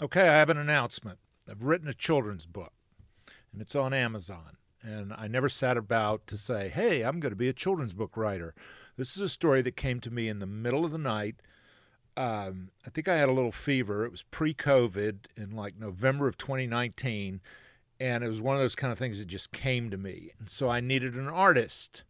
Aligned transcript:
Okay, 0.00 0.28
I 0.28 0.38
have 0.38 0.48
an 0.48 0.58
announcement. 0.58 1.18
I've 1.50 1.64
written 1.64 1.88
a 1.88 1.92
children's 1.92 2.46
book, 2.46 2.72
and 3.52 3.60
it's 3.60 3.74
on 3.74 3.92
Amazon. 3.92 4.56
And 4.80 5.12
I 5.12 5.26
never 5.26 5.48
sat 5.48 5.76
about 5.76 6.24
to 6.28 6.38
say, 6.38 6.68
hey, 6.68 7.02
I'm 7.02 7.18
going 7.18 7.32
to 7.32 7.36
be 7.36 7.48
a 7.48 7.52
children's 7.52 7.94
book 7.94 8.16
writer. 8.16 8.54
This 8.96 9.16
is 9.16 9.22
a 9.22 9.28
story 9.28 9.60
that 9.62 9.76
came 9.76 9.98
to 10.00 10.10
me 10.12 10.28
in 10.28 10.38
the 10.38 10.46
middle 10.46 10.84
of 10.84 10.92
the 10.92 10.98
night. 10.98 11.42
Um, 12.16 12.70
I 12.86 12.90
think 12.90 13.08
I 13.08 13.16
had 13.16 13.28
a 13.28 13.32
little 13.32 13.50
fever. 13.50 14.04
It 14.04 14.12
was 14.12 14.22
pre 14.22 14.54
COVID 14.54 15.26
in 15.36 15.50
like 15.50 15.76
November 15.76 16.28
of 16.28 16.38
2019. 16.38 17.40
And 17.98 18.22
it 18.22 18.28
was 18.28 18.40
one 18.40 18.54
of 18.54 18.62
those 18.62 18.76
kind 18.76 18.92
of 18.92 18.98
things 19.00 19.18
that 19.18 19.26
just 19.26 19.50
came 19.50 19.90
to 19.90 19.96
me. 19.96 20.30
And 20.38 20.48
so 20.48 20.68
I 20.68 20.78
needed 20.78 21.14
an 21.14 21.26
artist 21.26 22.04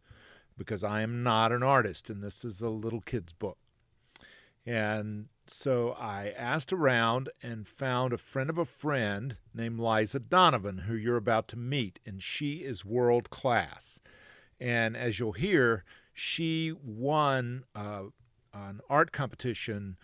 because 0.55 0.83
I 0.83 1.01
am 1.01 1.23
not 1.23 1.51
an 1.51 1.63
artist, 1.63 2.07
and 2.11 2.21
this 2.21 2.45
is 2.45 2.61
a 2.61 2.69
little 2.69 3.01
kid's 3.01 3.33
book. 3.33 3.57
And 4.63 5.29
so 5.49 5.91
I 5.91 6.33
asked 6.37 6.71
around 6.71 7.29
and 7.41 7.67
found 7.67 8.13
a 8.13 8.17
friend 8.17 8.49
of 8.49 8.57
a 8.57 8.65
friend 8.65 9.37
named 9.53 9.79
Liza 9.79 10.19
Donovan, 10.19 10.79
who 10.79 10.95
you're 10.95 11.17
about 11.17 11.47
to 11.49 11.57
meet, 11.57 11.99
and 12.05 12.21
she 12.21 12.57
is 12.57 12.85
world 12.85 13.29
class. 13.29 13.99
And 14.59 14.95
as 14.95 15.19
you'll 15.19 15.33
hear, 15.33 15.83
she 16.13 16.73
won 16.83 17.63
uh, 17.75 18.03
an 18.53 18.81
art 18.89 19.11
competition. 19.11 19.97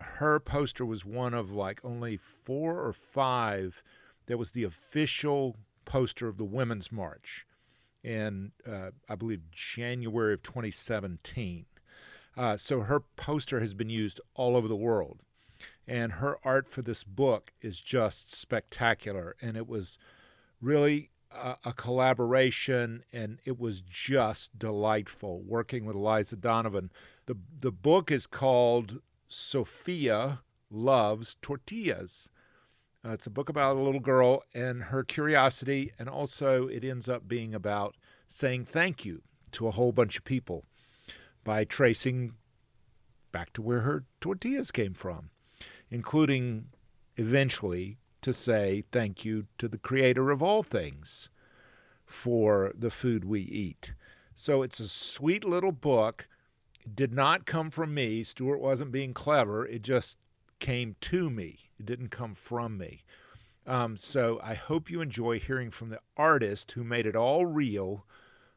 Her 0.00 0.40
poster 0.40 0.84
was 0.84 1.04
one 1.04 1.34
of 1.34 1.52
like 1.52 1.80
only 1.84 2.16
four 2.16 2.84
or 2.84 2.92
five 2.92 3.82
that 4.26 4.38
was 4.38 4.50
the 4.50 4.64
official 4.64 5.56
poster 5.84 6.28
of 6.28 6.36
the 6.36 6.44
Women's 6.44 6.90
March 6.90 7.46
in, 8.02 8.52
uh, 8.70 8.90
I 9.08 9.14
believe, 9.14 9.50
January 9.50 10.34
of 10.34 10.42
2017. 10.42 11.66
Uh, 12.36 12.56
so 12.56 12.80
her 12.80 13.00
poster 13.00 13.60
has 13.60 13.74
been 13.74 13.90
used 13.90 14.20
all 14.34 14.56
over 14.56 14.68
the 14.68 14.76
world. 14.76 15.20
And 15.86 16.12
her 16.12 16.38
art 16.44 16.68
for 16.68 16.82
this 16.82 17.04
book 17.04 17.52
is 17.60 17.80
just 17.80 18.34
spectacular. 18.34 19.36
And 19.40 19.56
it 19.56 19.68
was 19.68 19.98
really 20.60 21.10
a, 21.30 21.56
a 21.64 21.72
collaboration, 21.72 23.04
and 23.12 23.38
it 23.44 23.58
was 23.58 23.82
just 23.82 24.58
delightful 24.58 25.42
working 25.42 25.84
with 25.84 25.96
Eliza 25.96 26.36
Donovan. 26.36 26.90
The, 27.26 27.36
the 27.60 27.72
book 27.72 28.10
is 28.10 28.26
called 28.26 29.00
Sofia 29.28 30.40
Loves 30.70 31.36
Tortillas. 31.42 32.30
Uh, 33.04 33.10
it's 33.10 33.26
a 33.26 33.30
book 33.30 33.48
about 33.48 33.76
a 33.76 33.80
little 33.80 34.00
girl 34.00 34.42
and 34.54 34.84
her 34.84 35.04
curiosity, 35.04 35.92
and 35.98 36.08
also 36.08 36.66
it 36.66 36.84
ends 36.84 37.08
up 37.08 37.28
being 37.28 37.54
about 37.54 37.96
saying 38.28 38.64
thank 38.64 39.04
you 39.04 39.22
to 39.52 39.68
a 39.68 39.72
whole 39.72 39.92
bunch 39.92 40.16
of 40.16 40.24
people 40.24 40.64
by 41.44 41.64
tracing 41.64 42.32
back 43.32 43.52
to 43.52 43.62
where 43.62 43.80
her 43.80 44.04
tortillas 44.20 44.70
came 44.70 44.94
from, 44.94 45.30
including 45.90 46.66
eventually 47.16 47.98
to 48.22 48.32
say 48.32 48.84
thank 48.90 49.24
you 49.24 49.46
to 49.58 49.68
the 49.68 49.78
creator 49.78 50.30
of 50.30 50.42
all 50.42 50.62
things 50.62 51.28
for 52.06 52.72
the 52.76 52.90
food 52.90 53.24
we 53.24 53.40
eat. 53.42 53.92
So 54.34 54.62
it's 54.62 54.80
a 54.80 54.88
sweet 54.88 55.44
little 55.44 55.72
book. 55.72 56.26
It 56.84 56.96
did 56.96 57.12
not 57.12 57.46
come 57.46 57.70
from 57.70 57.94
me. 57.94 58.22
Stuart 58.22 58.60
wasn't 58.60 58.92
being 58.92 59.14
clever. 59.14 59.66
It 59.66 59.82
just 59.82 60.18
came 60.58 60.96
to 61.02 61.30
me. 61.30 61.70
It 61.78 61.86
didn't 61.86 62.08
come 62.08 62.34
from 62.34 62.78
me. 62.78 63.04
Um, 63.66 63.96
so 63.96 64.40
I 64.42 64.54
hope 64.54 64.90
you 64.90 65.00
enjoy 65.00 65.38
hearing 65.38 65.70
from 65.70 65.88
the 65.88 66.00
artist 66.16 66.72
who 66.72 66.84
made 66.84 67.06
it 67.06 67.16
all 67.16 67.46
real, 67.46 68.04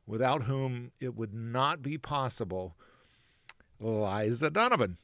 without 0.07 0.43
whom 0.43 0.91
it 0.99 1.15
would 1.15 1.33
not 1.33 1.81
be 1.81 1.97
possible, 1.97 2.75
Liza 3.79 4.49
Donovan. 4.49 4.97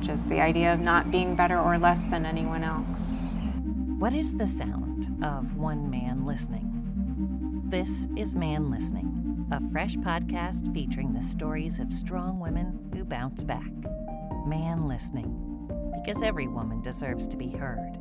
Just 0.00 0.28
the 0.30 0.40
idea 0.40 0.72
of 0.72 0.80
not 0.80 1.10
being 1.10 1.36
better 1.36 1.60
or 1.60 1.78
less 1.78 2.06
than 2.06 2.24
anyone 2.24 2.64
else. 2.64 3.36
What 3.98 4.14
is 4.14 4.34
the 4.34 4.46
sound 4.46 5.22
of 5.22 5.56
one 5.56 5.90
man 5.90 6.24
listening? 6.24 6.66
This 7.66 8.08
is 8.16 8.34
Man 8.34 8.70
Listening, 8.70 9.46
a 9.52 9.60
fresh 9.70 9.96
podcast 9.96 10.72
featuring 10.72 11.12
the 11.12 11.22
stories 11.22 11.78
of 11.78 11.92
strong 11.92 12.40
women 12.40 12.90
who 12.94 13.04
bounce 13.04 13.44
back. 13.44 13.70
Man 14.46 14.88
Listening 14.88 15.36
because 16.02 16.22
every 16.22 16.48
woman 16.48 16.80
deserves 16.80 17.26
to 17.28 17.36
be 17.36 17.50
heard. 17.50 17.96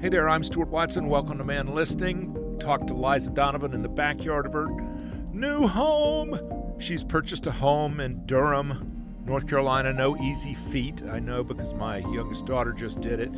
Hey 0.00 0.08
there, 0.08 0.28
I'm 0.28 0.42
Stuart 0.42 0.68
Watson. 0.68 1.08
Welcome 1.08 1.38
to 1.38 1.44
Man 1.44 1.74
Listening. 1.74 2.41
Talk 2.62 2.86
to 2.86 2.94
Liza 2.94 3.30
Donovan 3.30 3.74
in 3.74 3.82
the 3.82 3.88
backyard 3.88 4.46
of 4.46 4.52
her 4.52 4.68
new 5.32 5.66
home. 5.66 6.38
She's 6.78 7.02
purchased 7.02 7.44
a 7.48 7.50
home 7.50 7.98
in 7.98 8.24
Durham, 8.24 9.16
North 9.26 9.48
Carolina. 9.48 9.92
No 9.92 10.16
easy 10.18 10.54
feat, 10.70 11.02
I 11.10 11.18
know, 11.18 11.42
because 11.42 11.74
my 11.74 11.96
youngest 11.96 12.46
daughter 12.46 12.72
just 12.72 13.00
did 13.00 13.18
it. 13.18 13.32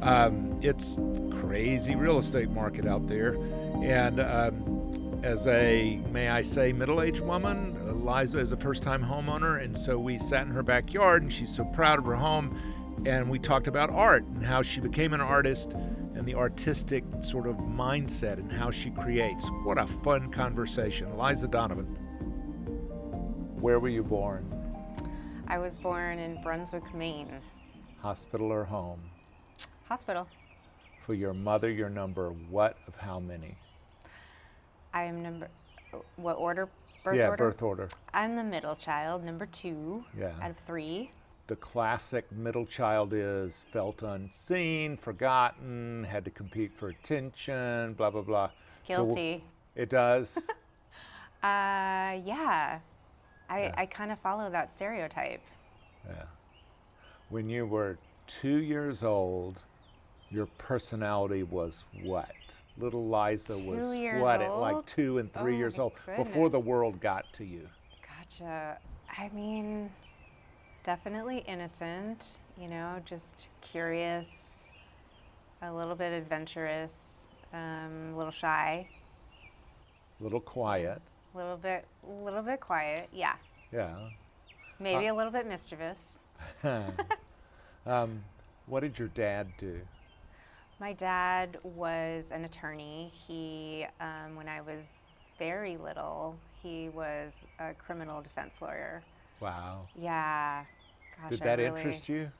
Um, 0.00 0.60
it's 0.62 0.96
crazy 1.40 1.96
real 1.96 2.18
estate 2.18 2.50
market 2.50 2.86
out 2.86 3.08
there, 3.08 3.34
and 3.82 4.20
um, 4.20 5.20
as 5.24 5.44
a 5.48 6.00
may 6.12 6.28
I 6.28 6.42
say 6.42 6.72
middle-aged 6.72 7.22
woman, 7.22 8.04
Liza 8.06 8.38
is 8.38 8.52
a 8.52 8.56
first-time 8.56 9.02
homeowner, 9.02 9.60
and 9.60 9.76
so 9.76 9.98
we 9.98 10.20
sat 10.20 10.46
in 10.46 10.52
her 10.52 10.62
backyard, 10.62 11.22
and 11.22 11.32
she's 11.32 11.52
so 11.52 11.64
proud 11.64 11.98
of 11.98 12.04
her 12.04 12.14
home 12.14 12.56
and 13.06 13.28
we 13.28 13.38
talked 13.38 13.68
about 13.68 13.90
art 13.90 14.24
and 14.24 14.44
how 14.44 14.62
she 14.62 14.80
became 14.80 15.12
an 15.12 15.20
artist 15.20 15.74
and 16.18 16.26
the 16.26 16.34
artistic 16.34 17.04
sort 17.22 17.46
of 17.46 17.56
mindset 17.58 18.34
and 18.34 18.50
how 18.50 18.72
she 18.72 18.90
creates. 18.90 19.48
What 19.62 19.78
a 19.78 19.86
fun 19.86 20.30
conversation. 20.32 21.16
Liza 21.16 21.46
Donovan. 21.46 21.86
Where 23.60 23.78
were 23.78 23.88
you 23.88 24.02
born? 24.02 24.44
I 25.46 25.58
was 25.58 25.78
born 25.78 26.18
in 26.18 26.42
Brunswick, 26.42 26.92
Maine. 26.92 27.30
Hospital 28.00 28.50
or 28.50 28.64
home? 28.64 29.00
Hospital. 29.88 30.26
For 31.06 31.14
your 31.14 31.32
mother, 31.32 31.70
your 31.70 31.88
number 31.88 32.30
what 32.50 32.76
of 32.88 32.96
how 32.96 33.20
many? 33.20 33.56
I 34.92 35.04
am 35.04 35.22
number, 35.22 35.48
what 36.16 36.34
order? 36.34 36.68
Birth 37.04 37.16
yeah, 37.16 37.28
order? 37.28 37.44
birth 37.44 37.62
order. 37.62 37.88
I'm 38.12 38.34
the 38.34 38.44
middle 38.44 38.74
child, 38.74 39.24
number 39.24 39.46
two 39.46 40.04
Yeah. 40.18 40.32
out 40.42 40.50
of 40.50 40.56
three. 40.66 41.12
The 41.48 41.56
classic 41.56 42.30
middle 42.30 42.66
child 42.66 43.12
is 43.14 43.64
felt 43.72 44.02
unseen, 44.02 44.96
forgotten, 44.96 46.04
had 46.04 46.24
to 46.26 46.30
compete 46.30 46.72
for 46.76 46.90
attention, 46.90 47.94
blah, 47.94 48.10
blah, 48.10 48.22
blah. 48.22 48.50
So 48.86 49.06
Guilty. 49.06 49.44
it 49.74 49.90
does. 49.90 50.38
Uh, 51.40 52.18
yeah. 52.24 52.80
I, 53.48 53.60
Yeah. 53.60 53.74
I 53.76 53.86
kind 53.86 54.10
of 54.10 54.18
follow 54.18 54.50
that 54.50 54.72
stereotype. 54.72 55.40
yeah. 56.04 56.24
When 57.28 57.48
you 57.48 57.64
were 57.64 57.96
two 58.26 58.58
years 58.58 59.04
old, 59.04 59.62
your 60.30 60.46
personality 60.46 61.44
was 61.44 61.84
what? 61.92 62.34
Little 62.76 63.08
Liza 63.08 63.54
Two 63.54 63.70
was 63.70 63.86
what 64.20 64.42
at 64.42 64.50
like 64.58 64.84
two 64.86 65.18
and 65.18 65.32
three 65.32 65.54
Oh 65.54 65.58
years 65.58 65.78
old 65.78 65.92
before 66.16 66.48
the 66.50 66.58
world 66.58 67.00
got 67.00 67.32
to 67.34 67.44
you. 67.44 67.68
Gotcha. 68.02 68.78
I 69.16 69.28
mean, 69.32 69.90
definitely 70.92 71.44
innocent, 71.46 72.38
you 72.58 72.66
know, 72.66 72.96
just 73.04 73.48
curious, 73.60 74.72
a 75.60 75.70
little 75.70 75.94
bit 75.94 76.14
adventurous, 76.14 77.28
um, 77.52 78.12
a 78.14 78.16
little 78.16 78.32
shy, 78.32 78.88
A 80.18 80.22
little 80.24 80.40
quiet. 80.40 81.02
a 81.34 81.36
little 81.36 81.58
bit, 81.58 81.84
a 82.08 82.24
little 82.24 82.40
bit 82.40 82.60
quiet. 82.60 83.10
Yeah, 83.12 83.34
Yeah. 83.70 83.96
maybe 84.80 85.08
a 85.08 85.14
little 85.14 85.30
bit 85.30 85.46
mischievous. 85.46 86.20
um, 87.86 88.24
what 88.64 88.80
did 88.80 88.98
your 88.98 89.08
dad 89.08 89.48
do? 89.58 89.82
My 90.80 90.94
dad 90.94 91.58
was 91.64 92.30
an 92.32 92.46
attorney. 92.46 93.12
He, 93.12 93.84
um, 94.00 94.36
when 94.36 94.48
I 94.48 94.62
was 94.62 94.86
very 95.38 95.76
little, 95.76 96.38
he 96.62 96.88
was 96.88 97.34
a 97.58 97.74
criminal 97.74 98.22
defense 98.22 98.62
lawyer. 98.62 99.02
Wow. 99.38 99.82
Yeah. 99.94 100.64
Gosh, 101.22 101.30
Did 101.30 101.40
that 101.40 101.58
really- 101.58 101.80
interest 101.80 102.08
you? 102.08 102.30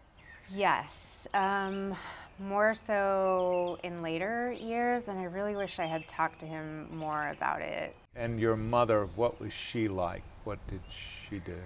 Yes, 0.51 1.27
um, 1.35 1.95
more 2.39 2.75
so 2.75 3.79
in 3.83 4.01
later 4.01 4.53
years, 4.53 5.09
and 5.09 5.19
I 5.19 5.25
really 5.25 5.57
wish 5.57 5.79
I 5.79 5.87
had 5.87 6.09
talked 6.09 6.41
to 6.41 6.47
him 6.47 6.89
more 6.97 7.29
about 7.29 7.61
it. 7.61 7.95
And 8.17 8.41
your 8.41 8.57
mother, 8.57 9.07
what 9.17 9.41
was 9.41 9.53
she 9.53 9.89
like? 9.89 10.23
What 10.45 10.59
did 10.69 10.81
she 10.91 11.39
do? 11.41 11.59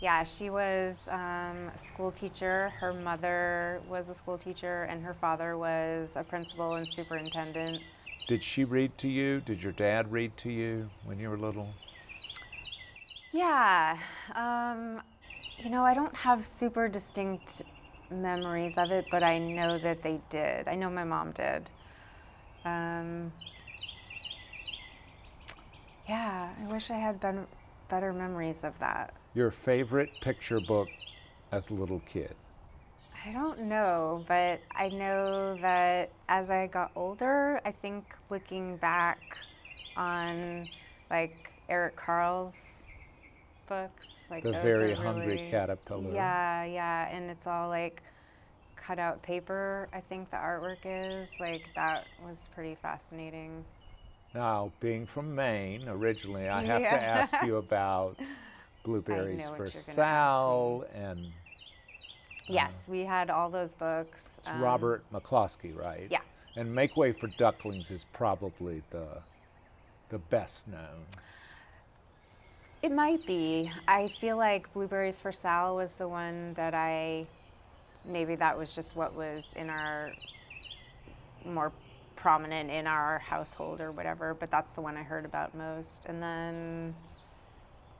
Yeah, 0.00 0.24
she 0.24 0.48
was 0.48 1.08
um, 1.08 1.70
a 1.74 1.78
school 1.78 2.10
teacher. 2.10 2.70
Her 2.70 2.94
mother 2.94 3.80
was 3.88 4.08
a 4.08 4.14
school 4.14 4.38
teacher, 4.38 4.84
and 4.84 5.04
her 5.04 5.14
father 5.14 5.58
was 5.58 6.16
a 6.16 6.24
principal 6.24 6.76
and 6.76 6.90
superintendent. 6.90 7.82
Did 8.26 8.42
she 8.42 8.64
read 8.64 8.96
to 8.98 9.08
you? 9.08 9.40
Did 9.40 9.62
your 9.62 9.72
dad 9.72 10.10
read 10.10 10.36
to 10.38 10.50
you 10.50 10.88
when 11.04 11.18
you 11.18 11.28
were 11.28 11.36
little? 11.36 11.68
Yeah, 13.32 13.98
um, 14.34 15.02
you 15.62 15.70
know, 15.70 15.84
I 15.84 15.94
don't 15.94 16.14
have 16.14 16.46
super 16.46 16.88
distinct 16.88 17.62
memories 18.10 18.78
of 18.78 18.90
it, 18.90 19.06
but 19.10 19.22
I 19.22 19.38
know 19.38 19.78
that 19.78 20.02
they 20.02 20.20
did. 20.30 20.68
I 20.68 20.74
know 20.74 20.88
my 20.90 21.04
mom 21.04 21.32
did. 21.32 21.68
Um, 22.64 23.32
yeah, 26.08 26.50
I 26.60 26.72
wish 26.72 26.90
I 26.90 26.96
had 26.96 27.20
been 27.20 27.46
better 27.88 28.12
memories 28.12 28.64
of 28.64 28.78
that. 28.78 29.12
Your 29.34 29.50
favorite 29.50 30.10
picture 30.20 30.60
book 30.60 30.88
as 31.52 31.70
a 31.70 31.74
little 31.74 32.00
kid? 32.00 32.34
I 33.26 33.32
don't 33.32 33.60
know, 33.60 34.24
but 34.26 34.60
I 34.74 34.88
know 34.88 35.58
that 35.60 36.10
as 36.28 36.48
I 36.50 36.68
got 36.68 36.90
older, 36.96 37.60
I 37.66 37.72
think 37.72 38.04
looking 38.30 38.78
back 38.78 39.36
on 39.96 40.68
like 41.10 41.52
Eric 41.68 41.96
Carle's 41.96 42.86
books, 43.80 44.08
like 44.30 44.42
The 44.44 44.50
Very 44.52 44.92
Hungry 44.94 45.26
really- 45.36 45.50
Caterpillar. 45.50 46.12
Yeah, 46.12 46.64
yeah, 46.64 47.08
and 47.08 47.30
it's 47.30 47.46
all 47.46 47.68
like 47.68 48.02
cut 48.76 48.98
out 48.98 49.22
paper. 49.22 49.88
I 49.94 50.00
think 50.00 50.30
the 50.30 50.36
artwork 50.36 50.78
is 50.84 51.30
like 51.40 51.62
that 51.76 52.04
was 52.22 52.50
pretty 52.54 52.74
fascinating. 52.74 53.64
Now, 54.34 54.70
being 54.80 55.06
from 55.06 55.34
Maine 55.34 55.88
originally, 55.88 56.48
I 56.48 56.62
have 56.64 56.80
Yeah. 56.82 56.98
to 56.98 57.02
ask 57.02 57.34
you 57.44 57.56
about 57.56 58.16
Blueberries 58.84 59.42
for 59.44 59.50
you're 59.50 59.56
gonna 59.56 59.68
ask 59.68 59.90
Sal 59.92 60.84
and 60.94 61.32
Yes, 62.48 62.86
we 62.88 63.04
had 63.04 63.30
all 63.30 63.48
those 63.48 63.74
books. 63.74 64.38
it's 64.38 64.48
um, 64.50 64.60
Robert 64.60 65.04
McCloskey, 65.12 65.76
right? 65.76 66.08
yeah. 66.10 66.20
And 66.56 66.74
Make 66.74 66.96
Way 66.96 67.12
for 67.12 67.28
Ducklings 67.38 67.92
is 67.92 68.04
probably 68.12 68.82
the 68.90 69.06
the 70.08 70.18
best 70.18 70.66
known. 70.66 71.04
It 72.82 72.92
might 72.92 73.26
be. 73.26 73.70
I 73.86 74.08
feel 74.20 74.38
like 74.38 74.72
Blueberries 74.72 75.20
for 75.20 75.32
Sal 75.32 75.76
was 75.76 75.92
the 75.92 76.08
one 76.08 76.54
that 76.54 76.74
I 76.74 77.26
maybe 78.06 78.34
that 78.36 78.56
was 78.56 78.74
just 78.74 78.96
what 78.96 79.14
was 79.14 79.52
in 79.56 79.68
our 79.68 80.12
more 81.44 81.72
prominent 82.16 82.70
in 82.70 82.86
our 82.86 83.18
household 83.18 83.80
or 83.80 83.92
whatever, 83.92 84.34
but 84.34 84.50
that's 84.50 84.72
the 84.72 84.80
one 84.80 84.96
I 84.96 85.02
heard 85.02 85.24
about 85.24 85.54
most. 85.54 86.06
And 86.06 86.22
then 86.22 86.94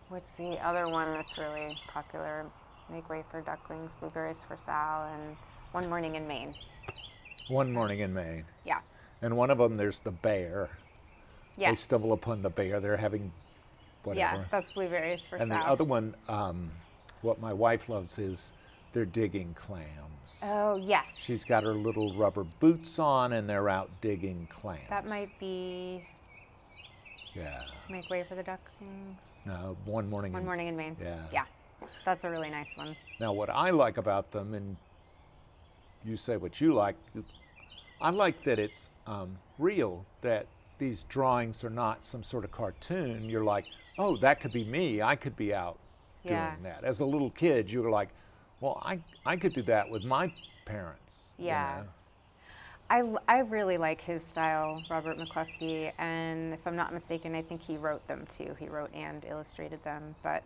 what's 0.09 0.33
the 0.33 0.57
other 0.67 0.89
one 0.89 1.13
that's 1.13 1.37
really 1.39 1.79
popular? 1.89 2.47
Make 2.91 3.09
Way 3.09 3.23
for 3.31 3.41
Ducklings, 3.41 3.93
Blueberries 4.01 4.39
for 4.49 4.57
Sal, 4.57 5.09
and 5.15 5.37
One 5.73 5.89
Morning 5.89 6.17
in 6.17 6.27
Maine. 6.27 6.55
One 7.49 7.73
morning 7.73 8.01
in 8.01 8.13
Maine. 8.13 8.45
Yeah. 8.65 8.81
And 9.23 9.37
one 9.37 9.51
of 9.51 9.59
them, 9.59 9.77
there's 9.77 10.01
the 10.01 10.11
bear. 10.11 10.71
They 11.57 11.75
stumble 11.75 12.13
upon 12.13 12.43
the 12.43 12.51
bear. 12.51 12.81
They're 12.81 12.97
having 12.97 13.31
whatever. 14.05 14.39
Yeah, 14.39 14.45
that's 14.51 14.71
Blueberries 14.73 15.23
for 15.23 15.37
and 15.37 15.49
Sal. 15.49 15.63
the 15.63 15.69
other 15.71 15.85
one, 15.85 16.15
um, 16.29 16.71
what 17.23 17.41
my 17.41 17.53
wife 17.53 17.89
loves 17.89 18.19
is 18.19 18.53
they're 18.93 19.05
digging 19.05 19.55
clams. 19.55 19.87
Oh, 20.43 20.77
yes. 20.77 21.17
She's 21.19 21.45
got 21.45 21.63
her 21.65 21.75
little 21.75 22.15
rubber 22.17 22.45
boots 22.61 22.99
on 22.99 23.33
and 23.35 23.49
they're 23.49 23.69
out 23.69 23.91
digging 24.01 24.47
clams. 24.51 24.89
that 24.89 25.07
might 25.07 25.31
be 25.39 26.05
Yeah. 27.35 27.61
Make 27.89 28.09
Way 28.11 28.25
for 28.29 28.35
the 28.35 28.43
Ducklings. 28.43 29.19
No, 29.47 29.77
one 29.85 30.09
morning. 30.09 30.33
One 30.33 30.41
in- 30.43 30.47
Morning 30.47 30.69
in 30.69 30.77
Maine. 30.77 30.97
Yeah. 31.01 31.17
Yeah. 31.33 31.45
That's 32.05 32.25
a 32.25 32.31
really 32.31 32.51
nice 32.51 32.77
one. 32.77 32.97
Now, 33.21 33.33
what 33.33 33.51
I 33.51 33.71
like 33.71 33.97
about 33.97 34.31
them, 34.33 34.55
and 34.55 34.77
you 36.05 36.17
say 36.17 36.37
what 36.37 36.61
you 36.61 36.73
like, 36.75 36.97
I 38.01 38.11
like 38.11 38.43
that 38.45 38.59
it's 38.59 38.91
um, 39.07 39.37
real, 39.59 40.05
that 40.23 40.47
these 40.81 41.05
drawings 41.05 41.63
are 41.63 41.71
not 41.71 42.05
some 42.05 42.23
sort 42.25 42.45
of 42.45 42.51
cartoon. 42.51 43.29
You're 43.29 43.45
like, 43.45 43.67
oh, 43.99 44.17
that 44.17 44.41
could 44.41 44.53
be 44.53 44.65
me. 44.65 45.03
I 45.03 45.15
could 45.15 45.37
be 45.37 45.55
out 45.55 45.79
Yeah. 46.25 46.51
doing 46.51 46.63
that. 46.65 46.83
As 46.83 47.01
a 47.01 47.05
little 47.05 47.31
kid, 47.31 47.71
you 47.71 47.83
were 47.83 47.91
like, 47.91 48.09
well, 48.61 48.83
I, 48.85 48.99
I 49.25 49.37
could 49.37 49.53
do 49.53 49.63
that 49.63 49.89
with 49.89 50.03
my 50.03 50.31
parents. 50.65 51.35
you 51.39 51.47
Yeah. 51.47 51.83
I, 52.91 52.97
I, 52.97 53.01
l- 53.01 53.23
I 53.29 53.39
really 53.41 53.79
like 53.79 54.01
his 54.01 54.25
style, 54.25 54.83
Robert 54.89 55.17
McCloskey, 55.19 55.93
and 55.99 56.53
if 56.55 56.67
I'm 56.67 56.75
not 56.75 56.93
mistaken, 56.93 57.35
I 57.37 57.43
think 57.43 57.61
he 57.63 57.77
wrote 57.77 58.05
them 58.09 58.27
too. 58.37 58.57
He 58.59 58.69
wrote 58.69 58.93
and 58.93 59.25
illustrated 59.25 59.85
them. 59.85 60.17
But 60.25 60.43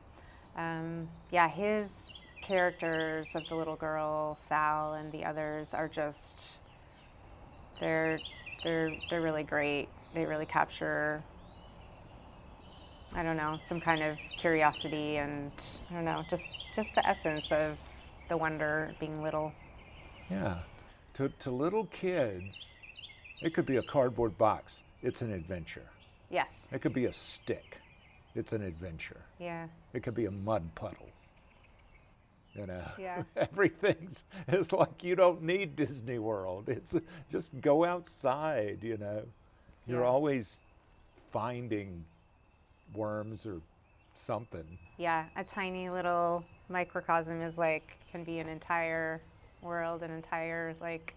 um, 0.56 1.08
yeah, 1.30 1.48
his 1.48 2.10
characters 2.42 3.34
of 3.34 3.48
the 3.48 3.54
little 3.54 3.76
girl, 3.76 4.36
Sal, 4.38 4.94
and 4.94 5.10
the 5.10 5.24
others 5.24 5.72
are 5.72 5.88
just 5.88 6.58
they're 7.80 8.18
they're 8.62 8.92
they're 9.08 9.22
really 9.22 9.42
great. 9.42 9.88
They 10.14 10.24
really 10.24 10.46
capture 10.46 11.22
I 13.16 13.22
don't 13.22 13.36
know 13.36 13.58
some 13.64 13.80
kind 13.80 14.02
of 14.02 14.16
curiosity 14.40 15.16
and 15.18 15.52
I 15.90 15.94
don't 15.94 16.04
know 16.04 16.22
just 16.28 16.54
just 16.74 16.94
the 16.94 17.06
essence 17.06 17.50
of 17.52 17.76
the 18.28 18.36
wonder 18.36 18.92
being 18.98 19.22
little. 19.22 19.52
Yeah. 20.30 20.58
To, 21.14 21.28
to 21.28 21.50
little 21.50 21.84
kids, 21.86 22.74
it 23.40 23.54
could 23.54 23.66
be 23.66 23.76
a 23.76 23.82
cardboard 23.82 24.36
box. 24.36 24.82
It's 25.02 25.22
an 25.22 25.32
adventure. 25.32 25.84
Yes. 26.30 26.66
It 26.72 26.80
could 26.80 26.94
be 26.94 27.04
a 27.04 27.12
stick. 27.12 27.78
It's 28.34 28.52
an 28.52 28.62
adventure. 28.62 29.20
Yeah. 29.38 29.68
It 29.92 30.02
could 30.02 30.14
be 30.14 30.24
a 30.24 30.30
mud 30.30 30.64
puddle. 30.74 31.08
You 32.54 32.66
know, 32.66 32.82
Yeah. 32.98 33.22
everything's 33.36 34.24
it's 34.48 34.72
like 34.72 35.04
you 35.04 35.14
don't 35.14 35.42
need 35.42 35.76
Disney 35.76 36.18
World. 36.18 36.68
It's 36.68 36.96
just 37.30 37.60
go 37.60 37.84
outside. 37.84 38.78
You 38.82 38.96
know, 38.96 39.22
you're 39.86 40.02
Yeah. 40.02 40.08
always 40.08 40.60
finding 41.32 42.04
worms 42.94 43.46
or 43.46 43.60
something. 44.14 44.78
Yeah, 44.98 45.26
a 45.36 45.44
tiny 45.44 45.90
little 45.90 46.44
microcosm 46.68 47.42
is 47.42 47.58
like 47.58 47.96
can 48.10 48.24
be 48.24 48.38
an 48.38 48.48
entire 48.48 49.20
world, 49.62 50.02
an 50.02 50.10
entire 50.10 50.74
like 50.80 51.14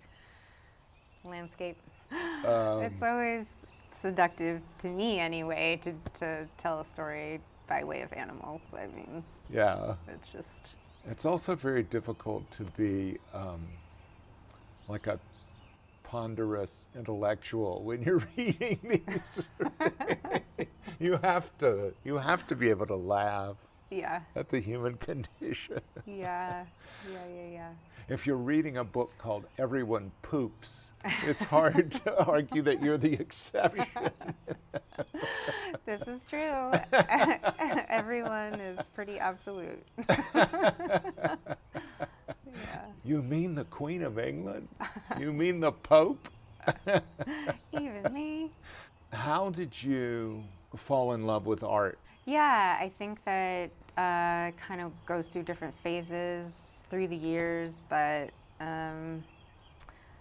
landscape. 1.26 1.78
Um, 2.46 2.84
it's 2.84 3.04
always 3.04 3.66
seductive 3.92 4.62
to 4.80 4.88
me 4.88 5.20
anyway 5.20 5.80
to 5.84 5.94
to 6.20 6.48
tell 6.58 6.80
a 6.80 6.86
story 6.86 7.42
by 7.68 7.84
way 7.84 8.02
of 8.02 8.14
animals. 8.14 8.62
I 8.74 8.86
mean, 8.96 9.24
yeah, 9.50 9.96
it's 10.08 10.32
just 10.32 10.76
it's 11.10 11.26
also 11.26 11.56
very 11.56 11.84
difficult 11.84 12.50
to 12.52 12.64
be 12.78 13.18
um, 13.34 13.60
like 14.88 15.08
a 15.08 15.20
ponderous 16.08 16.88
intellectual 16.96 17.84
when 17.84 18.02
you're 18.02 18.24
reading 18.38 18.80
these. 18.82 19.46
you 21.00 21.20
have 21.22 21.56
to 21.58 21.94
you 22.06 22.18
have 22.18 22.48
to 22.48 22.56
be 22.56 22.70
able 22.70 22.88
to 22.88 22.96
laugh 22.96 23.58
yeah, 23.90 24.22
at 24.36 24.50
the 24.50 24.60
human 24.60 24.96
condition. 25.10 25.82
yeah, 26.06 26.64
yeah, 27.12 27.20
yeah, 27.36 27.48
yeah. 27.52 27.70
if 28.08 28.26
you're 28.26 28.38
reading 28.38 28.78
a 28.78 28.84
book 28.86 29.12
called 29.18 29.46
Everyone 29.58 30.12
Poops, 30.22 30.92
it's 31.26 31.44
hard 31.44 31.92
to 31.92 32.26
argue 32.26 32.62
that 32.62 32.82
you're 32.82 32.98
the 32.98 33.14
exception. 33.14 33.86
This 35.86 36.08
is 36.08 36.24
true. 36.26 36.72
Everyone 37.90 38.56
is 38.60 38.88
pretty 38.90 39.20
absolute. 39.20 39.84
You 43.08 43.22
mean 43.22 43.56
the 43.56 43.64
Queen 43.66 44.04
of 44.04 44.20
England? 44.20 44.68
You 45.20 45.32
mean 45.32 45.60
the 45.62 45.72
Pope? 45.72 46.28
Even 47.72 48.14
me. 48.14 48.52
How 49.14 49.50
did 49.50 49.82
you 49.82 50.44
fall 50.76 51.14
in 51.14 51.26
love 51.26 51.46
with 51.46 51.64
art? 51.64 51.98
Yeah, 52.26 52.78
I 52.80 52.92
think 53.00 53.24
that 53.24 53.72
uh, 53.98 54.52
kind 54.60 54.82
of 54.82 54.92
goes 55.06 55.30
through 55.30 55.44
different 55.44 55.74
phases 55.82 56.84
through 56.90 57.08
the 57.08 57.16
years, 57.16 57.82
but 57.90 58.32
um, 58.60 59.24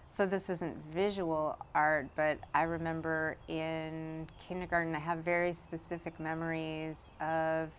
so 0.09 0.25
this 0.25 0.49
isn't 0.49 0.75
visual 0.93 1.57
art, 1.75 2.07
but 2.15 2.37
I 2.55 2.63
remember 2.63 3.35
in 3.49 4.25
kindergarten 4.47 4.95
I 4.95 4.99
have 4.99 5.19
very 5.19 5.53
specific 5.53 6.19
memories 6.19 7.11
of. 7.19 7.69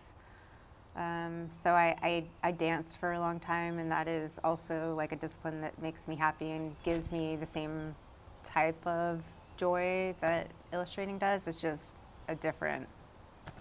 Um, 0.95 1.47
so 1.49 1.71
I, 1.71 1.95
I, 2.01 2.23
I 2.43 2.51
danced 2.51 2.99
for 2.99 3.13
a 3.13 3.19
long 3.19 3.39
time, 3.39 3.79
and 3.79 3.91
that 3.91 4.07
is 4.07 4.39
also 4.43 4.93
like 4.95 5.11
a 5.11 5.15
discipline 5.15 5.61
that 5.61 5.79
makes 5.81 6.07
me 6.07 6.15
happy 6.15 6.51
and 6.51 6.75
gives 6.83 7.11
me 7.11 7.35
the 7.35 7.45
same 7.45 7.95
type 8.43 8.85
of 8.85 9.21
joy 9.57 10.15
that 10.21 10.47
illustrating 10.73 11.17
does. 11.17 11.47
It's 11.47 11.61
just 11.61 11.95
a 12.27 12.35
different 12.35 12.87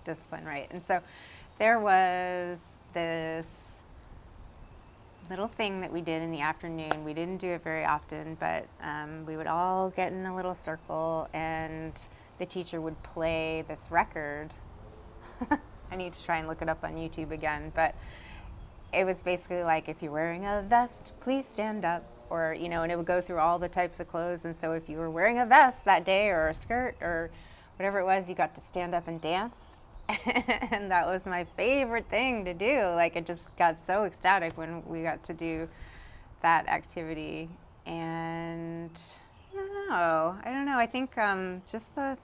discipline, 0.05 0.45
right? 0.45 0.67
And 0.71 0.85
so 0.85 1.01
there 1.59 1.79
was 1.79 2.61
this 2.93 3.79
little 5.31 5.49
thing 5.49 5.81
that 5.81 5.93
we 5.93 6.01
did 6.01 6.23
in 6.23 6.31
the 6.31 6.41
afternoon. 6.41 7.05
We 7.05 7.13
didn't 7.13 7.39
do 7.39 7.49
it 7.49 7.63
very 7.63 7.85
often, 7.85 8.37
but 8.41 8.67
um, 8.83 9.27
we 9.27 9.37
would 9.37 9.47
all 9.47 9.91
get 9.91 10.13
in 10.13 10.25
a 10.27 10.35
little 10.35 10.55
circle 10.55 11.29
and 11.35 11.93
the 12.39 12.47
teacher 12.47 12.81
would 12.81 13.01
play 13.03 13.65
this 13.69 13.89
record. 13.91 14.53
I 15.91 15.97
need 15.97 16.13
to 16.13 16.23
try 16.23 16.39
and 16.39 16.49
look 16.49 16.63
it 16.63 16.69
up 16.69 16.85
on 16.85 16.95
YouTube 16.95 17.31
again, 17.31 17.73
but 17.75 17.95
it 18.93 19.05
was 19.05 19.23
basically 19.23 19.63
like 19.63 19.89
if 19.89 20.03
you're 20.03 20.13
wearing 20.13 20.47
a 20.47 20.65
vest, 20.69 21.13
please 21.21 21.47
stand 21.47 21.85
up. 21.85 22.05
Or, 22.31 22.55
you 22.59 22.69
know, 22.69 22.83
and 22.83 22.93
it 22.93 22.97
would 22.97 23.07
go 23.07 23.23
through 23.23 23.39
all 23.39 23.59
the 23.59 23.71
types 23.71 24.01
of 24.01 24.09
clothes. 24.09 24.45
And 24.45 24.55
so 24.55 24.73
if 24.73 24.87
you 24.87 24.99
were 24.99 25.09
wearing 25.09 25.39
a 25.39 25.47
vest 25.47 25.87
that 25.87 26.05
day 26.05 26.29
or 26.29 26.49
a 26.49 26.55
skirt 26.55 26.95
or 27.01 27.31
whatever 27.77 28.01
it 28.01 28.05
was, 28.05 28.29
you 28.29 28.35
got 28.35 28.55
to 28.55 28.61
stand 28.61 28.95
up 28.95 29.09
and 29.09 29.19
dance. 29.19 29.77
and 30.71 30.91
that 30.91 31.07
was 31.07 31.25
my 31.25 31.45
favorite 31.57 32.07
thing 32.11 32.45
to 32.45 32.53
do. 32.53 32.83
Like, 32.95 33.17
it 33.17 33.27
just 33.27 33.55
got 33.57 33.81
so 33.81 34.05
ecstatic 34.05 34.59
when 34.59 34.85
we 34.87 35.03
got 35.03 35.25
to 35.25 35.33
do 35.33 35.69
that 36.43 36.67
activity. 36.69 37.49
And 37.87 38.91
I 39.53 39.57
don't 39.57 39.89
know. 39.89 40.39
I 40.45 40.51
don't 40.51 40.67
know. 40.67 40.79
I 40.79 40.87
think 40.87 41.17
um, 41.17 41.63
just 41.71 41.95
the. 41.95 42.19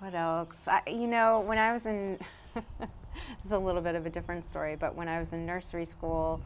What 0.00 0.14
else? 0.14 0.68
I, 0.68 0.82
you 0.88 1.06
know, 1.06 1.40
when 1.40 1.58
I 1.58 1.72
was 1.72 1.86
in. 1.86 2.18
this 2.54 3.44
is 3.46 3.52
a 3.52 3.58
little 3.58 3.82
bit 3.82 3.94
of 3.96 4.06
a 4.06 4.10
different 4.10 4.44
story, 4.44 4.76
but 4.76 4.94
when 4.94 5.08
I 5.08 5.18
was 5.18 5.32
in 5.32 5.46
nursery 5.46 5.84
school, 5.86 6.40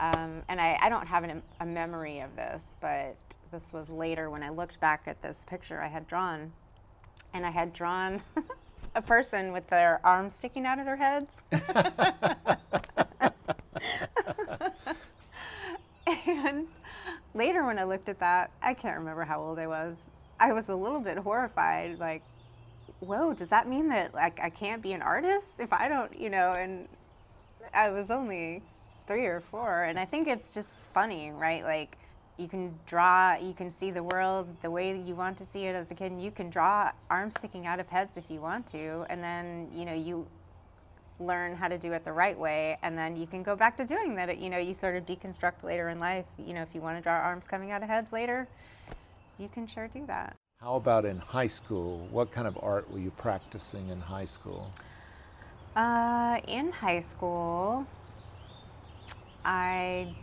Um, 0.00 0.42
and 0.48 0.60
I, 0.60 0.78
I 0.80 0.88
don't 0.88 1.06
have 1.06 1.24
an, 1.24 1.42
a 1.60 1.66
memory 1.66 2.20
of 2.20 2.34
this, 2.36 2.76
but 2.80 3.16
this 3.52 3.72
was 3.72 3.90
later 3.90 4.30
when 4.30 4.42
I 4.42 4.48
looked 4.48 4.80
back 4.80 5.02
at 5.06 5.20
this 5.22 5.44
picture 5.48 5.80
I 5.82 5.88
had 5.88 6.06
drawn. 6.06 6.52
And 7.34 7.44
I 7.46 7.50
had 7.50 7.72
drawn 7.74 8.22
a 8.94 9.02
person 9.02 9.52
with 9.52 9.68
their 9.68 10.00
arms 10.04 10.34
sticking 10.34 10.66
out 10.66 10.78
of 10.78 10.86
their 10.86 10.96
heads. 10.96 11.42
and 16.26 16.66
later 17.34 17.64
when 17.66 17.78
I 17.78 17.84
looked 17.84 18.08
at 18.08 18.18
that, 18.20 18.50
I 18.62 18.74
can't 18.74 18.98
remember 18.98 19.24
how 19.24 19.40
old 19.40 19.58
I 19.58 19.66
was. 19.66 20.06
I 20.40 20.52
was 20.52 20.70
a 20.70 20.74
little 20.74 21.00
bit 21.00 21.18
horrified, 21.18 21.98
like, 21.98 22.22
whoa, 23.00 23.32
does 23.32 23.48
that 23.48 23.68
mean 23.68 23.88
that 23.88 24.14
like 24.14 24.38
I 24.40 24.50
can't 24.50 24.82
be 24.82 24.92
an 24.92 25.02
artist 25.02 25.58
if 25.58 25.72
I 25.72 25.88
don't, 25.88 26.18
you 26.18 26.30
know, 26.30 26.52
and 26.52 26.88
I 27.74 27.90
was 27.90 28.10
only 28.10 28.62
three 29.06 29.26
or 29.26 29.40
four. 29.40 29.84
And 29.84 29.98
I 29.98 30.04
think 30.04 30.28
it's 30.28 30.54
just 30.54 30.76
funny, 30.94 31.32
right? 31.32 31.64
Like 31.64 31.98
you 32.36 32.48
can 32.48 32.74
draw, 32.86 33.36
you 33.36 33.52
can 33.52 33.70
see 33.70 33.90
the 33.90 34.02
world 34.02 34.46
the 34.62 34.70
way 34.70 34.96
you 34.96 35.14
want 35.14 35.36
to 35.38 35.46
see 35.46 35.64
it 35.64 35.74
as 35.74 35.90
a 35.90 35.94
kid. 35.94 36.12
And 36.12 36.22
you 36.22 36.30
can 36.30 36.48
draw 36.48 36.92
arms 37.10 37.34
sticking 37.38 37.66
out 37.66 37.80
of 37.80 37.88
heads 37.88 38.16
if 38.16 38.24
you 38.28 38.40
want 38.40 38.66
to. 38.68 39.04
And 39.10 39.22
then, 39.22 39.68
you 39.74 39.84
know, 39.84 39.94
you 39.94 40.26
learn 41.18 41.54
how 41.54 41.68
to 41.68 41.76
do 41.76 41.92
it 41.92 42.04
the 42.04 42.12
right 42.12 42.38
way. 42.38 42.78
And 42.82 42.96
then 42.96 43.16
you 43.16 43.26
can 43.26 43.42
go 43.42 43.56
back 43.56 43.76
to 43.78 43.84
doing 43.84 44.14
that. 44.14 44.38
You 44.38 44.48
know, 44.48 44.58
you 44.58 44.74
sort 44.74 44.96
of 44.96 45.04
deconstruct 45.06 45.62
later 45.62 45.88
in 45.88 45.98
life. 45.98 46.26
You 46.38 46.54
know, 46.54 46.62
if 46.62 46.68
you 46.74 46.80
want 46.80 46.96
to 46.96 47.02
draw 47.02 47.14
arms 47.14 47.46
coming 47.46 47.72
out 47.72 47.82
of 47.82 47.88
heads 47.88 48.12
later, 48.12 48.46
you 49.38 49.48
can 49.48 49.66
sure 49.66 49.88
do 49.88 50.06
that. 50.06 50.39
How 50.62 50.74
about 50.74 51.06
in 51.06 51.16
high 51.16 51.46
school? 51.46 52.06
What 52.10 52.30
kind 52.32 52.46
of 52.46 52.58
art 52.62 52.90
were 52.92 52.98
you 52.98 53.10
practicing 53.12 53.88
in 53.88 53.98
high 53.98 54.26
school? 54.26 54.70
Uh, 55.74 56.38
in 56.46 56.70
high 56.70 57.00
school, 57.00 57.86
I, 59.42 60.14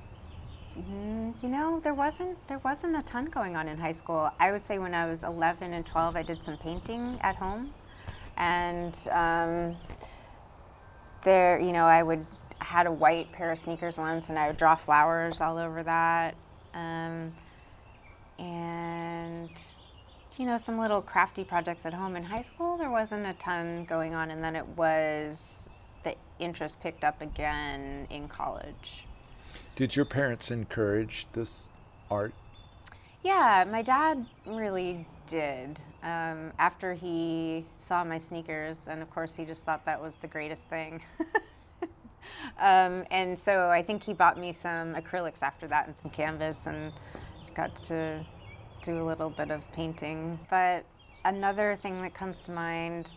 mm, 0.80 1.34
you 1.42 1.50
know, 1.50 1.80
there 1.84 1.96
wasn't 1.96 2.38
there 2.48 2.60
wasn't 2.60 2.98
a 2.98 3.02
ton 3.02 3.26
going 3.26 3.56
on 3.56 3.68
in 3.68 3.80
high 3.80 3.94
school. 3.94 4.30
I 4.40 4.52
would 4.52 4.64
say 4.64 4.78
when 4.78 4.94
I 4.94 5.08
was 5.08 5.24
11 5.24 5.74
and 5.74 5.84
12, 5.84 6.16
I 6.16 6.22
did 6.22 6.46
some 6.46 6.58
painting 6.58 7.18
at 7.22 7.36
home, 7.36 7.74
and 8.38 8.94
um, 9.10 9.76
there, 11.24 11.60
you 11.60 11.72
know, 11.72 11.86
I 11.86 12.04
would 12.04 12.24
had 12.60 12.86
a 12.86 12.92
white 12.92 13.32
pair 13.32 13.52
of 13.52 13.58
sneakers 13.58 13.98
once, 13.98 14.30
and 14.30 14.38
I 14.38 14.46
would 14.46 14.58
draw 14.58 14.76
flowers 14.76 15.42
all 15.42 15.58
over 15.58 15.82
that, 15.82 16.36
um, 16.76 17.34
you 20.38 20.46
know, 20.46 20.58
some 20.58 20.78
little 20.78 21.02
crafty 21.02 21.44
projects 21.44 21.86
at 21.86 21.94
home. 21.94 22.16
In 22.16 22.24
high 22.24 22.42
school, 22.42 22.78
there 22.78 22.92
wasn't 22.92 23.26
a 23.26 23.34
ton 23.34 23.86
going 23.86 24.14
on, 24.14 24.30
and 24.30 24.44
then 24.44 24.56
it 24.56 24.68
was 24.78 25.70
the 26.04 26.16
interest 26.40 26.80
picked 26.80 27.04
up 27.04 27.22
again 27.22 28.08
in 28.10 28.28
college. 28.28 29.06
Did 29.76 29.96
your 29.96 30.06
parents 30.06 30.52
encourage 30.52 31.28
this 31.34 31.70
art? 32.12 32.34
Yeah, 33.24 33.66
my 33.70 33.82
dad 33.82 34.26
really 34.46 35.08
did. 35.26 35.80
Um, 36.04 36.54
after 36.60 36.94
he 36.94 37.66
saw 37.80 38.04
my 38.04 38.20
sneakers, 38.20 38.78
and 38.88 39.02
of 39.02 39.10
course, 39.10 39.34
he 39.36 39.44
just 39.44 39.64
thought 39.64 39.86
that 39.86 40.02
was 40.02 40.16
the 40.16 40.28
greatest 40.28 40.62
thing. 40.64 41.02
um, 42.60 43.06
and 43.10 43.38
so 43.38 43.70
I 43.70 43.82
think 43.82 44.04
he 44.04 44.14
bought 44.14 44.38
me 44.38 44.52
some 44.52 44.94
acrylics 44.94 45.42
after 45.42 45.68
that 45.68 45.88
and 45.88 45.98
some 45.98 46.12
canvas, 46.12 46.68
and 46.68 46.94
got 47.56 47.76
to 47.88 48.24
do 48.82 49.02
a 49.02 49.06
little 49.06 49.30
bit 49.30 49.52
of 49.52 49.62
painting. 49.74 50.40
But 50.50 50.86
another 51.26 51.78
thing 51.82 52.02
that 52.02 52.14
comes 52.14 52.46
to 52.46 52.52
mind, 52.52 53.12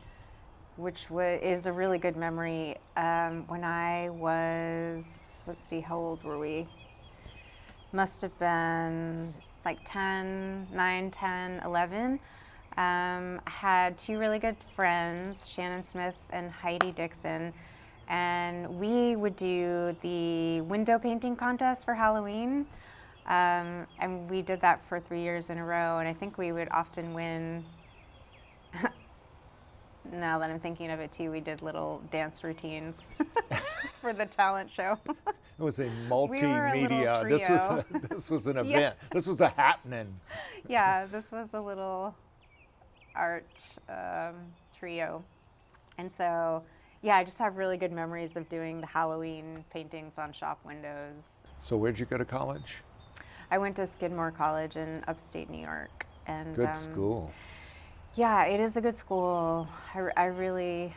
which 0.77 1.07
is 1.11 1.67
a 1.67 1.73
really 1.73 1.99
good 1.99 2.17
memory, 2.17 2.77
um, 2.97 3.45
when 3.49 3.65
I 3.65 4.11
was, 4.11 5.39
let's 5.47 5.67
see, 5.67 5.81
how 5.81 5.97
old 5.97 6.23
were 6.25 6.39
we? 6.39 6.69
Must 7.93 8.23
have 8.23 8.39
been 8.39 9.35
like 9.65 9.79
10, 9.85 10.69
9, 10.73 11.11
10, 11.11 11.61
11. 11.65 12.21
Um, 12.77 13.41
had 13.47 13.99
two 13.99 14.19
really 14.19 14.39
good 14.39 14.57
friends, 14.75 15.49
Shannon 15.49 15.85
Smith 15.85 16.15
and 16.31 16.51
Heidi 16.51 16.93
Dixon, 16.93 17.53
and 18.09 18.69
we 18.79 19.17
would 19.17 19.37
do 19.37 19.97
the 20.01 20.61
window 20.63 20.99
painting 20.99 21.37
contest 21.37 21.85
for 21.85 21.95
Halloween. 21.95 22.67
Um, 23.31 23.87
and 24.01 24.29
we 24.29 24.43
did 24.43 24.61
that 24.63 24.85
for 24.89 24.99
three 24.99 25.23
years 25.23 25.51
in 25.51 25.59
a 25.59 25.65
row, 25.65 26.01
and 26.01 26.09
I 26.09 26.13
think 26.13 26.37
we 26.37 26.51
would 26.51 26.67
often 26.73 27.15
win. 27.15 27.65
now 30.13 30.41
that 30.41 30.51
I'm 30.51 30.59
thinking 30.59 30.91
of 30.91 30.99
it 30.99 31.13
too, 31.13 31.31
we 31.31 31.39
did 31.39 31.63
little 31.63 32.03
dance 32.11 32.43
routines 32.43 33.03
for 34.01 34.13
the 34.13 34.27
talent 34.27 34.69
show. 34.69 34.99
It 35.59 35.63
was 35.65 35.79
a 35.79 35.91
multimedia. 36.09 37.23
We 37.23 37.37
this 37.37 37.47
was 37.47 37.61
a, 37.61 37.85
this 38.09 38.31
was 38.31 38.47
an 38.47 38.57
event. 38.57 38.71
Yeah. 38.71 38.93
This 39.11 39.27
was 39.27 39.43
a 39.43 39.49
happening. 39.49 40.19
yeah, 40.67 41.05
this 41.05 41.31
was 41.31 41.53
a 41.53 41.61
little 41.61 42.15
art 43.15 43.61
um, 43.91 44.37
trio, 44.79 45.23
and 45.99 46.11
so 46.11 46.65
yeah, 47.03 47.15
I 47.19 47.25
just 47.25 47.37
have 47.41 47.59
really 47.59 47.77
good 47.77 47.93
memories 47.93 48.37
of 48.37 48.49
doing 48.49 48.81
the 48.81 48.87
Halloween 48.87 49.63
paintings 49.71 50.17
on 50.17 50.33
shop 50.33 50.61
windows. 50.65 51.27
So 51.59 51.77
where'd 51.77 51.99
you 51.99 52.07
go 52.07 52.17
to 52.17 52.25
college? 52.25 52.83
I 53.51 53.59
went 53.59 53.77
to 53.77 53.87
Skidmore 53.87 54.31
College 54.31 54.77
in 54.77 55.03
upstate 55.09 55.51
New 55.51 55.61
York, 55.61 56.07
and 56.27 56.55
good 56.55 56.67
um, 56.67 56.77
school. 56.77 57.33
Yeah, 58.15 58.45
it 58.45 58.61
is 58.61 58.77
a 58.77 58.81
good 58.81 58.97
school. 58.97 59.69
I, 59.95 60.09
I 60.17 60.25
really, 60.27 60.95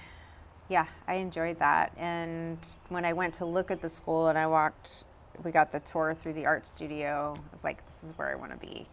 yeah, 0.70 0.86
I 1.08 1.16
enjoyed 1.16 1.58
that. 1.60 1.92
And 1.98 2.58
when 2.90 3.06
I 3.06 3.14
went 3.14 3.34
to 3.36 3.46
look 3.46 3.72
at 3.72 3.82
the 3.82 3.90
school 3.90 4.28
and 4.28 4.38
I 4.38 4.48
walked, 4.48 5.06
we 5.44 5.52
got 5.52 5.72
the 5.72 5.80
tour 5.82 6.14
through 6.14 6.34
the 6.34 6.46
art 6.46 6.68
studio. 6.68 7.36
I 7.38 7.54
was 7.54 7.64
like, 7.64 7.84
this 7.86 8.04
is 8.04 8.18
where 8.18 8.32
I 8.32 8.36
want 8.36 8.52
to 8.52 8.58
be. 8.58 8.88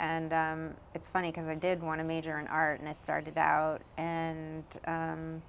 And 0.00 0.32
um, 0.32 0.74
it's 0.94 1.10
funny 1.10 1.28
because 1.28 1.48
I 1.48 1.54
did 1.54 1.82
want 1.82 2.00
to 2.00 2.04
major 2.04 2.38
in 2.38 2.46
art, 2.46 2.80
and 2.80 2.88
I 2.88 2.92
started 2.92 3.36
out, 3.36 3.80
and 3.96 4.64
um, 4.86 5.42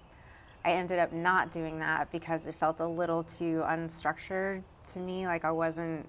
I 0.65 0.71
ended 0.71 0.97
up 0.97 1.13
not 1.13 1.51
doing 1.51 1.79
that 1.79 2.11
because 2.11 2.47
it 2.47 2.55
felt 2.55 2.79
a 2.79 2.87
little 2.87 3.23
too 3.23 3.63
unstructured 3.65 4.63
to 4.91 4.99
me. 4.99 5.27
Like 5.27 5.45
I 5.45 5.51
wasn't 5.51 6.07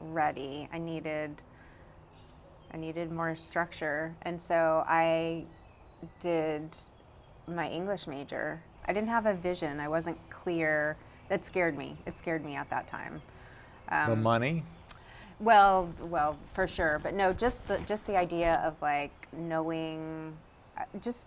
ready. 0.00 0.68
I 0.72 0.78
needed 0.78 1.42
I 2.72 2.76
needed 2.76 3.10
more 3.10 3.34
structure. 3.34 4.14
And 4.22 4.40
so 4.40 4.84
I 4.86 5.44
did 6.20 6.76
my 7.48 7.68
English 7.68 8.06
major. 8.06 8.62
I 8.86 8.92
didn't 8.92 9.08
have 9.08 9.26
a 9.26 9.34
vision. 9.34 9.80
I 9.80 9.88
wasn't 9.88 10.18
clear. 10.30 10.96
That 11.28 11.44
scared 11.44 11.76
me. 11.76 11.96
It 12.06 12.16
scared 12.16 12.44
me 12.44 12.56
at 12.56 12.70
that 12.70 12.86
time. 12.86 13.20
Um, 13.88 14.10
the 14.10 14.16
money? 14.16 14.64
Well, 15.40 15.92
well, 16.00 16.36
for 16.54 16.68
sure. 16.68 17.00
But 17.02 17.14
no, 17.14 17.32
just 17.32 17.66
the 17.66 17.78
just 17.86 18.06
the 18.06 18.16
idea 18.16 18.60
of 18.64 18.80
like 18.80 19.12
knowing 19.32 20.36
uh, 20.78 20.84
just 21.02 21.26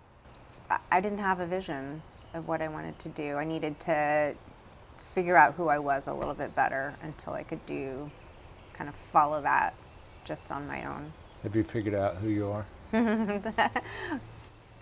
I 0.92 1.02
didn't 1.02 1.20
have 1.20 1.40
a 1.40 1.46
vision 1.46 2.02
of 2.34 2.48
what 2.48 2.62
I 2.62 2.68
wanted 2.68 2.98
to 3.00 3.10
do. 3.10 3.36
I 3.36 3.44
needed 3.44 3.80
to 3.82 4.34
figure 5.14 5.36
out 5.36 5.54
who 5.54 5.68
I 5.68 5.78
was 5.78 6.08
a 6.08 6.14
little 6.14 6.34
bit 6.34 6.56
better 6.56 6.96
until 7.04 7.34
I 7.34 7.44
could 7.44 7.64
do 7.66 8.10
kind 8.74 8.90
of 8.90 8.96
follow 8.96 9.42
that 9.42 9.74
just 10.26 10.52
on 10.52 10.68
my 10.68 10.86
own. 10.86 11.12
Have 11.44 11.56
you 11.56 11.64
figured 11.64 11.96
out 11.96 12.18
who 12.18 12.30
you 12.30 12.48
are? 12.48 12.66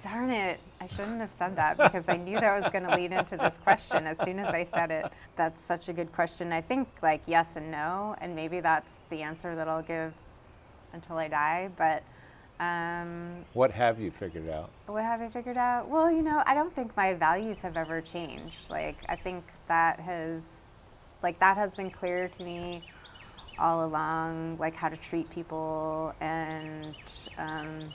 Darn 0.03 0.31
it. 0.31 0.59
I 0.79 0.87
shouldn't 0.87 1.19
have 1.19 1.31
said 1.31 1.55
that 1.57 1.77
because 1.77 2.09
I 2.09 2.17
knew 2.17 2.39
that 2.39 2.61
was 2.61 2.71
going 2.71 2.85
to 2.85 2.95
lead 2.95 3.11
into 3.11 3.37
this 3.37 3.57
question 3.57 4.07
as 4.07 4.17
soon 4.19 4.39
as 4.39 4.47
I 4.47 4.63
said 4.63 4.89
it. 4.89 5.11
That's 5.35 5.61
such 5.61 5.89
a 5.89 5.93
good 5.93 6.11
question. 6.11 6.51
I 6.51 6.61
think 6.61 6.87
like 7.01 7.21
yes 7.27 7.55
and 7.55 7.69
no, 7.69 8.15
and 8.19 8.35
maybe 8.35 8.59
that's 8.59 9.03
the 9.09 9.21
answer 9.21 9.55
that 9.55 9.67
I'll 9.67 9.83
give 9.83 10.13
until 10.93 11.17
I 11.17 11.27
die. 11.27 11.69
But 11.77 12.03
um, 12.59 13.45
what 13.53 13.71
have 13.71 13.99
you 13.99 14.11
figured 14.11 14.49
out? 14.49 14.69
What 14.85 15.03
have 15.03 15.21
I 15.21 15.29
figured 15.29 15.57
out? 15.57 15.87
Well, 15.87 16.11
you 16.11 16.21
know, 16.21 16.43
I 16.45 16.53
don't 16.53 16.73
think 16.75 16.95
my 16.95 17.13
values 17.13 17.61
have 17.61 17.75
ever 17.75 18.01
changed. 18.01 18.69
Like 18.69 18.97
I 19.09 19.15
think 19.15 19.43
that 19.67 19.99
has, 19.99 20.43
like 21.23 21.39
that 21.39 21.57
has 21.57 21.75
been 21.75 21.89
clear 21.89 22.27
to 22.27 22.43
me 22.43 22.83
all 23.61 23.85
along, 23.85 24.57
like 24.57 24.75
how 24.75 24.89
to 24.89 24.97
treat 24.97 25.29
people 25.29 26.13
and 26.19 26.95
um, 27.37 27.93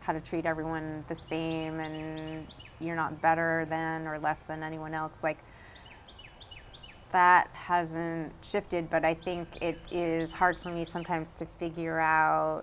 how 0.00 0.12
to 0.12 0.20
treat 0.20 0.46
everyone 0.46 1.04
the 1.08 1.16
same, 1.16 1.80
and 1.80 2.46
you're 2.80 2.96
not 2.96 3.20
better 3.20 3.66
than 3.68 4.06
or 4.06 4.18
less 4.18 4.44
than 4.44 4.62
anyone 4.62 4.94
else. 4.94 5.22
Like 5.22 5.38
that 7.12 7.48
hasn't 7.52 8.32
shifted, 8.42 8.88
but 8.88 9.04
I 9.04 9.14
think 9.14 9.60
it 9.60 9.78
is 9.90 10.32
hard 10.32 10.56
for 10.62 10.70
me 10.70 10.84
sometimes 10.84 11.34
to 11.36 11.46
figure 11.58 11.98
out. 11.98 12.62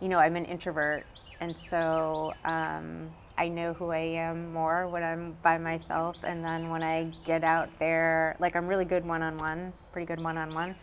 You 0.00 0.08
know, 0.08 0.18
I'm 0.18 0.34
an 0.36 0.44
introvert, 0.46 1.06
and 1.40 1.56
so. 1.56 2.32
Um, 2.44 3.10
I 3.38 3.48
know 3.48 3.72
who 3.72 3.90
I 3.90 3.98
am 3.98 4.52
more 4.52 4.88
when 4.88 5.02
I'm 5.02 5.36
by 5.42 5.58
myself, 5.58 6.16
and 6.24 6.44
then 6.44 6.68
when 6.68 6.82
I 6.82 7.10
get 7.24 7.44
out 7.44 7.68
there, 7.78 8.36
like 8.38 8.56
I'm 8.56 8.66
really 8.66 8.84
good 8.84 9.04
one 9.04 9.22
on 9.22 9.38
one, 9.38 9.72
pretty 9.92 10.06
good 10.06 10.22
one 10.22 10.36
on 10.36 10.54
one. 10.54 10.74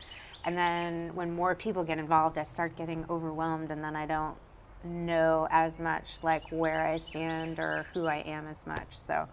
And 0.46 0.58
then 0.58 1.14
when 1.16 1.34
more 1.34 1.56
people 1.56 1.84
get 1.84 1.98
involved, 1.98 2.38
I 2.38 2.44
start 2.44 2.76
getting 2.76 3.06
overwhelmed, 3.10 3.72
and 3.72 3.84
then 3.84 3.96
I 3.96 4.06
don't 4.06 4.36
know 4.84 5.48
as 5.52 5.80
much 5.80 6.20
like 6.24 6.44
where 6.52 6.88
I 6.88 6.98
stand 6.98 7.60
or 7.60 7.86
who 7.94 8.08
I 8.08 8.18
am 8.18 8.48
as 8.48 8.66
much. 8.66 8.88
So, 8.92 9.28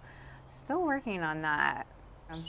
still 0.49 0.83
working 0.83 1.23
on 1.23 1.43
that. 1.43 1.87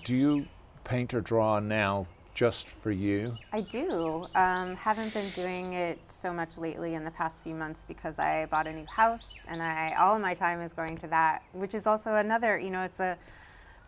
Do 0.04 0.16
you 0.16 0.48
paint 0.84 1.14
or 1.14 1.22
draw 1.22 1.60
now 1.60 2.08
just 2.38 2.68
for 2.68 2.92
you? 2.92 3.36
I 3.52 3.62
do. 3.62 4.28
Um, 4.36 4.76
haven't 4.76 5.12
been 5.12 5.32
doing 5.32 5.74
it 5.74 5.98
so 6.08 6.32
much 6.32 6.56
lately 6.56 6.94
in 6.94 7.04
the 7.04 7.10
past 7.10 7.42
few 7.42 7.56
months 7.56 7.84
because 7.88 8.20
I 8.20 8.46
bought 8.46 8.68
a 8.68 8.72
new 8.72 8.86
house 8.86 9.44
and 9.48 9.60
I 9.60 9.96
all 9.98 10.20
my 10.20 10.36
time 10.36 10.62
is 10.62 10.72
going 10.72 11.00
to 11.00 11.08
that, 11.08 11.42
which 11.54 11.74
is 11.74 11.88
also 11.88 12.14
another. 12.14 12.60
You 12.60 12.70
know, 12.70 12.84
it's 12.84 13.00
a 13.00 13.18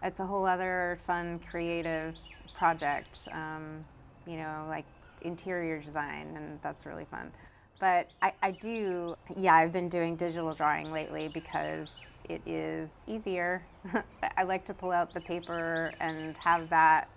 it's 0.01 0.19
a 0.19 0.25
whole 0.25 0.47
other 0.47 0.97
fun 1.05 1.39
creative 1.51 2.15
project. 2.57 3.27
Um, 3.31 3.85
you 4.25 4.37
know, 4.37 4.65
like 4.67 4.85
interior 5.21 5.79
design, 5.79 6.33
and 6.35 6.59
that's 6.63 6.87
really 6.87 7.05
fun. 7.05 7.31
But 7.79 8.07
I, 8.23 8.33
I 8.41 8.51
do, 8.51 9.13
yeah, 9.37 9.53
I've 9.53 9.71
been 9.71 9.89
doing 9.89 10.15
digital 10.15 10.55
drawing 10.55 10.91
lately 10.91 11.29
because 11.31 11.99
it 12.27 12.41
is 12.47 12.89
easier. 13.05 13.61
I 14.37 14.43
like 14.43 14.65
to 14.65 14.73
pull 14.73 14.91
out 14.91 15.13
the 15.13 15.21
paper 15.21 15.93
and 15.99 16.35
have 16.37 16.67
that 16.71 17.07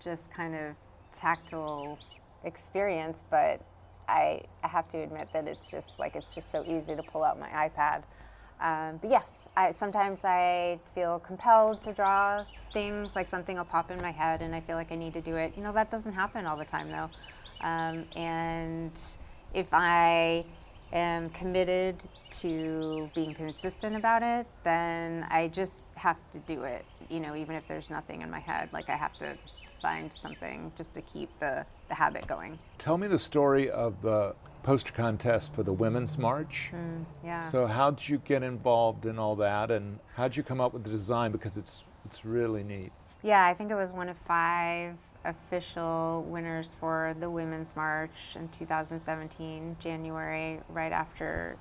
just 0.00 0.32
kind 0.32 0.54
of 0.54 0.74
tactile 1.14 1.98
experience, 2.44 3.22
but 3.30 3.60
I, 4.08 4.42
I 4.64 4.68
have 4.68 4.88
to 4.90 4.98
admit 4.98 5.28
that 5.32 5.46
it's 5.46 5.70
just 5.70 5.98
like 5.98 6.16
it's 6.16 6.34
just 6.34 6.50
so 6.50 6.64
easy 6.66 6.96
to 6.96 7.02
pull 7.02 7.22
out 7.22 7.38
my 7.38 7.48
iPad. 7.48 8.02
Um, 8.60 8.98
but 9.00 9.10
yes, 9.10 9.48
I, 9.56 9.70
sometimes 9.70 10.24
I 10.24 10.78
feel 10.94 11.18
compelled 11.20 11.80
to 11.82 11.92
draw 11.92 12.44
things, 12.72 13.16
like 13.16 13.26
something 13.26 13.56
will 13.56 13.64
pop 13.64 13.90
in 13.90 13.98
my 14.02 14.10
head 14.10 14.42
and 14.42 14.54
I 14.54 14.60
feel 14.60 14.76
like 14.76 14.92
I 14.92 14.96
need 14.96 15.14
to 15.14 15.22
do 15.22 15.36
it. 15.36 15.54
You 15.56 15.62
know, 15.62 15.72
that 15.72 15.90
doesn't 15.90 16.12
happen 16.12 16.46
all 16.46 16.58
the 16.58 16.64
time 16.64 16.90
though. 16.90 17.08
Um, 17.62 18.04
and 18.16 18.92
if 19.54 19.66
I 19.72 20.44
am 20.92 21.30
committed 21.30 22.02
to 22.30 23.08
being 23.14 23.32
consistent 23.32 23.96
about 23.96 24.22
it, 24.22 24.46
then 24.64 25.26
I 25.30 25.48
just 25.48 25.82
have 25.94 26.18
to 26.32 26.38
do 26.40 26.64
it, 26.64 26.84
you 27.08 27.20
know, 27.20 27.34
even 27.36 27.56
if 27.56 27.66
there's 27.66 27.88
nothing 27.88 28.20
in 28.20 28.30
my 28.30 28.40
head. 28.40 28.68
Like 28.72 28.90
I 28.90 28.96
have 28.96 29.16
to 29.18 29.38
find 29.80 30.12
something 30.12 30.72
just 30.76 30.94
to 30.94 31.02
keep 31.02 31.30
the, 31.38 31.64
the 31.88 31.94
habit 31.94 32.26
going. 32.26 32.58
Tell 32.78 32.98
me 32.98 33.06
the 33.06 33.18
story 33.18 33.70
of 33.70 34.00
the 34.02 34.34
poster 34.62 34.92
contest 34.92 35.54
for 35.54 35.62
the 35.62 35.72
Women's 35.72 36.18
March. 36.18 36.70
Mm, 36.72 37.04
yeah. 37.24 37.48
So 37.48 37.66
how 37.66 37.90
did 37.90 38.08
you 38.08 38.18
get 38.18 38.42
involved 38.42 39.06
in 39.06 39.18
all 39.18 39.36
that 39.36 39.70
and 39.70 39.98
how 40.14 40.28
did 40.28 40.36
you 40.36 40.42
come 40.42 40.60
up 40.60 40.72
with 40.72 40.84
the 40.84 40.90
design 40.90 41.32
because 41.32 41.56
it's 41.56 41.84
it's 42.04 42.24
really 42.24 42.62
neat. 42.62 42.92
Yeah, 43.22 43.44
I 43.44 43.54
think 43.54 43.70
it 43.70 43.74
was 43.74 43.92
one 43.92 44.08
of 44.08 44.16
five 44.18 44.96
official 45.24 46.24
winners 46.28 46.74
for 46.80 47.14
the 47.20 47.28
Women's 47.28 47.76
March 47.76 48.34
in 48.36 48.48
2017, 48.48 49.76
January, 49.78 50.60
right 50.70 50.92
after 50.92 51.56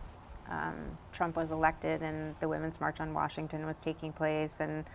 um, 0.50 0.98
Trump 1.12 1.36
was 1.36 1.52
elected 1.52 2.02
and 2.02 2.34
the 2.40 2.48
Women's 2.48 2.80
March 2.80 3.00
on 3.00 3.14
Washington 3.14 3.66
was 3.66 3.78
taking 3.78 4.14
place. 4.14 4.60
And 4.60 4.86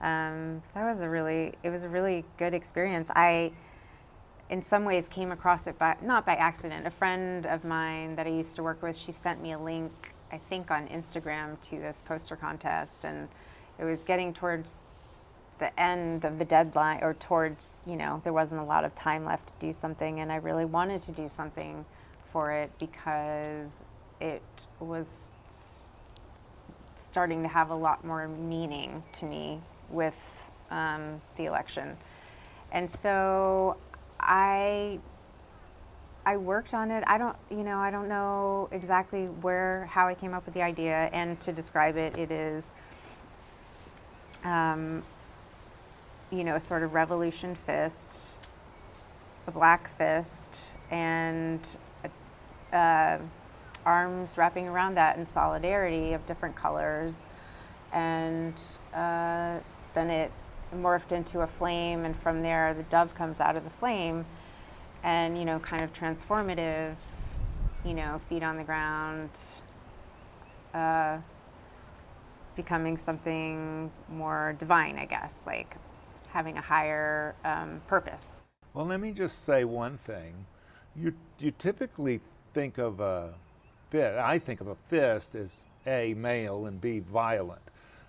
um, 0.00 0.62
that 0.74 0.84
was 0.84 1.00
a 1.00 1.08
really, 1.08 1.54
it 1.62 1.70
was 1.70 1.82
a 1.82 1.88
really 1.88 2.24
good 2.36 2.54
experience. 2.54 3.10
I, 3.14 3.52
in 4.48 4.62
some 4.62 4.84
ways, 4.84 5.08
came 5.08 5.32
across 5.32 5.66
it 5.66 5.78
by, 5.78 5.96
not 6.02 6.24
by 6.24 6.34
accident. 6.36 6.86
A 6.86 6.90
friend 6.90 7.46
of 7.46 7.64
mine 7.64 8.14
that 8.16 8.26
I 8.26 8.30
used 8.30 8.56
to 8.56 8.62
work 8.62 8.82
with, 8.82 8.96
she 8.96 9.12
sent 9.12 9.42
me 9.42 9.52
a 9.52 9.58
link, 9.58 10.14
I 10.30 10.38
think 10.38 10.70
on 10.70 10.86
Instagram, 10.88 11.60
to 11.62 11.78
this 11.78 12.02
poster 12.06 12.36
contest. 12.36 13.04
And 13.04 13.28
it 13.78 13.84
was 13.84 14.04
getting 14.04 14.32
towards 14.32 14.82
the 15.58 15.78
end 15.78 16.24
of 16.24 16.38
the 16.38 16.44
deadline 16.44 17.00
or 17.02 17.14
towards, 17.14 17.80
you 17.84 17.96
know, 17.96 18.20
there 18.22 18.32
wasn't 18.32 18.60
a 18.60 18.64
lot 18.64 18.84
of 18.84 18.94
time 18.94 19.24
left 19.24 19.48
to 19.48 19.66
do 19.66 19.72
something. 19.72 20.20
And 20.20 20.30
I 20.30 20.36
really 20.36 20.64
wanted 20.64 21.02
to 21.02 21.12
do 21.12 21.28
something 21.28 21.84
for 22.32 22.52
it 22.52 22.70
because 22.78 23.82
it 24.20 24.42
was 24.78 25.30
starting 26.96 27.42
to 27.42 27.48
have 27.48 27.70
a 27.70 27.74
lot 27.74 28.04
more 28.04 28.28
meaning 28.28 29.02
to 29.12 29.26
me 29.26 29.60
with 29.90 30.18
um, 30.70 31.20
the 31.36 31.46
election. 31.46 31.96
And 32.72 32.90
so 32.90 33.76
I 34.20 34.98
I 36.28 36.36
worked 36.36 36.74
on 36.74 36.90
it. 36.90 37.02
I 37.06 37.16
don't, 37.16 37.34
you 37.50 37.64
know, 37.64 37.78
I 37.78 37.90
don't 37.90 38.06
know 38.06 38.68
exactly 38.70 39.26
where, 39.40 39.86
how 39.86 40.06
I 40.06 40.14
came 40.14 40.34
up 40.34 40.44
with 40.44 40.52
the 40.52 40.60
idea. 40.60 41.08
And 41.14 41.40
to 41.40 41.52
describe 41.52 41.96
it, 41.96 42.18
it 42.18 42.30
is, 42.30 42.74
um, 44.44 45.02
you 46.30 46.44
know, 46.44 46.56
a 46.56 46.60
sort 46.60 46.82
of 46.82 46.92
revolution 46.92 47.54
fist, 47.54 48.34
a 49.46 49.50
black 49.50 49.88
fist, 49.96 50.74
and 50.90 51.66
uh, 52.74 53.16
arms 53.86 54.36
wrapping 54.36 54.68
around 54.68 54.96
that 54.96 55.16
in 55.16 55.24
solidarity 55.24 56.12
of 56.12 56.26
different 56.26 56.54
colors. 56.54 57.30
And 57.94 58.60
uh, 58.92 59.60
then 59.94 60.10
it 60.10 60.30
morphed 60.74 61.12
into 61.12 61.40
a 61.40 61.46
flame, 61.46 62.04
and 62.04 62.16
from 62.16 62.42
there, 62.42 62.74
the 62.74 62.82
dove 62.84 63.14
comes 63.14 63.40
out 63.40 63.56
of 63.56 63.64
the 63.64 63.70
flame, 63.70 64.24
and 65.02 65.38
you 65.38 65.44
know, 65.44 65.58
kind 65.58 65.82
of 65.82 65.92
transformative, 65.92 66.94
you 67.84 67.94
know, 67.94 68.20
feet 68.28 68.42
on 68.42 68.56
the 68.56 68.64
ground, 68.64 69.30
uh, 70.74 71.18
becoming 72.56 72.96
something 72.96 73.90
more 74.10 74.54
divine, 74.58 74.98
I 74.98 75.06
guess, 75.06 75.44
like 75.46 75.76
having 76.30 76.58
a 76.58 76.60
higher 76.60 77.34
um, 77.44 77.80
purpose. 77.86 78.42
Well, 78.74 78.86
let 78.86 79.00
me 79.00 79.12
just 79.12 79.44
say 79.44 79.64
one 79.64 79.98
thing. 79.98 80.34
You 80.94 81.14
you 81.38 81.52
typically 81.52 82.20
think 82.52 82.78
of 82.78 83.00
a 83.00 83.32
fist. 83.90 84.18
I 84.18 84.38
think 84.38 84.60
of 84.60 84.68
a 84.68 84.76
fist 84.88 85.34
as 85.34 85.62
a 85.86 86.14
male 86.14 86.66
and 86.66 86.80
b 86.80 86.98
violent, 86.98 87.62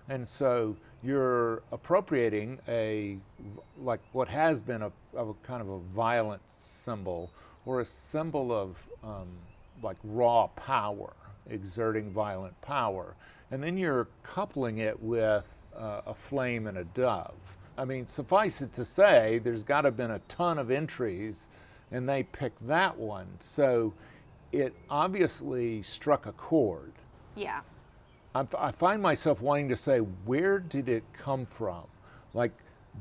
and 0.08 0.28
so 0.28 0.76
you're 1.02 1.62
appropriating 1.72 2.58
a 2.68 3.16
like 3.82 4.00
what 4.12 4.28
has 4.28 4.60
been 4.60 4.82
a, 4.82 4.92
a 5.16 5.32
kind 5.42 5.62
of 5.62 5.68
a 5.68 5.78
violent 5.94 6.42
symbol 6.46 7.30
or 7.64 7.80
a 7.80 7.84
symbol 7.84 8.52
of 8.52 8.76
um, 9.02 9.28
like 9.82 9.96
raw 10.04 10.46
power, 10.48 11.12
exerting 11.48 12.10
violent 12.10 12.60
power, 12.62 13.14
and 13.50 13.62
then 13.62 13.76
you're 13.76 14.08
coupling 14.22 14.78
it 14.78 15.00
with 15.02 15.44
uh, 15.76 16.02
a 16.06 16.14
flame 16.14 16.66
and 16.66 16.78
a 16.78 16.84
dove. 16.84 17.34
I 17.78 17.84
mean, 17.84 18.06
suffice 18.06 18.60
it 18.60 18.72
to 18.74 18.84
say, 18.84 19.40
there's 19.42 19.62
got 19.62 19.82
to 19.82 19.88
have 19.88 19.96
been 19.96 20.10
a 20.10 20.18
ton 20.20 20.58
of 20.58 20.70
entries, 20.70 21.48
and 21.90 22.08
they 22.08 22.24
picked 22.24 22.66
that 22.66 22.96
one. 22.96 23.26
So 23.38 23.94
it 24.52 24.74
obviously 24.90 25.82
struck 25.82 26.26
a 26.26 26.32
chord. 26.32 26.92
Yeah. 27.36 27.60
I, 28.34 28.46
I 28.58 28.72
find 28.72 29.02
myself 29.02 29.40
wanting 29.40 29.68
to 29.68 29.76
say, 29.76 29.98
where 29.98 30.58
did 30.58 30.88
it 30.88 31.04
come 31.12 31.44
from? 31.44 31.84
Like, 32.34 32.52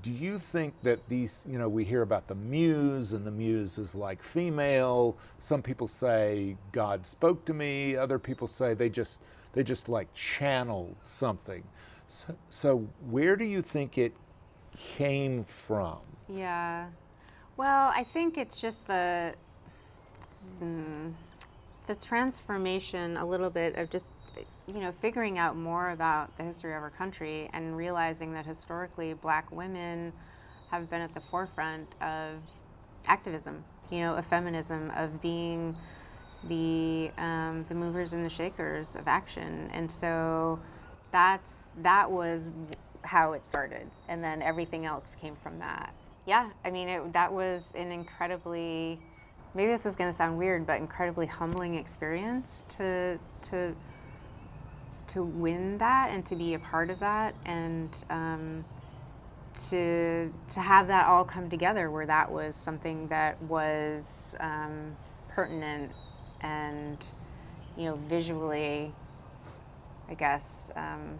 do 0.01 0.11
you 0.11 0.39
think 0.39 0.73
that 0.83 1.07
these, 1.09 1.43
you 1.47 1.57
know, 1.57 1.67
we 1.67 1.83
hear 1.83 2.01
about 2.01 2.27
the 2.27 2.35
muse 2.35 3.13
and 3.13 3.25
the 3.25 3.31
muse 3.31 3.77
is 3.77 3.95
like 3.95 4.21
female. 4.23 5.17
Some 5.39 5.61
people 5.61 5.87
say 5.87 6.55
God 6.71 7.05
spoke 7.05 7.43
to 7.45 7.53
me. 7.53 7.95
Other 7.95 8.19
people 8.19 8.47
say 8.47 8.73
they 8.73 8.89
just, 8.89 9.21
they 9.53 9.63
just 9.63 9.89
like 9.89 10.13
channeled 10.13 10.95
something. 11.01 11.63
So, 12.07 12.35
so 12.47 12.87
where 13.09 13.35
do 13.35 13.45
you 13.45 13.61
think 13.61 13.97
it 13.97 14.13
came 14.77 15.43
from? 15.43 15.97
Yeah. 16.27 16.87
Well, 17.57 17.91
I 17.93 18.03
think 18.03 18.37
it's 18.37 18.61
just 18.61 18.87
the, 18.87 19.33
hmm, 20.59 21.09
the 21.87 21.95
transformation 21.95 23.17
a 23.17 23.25
little 23.25 23.49
bit 23.49 23.75
of 23.75 23.89
just 23.89 24.13
you 24.67 24.79
know 24.79 24.91
figuring 25.01 25.37
out 25.37 25.55
more 25.55 25.91
about 25.91 26.35
the 26.37 26.43
history 26.43 26.75
of 26.75 26.81
our 26.83 26.89
country 26.91 27.49
and 27.53 27.75
realizing 27.75 28.33
that 28.33 28.45
historically 28.45 29.13
black 29.13 29.51
women 29.51 30.13
have 30.71 30.89
been 30.89 31.01
at 31.01 31.13
the 31.13 31.21
forefront 31.31 31.95
of 32.01 32.35
activism 33.07 33.63
you 33.89 33.99
know 33.99 34.15
of 34.15 34.25
feminism 34.25 34.91
of 34.95 35.21
being 35.21 35.75
the 36.47 37.11
um, 37.17 37.65
the 37.67 37.75
movers 37.75 38.13
and 38.13 38.23
the 38.25 38.29
shakers 38.29 38.95
of 38.95 39.07
action. 39.07 39.69
And 39.73 39.91
so 39.91 40.59
that's 41.11 41.69
that 41.81 42.09
was 42.09 42.51
how 43.03 43.33
it 43.33 43.43
started. 43.43 43.89
And 44.07 44.23
then 44.23 44.41
everything 44.41 44.85
else 44.85 45.15
came 45.15 45.35
from 45.35 45.59
that. 45.59 45.93
Yeah 46.25 46.49
i 46.63 46.69
mean 46.69 46.87
it, 46.87 47.13
that 47.13 47.31
was 47.31 47.73
an 47.75 47.91
incredibly 47.91 48.99
maybe 49.55 49.71
this 49.71 49.85
is 49.87 49.95
going 49.95 50.09
to 50.09 50.15
sound 50.15 50.37
weird, 50.37 50.67
but 50.67 50.77
incredibly 50.79 51.25
humbling 51.25 51.75
experience 51.75 52.65
to 52.69 53.17
to 53.41 53.75
to 55.09 55.23
win 55.23 55.77
that 55.77 56.09
and 56.11 56.25
to 56.25 56.35
be 56.35 56.53
a 56.53 56.59
part 56.59 56.89
of 56.89 56.99
that 56.99 57.35
and 57.45 58.05
um, 58.09 58.63
to 59.69 60.31
to 60.49 60.59
have 60.59 60.87
that 60.87 61.07
all 61.07 61.25
come 61.25 61.49
together 61.49 61.89
where 61.89 62.05
that 62.05 62.31
was 62.31 62.55
something 62.55 63.07
that 63.07 63.41
was 63.43 64.35
um, 64.39 64.95
pertinent 65.27 65.91
and 66.41 67.03
you 67.77 67.85
know 67.85 67.95
visually, 68.07 68.93
I 70.09 70.13
guess. 70.13 70.71
Um, 70.75 71.19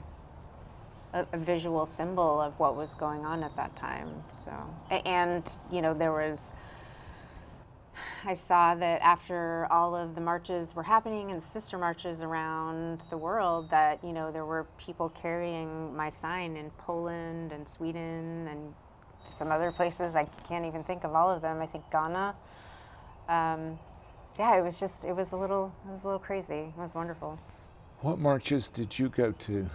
a, 1.14 1.26
a 1.34 1.38
visual 1.38 1.86
symbol 1.86 2.40
of 2.42 2.58
what 2.60 2.76
was 2.76 2.94
going 2.94 3.26
on 3.26 3.44
at 3.44 3.56
that 3.56 3.76
time. 3.76 4.10
So, 4.30 4.52
and 4.92 5.44
you 5.72 5.82
know, 5.82 5.94
there 5.94 6.12
was 6.12 6.54
I 8.26 8.34
saw 8.34 8.76
that 8.76 9.02
after 9.02 9.68
all 9.72 9.96
of 9.96 10.16
the 10.16 10.22
marches 10.22 10.76
were 10.76 10.84
happening 10.84 11.32
and 11.32 11.42
the 11.42 11.46
sister 11.46 11.78
marches 11.78 12.22
around 12.22 13.04
the 13.10 13.18
world, 13.18 13.70
that 13.70 14.04
you 14.04 14.12
know 14.12 14.32
there 14.32 14.46
were 14.46 14.66
people 14.78 15.10
carrying 15.10 15.96
my 15.96 16.10
sign 16.10 16.58
in 16.58 16.70
Poland 16.72 17.52
and 17.52 17.68
Sweden 17.68 18.48
and 18.50 18.74
some 19.30 19.52
other 19.52 19.72
places. 19.72 20.16
I 20.16 20.26
can't 20.48 20.66
even 20.66 20.84
think 20.84 21.04
of 21.04 21.14
all 21.14 21.30
of 21.30 21.42
them. 21.42 21.62
I 21.62 21.66
think 21.66 21.86
Ghana. 21.92 22.36
Um, 23.30 23.80
yeah, 24.38 24.58
it 24.58 24.64
was 24.64 24.80
just 24.80 25.06
it 25.06 25.14
was 25.14 25.32
a 25.32 25.38
little 25.38 25.74
it 25.88 25.92
was 25.92 26.04
a 26.04 26.08
little 26.08 26.20
crazy. 26.20 26.74
It 26.76 26.78
was 26.78 26.96
wonderful. 26.96 27.40
What 28.02 28.20
marches 28.20 28.70
did 28.70 28.98
you 28.98 29.10
go 29.10 29.32
to? 29.32 29.70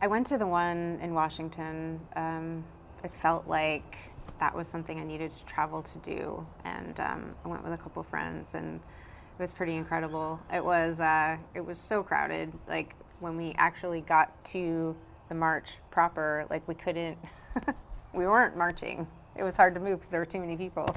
I 0.00 0.06
went 0.06 0.26
to 0.28 0.38
the 0.38 0.46
one 0.46 0.98
in 1.02 1.14
Washington. 1.14 2.00
Um, 2.14 2.64
it 3.04 3.12
felt 3.14 3.46
like 3.46 3.96
that 4.38 4.54
was 4.54 4.68
something 4.68 5.00
I 5.00 5.04
needed 5.04 5.36
to 5.36 5.44
travel 5.44 5.82
to 5.82 5.98
do, 5.98 6.46
and 6.64 6.98
um, 7.00 7.34
I 7.44 7.48
went 7.48 7.64
with 7.64 7.72
a 7.72 7.76
couple 7.76 8.02
friends, 8.02 8.54
and 8.54 8.76
it 8.76 9.42
was 9.42 9.52
pretty 9.52 9.74
incredible. 9.74 10.40
It 10.52 10.64
was 10.64 11.00
uh, 11.00 11.36
it 11.54 11.64
was 11.64 11.78
so 11.78 12.02
crowded. 12.02 12.52
Like 12.68 12.94
when 13.20 13.36
we 13.36 13.54
actually 13.58 14.00
got 14.00 14.44
to 14.46 14.96
the 15.28 15.34
march 15.34 15.78
proper, 15.90 16.46
like 16.50 16.66
we 16.68 16.74
couldn't, 16.74 17.18
we 18.14 18.26
weren't 18.26 18.56
marching. 18.56 19.06
It 19.36 19.42
was 19.42 19.56
hard 19.56 19.74
to 19.74 19.80
move 19.80 19.98
because 19.98 20.10
there 20.10 20.20
were 20.20 20.26
too 20.26 20.40
many 20.40 20.56
people. 20.56 20.94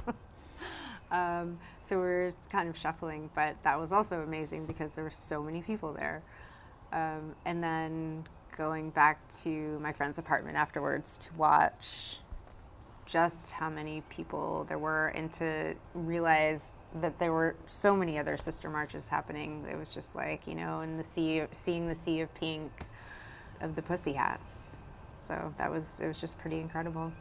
um, 1.12 1.60
so 1.82 1.97
we 1.97 2.04
were 2.04 2.32
kind 2.52 2.69
of 2.69 2.78
shuffling, 2.78 3.30
but 3.36 3.56
that 3.63 3.80
was 3.80 3.91
also 3.91 4.21
amazing 4.21 4.65
because 4.65 4.95
there 4.95 5.04
were 5.04 5.10
so 5.10 5.41
many 5.41 5.62
people 5.62 5.93
there. 5.93 6.21
Um, 6.93 7.36
and 7.45 7.63
then 7.63 8.25
going 8.58 8.89
back 8.91 9.19
to 9.41 9.80
my 9.80 9.91
friend's 9.93 10.19
apartment 10.19 10.58
afterwards 10.58 11.17
to 11.17 11.34
watch 11.36 12.17
just 13.10 13.52
how 13.52 13.69
many 13.69 14.02
people 14.10 14.65
there 14.69 14.78
were 14.78 15.08
and 15.08 15.34
to 15.34 15.74
realize 15.93 16.76
that 17.02 17.17
there 17.17 17.32
were 17.32 17.56
so 17.65 17.95
many 17.95 18.19
other 18.19 18.38
sister 18.38 18.69
marches 18.69 19.08
happening. 19.08 19.65
It 19.69 19.78
was 19.78 19.93
just 19.93 20.15
like, 20.15 20.45
you 20.48 20.56
know, 20.56 20.82
in 20.82 20.98
the 20.98 21.04
sea, 21.04 21.43
seeing 21.52 21.88
the 21.88 21.95
sea 21.95 22.22
of 22.22 22.34
pink 22.36 22.72
of 23.62 23.76
the 23.76 23.82
pussy 23.82 24.13
hats. 24.13 24.78
So 25.19 25.54
that 25.58 25.72
was, 25.72 26.00
it 26.00 26.08
was 26.08 26.22
just 26.22 26.38
pretty 26.38 26.60
incredible. 26.60 27.12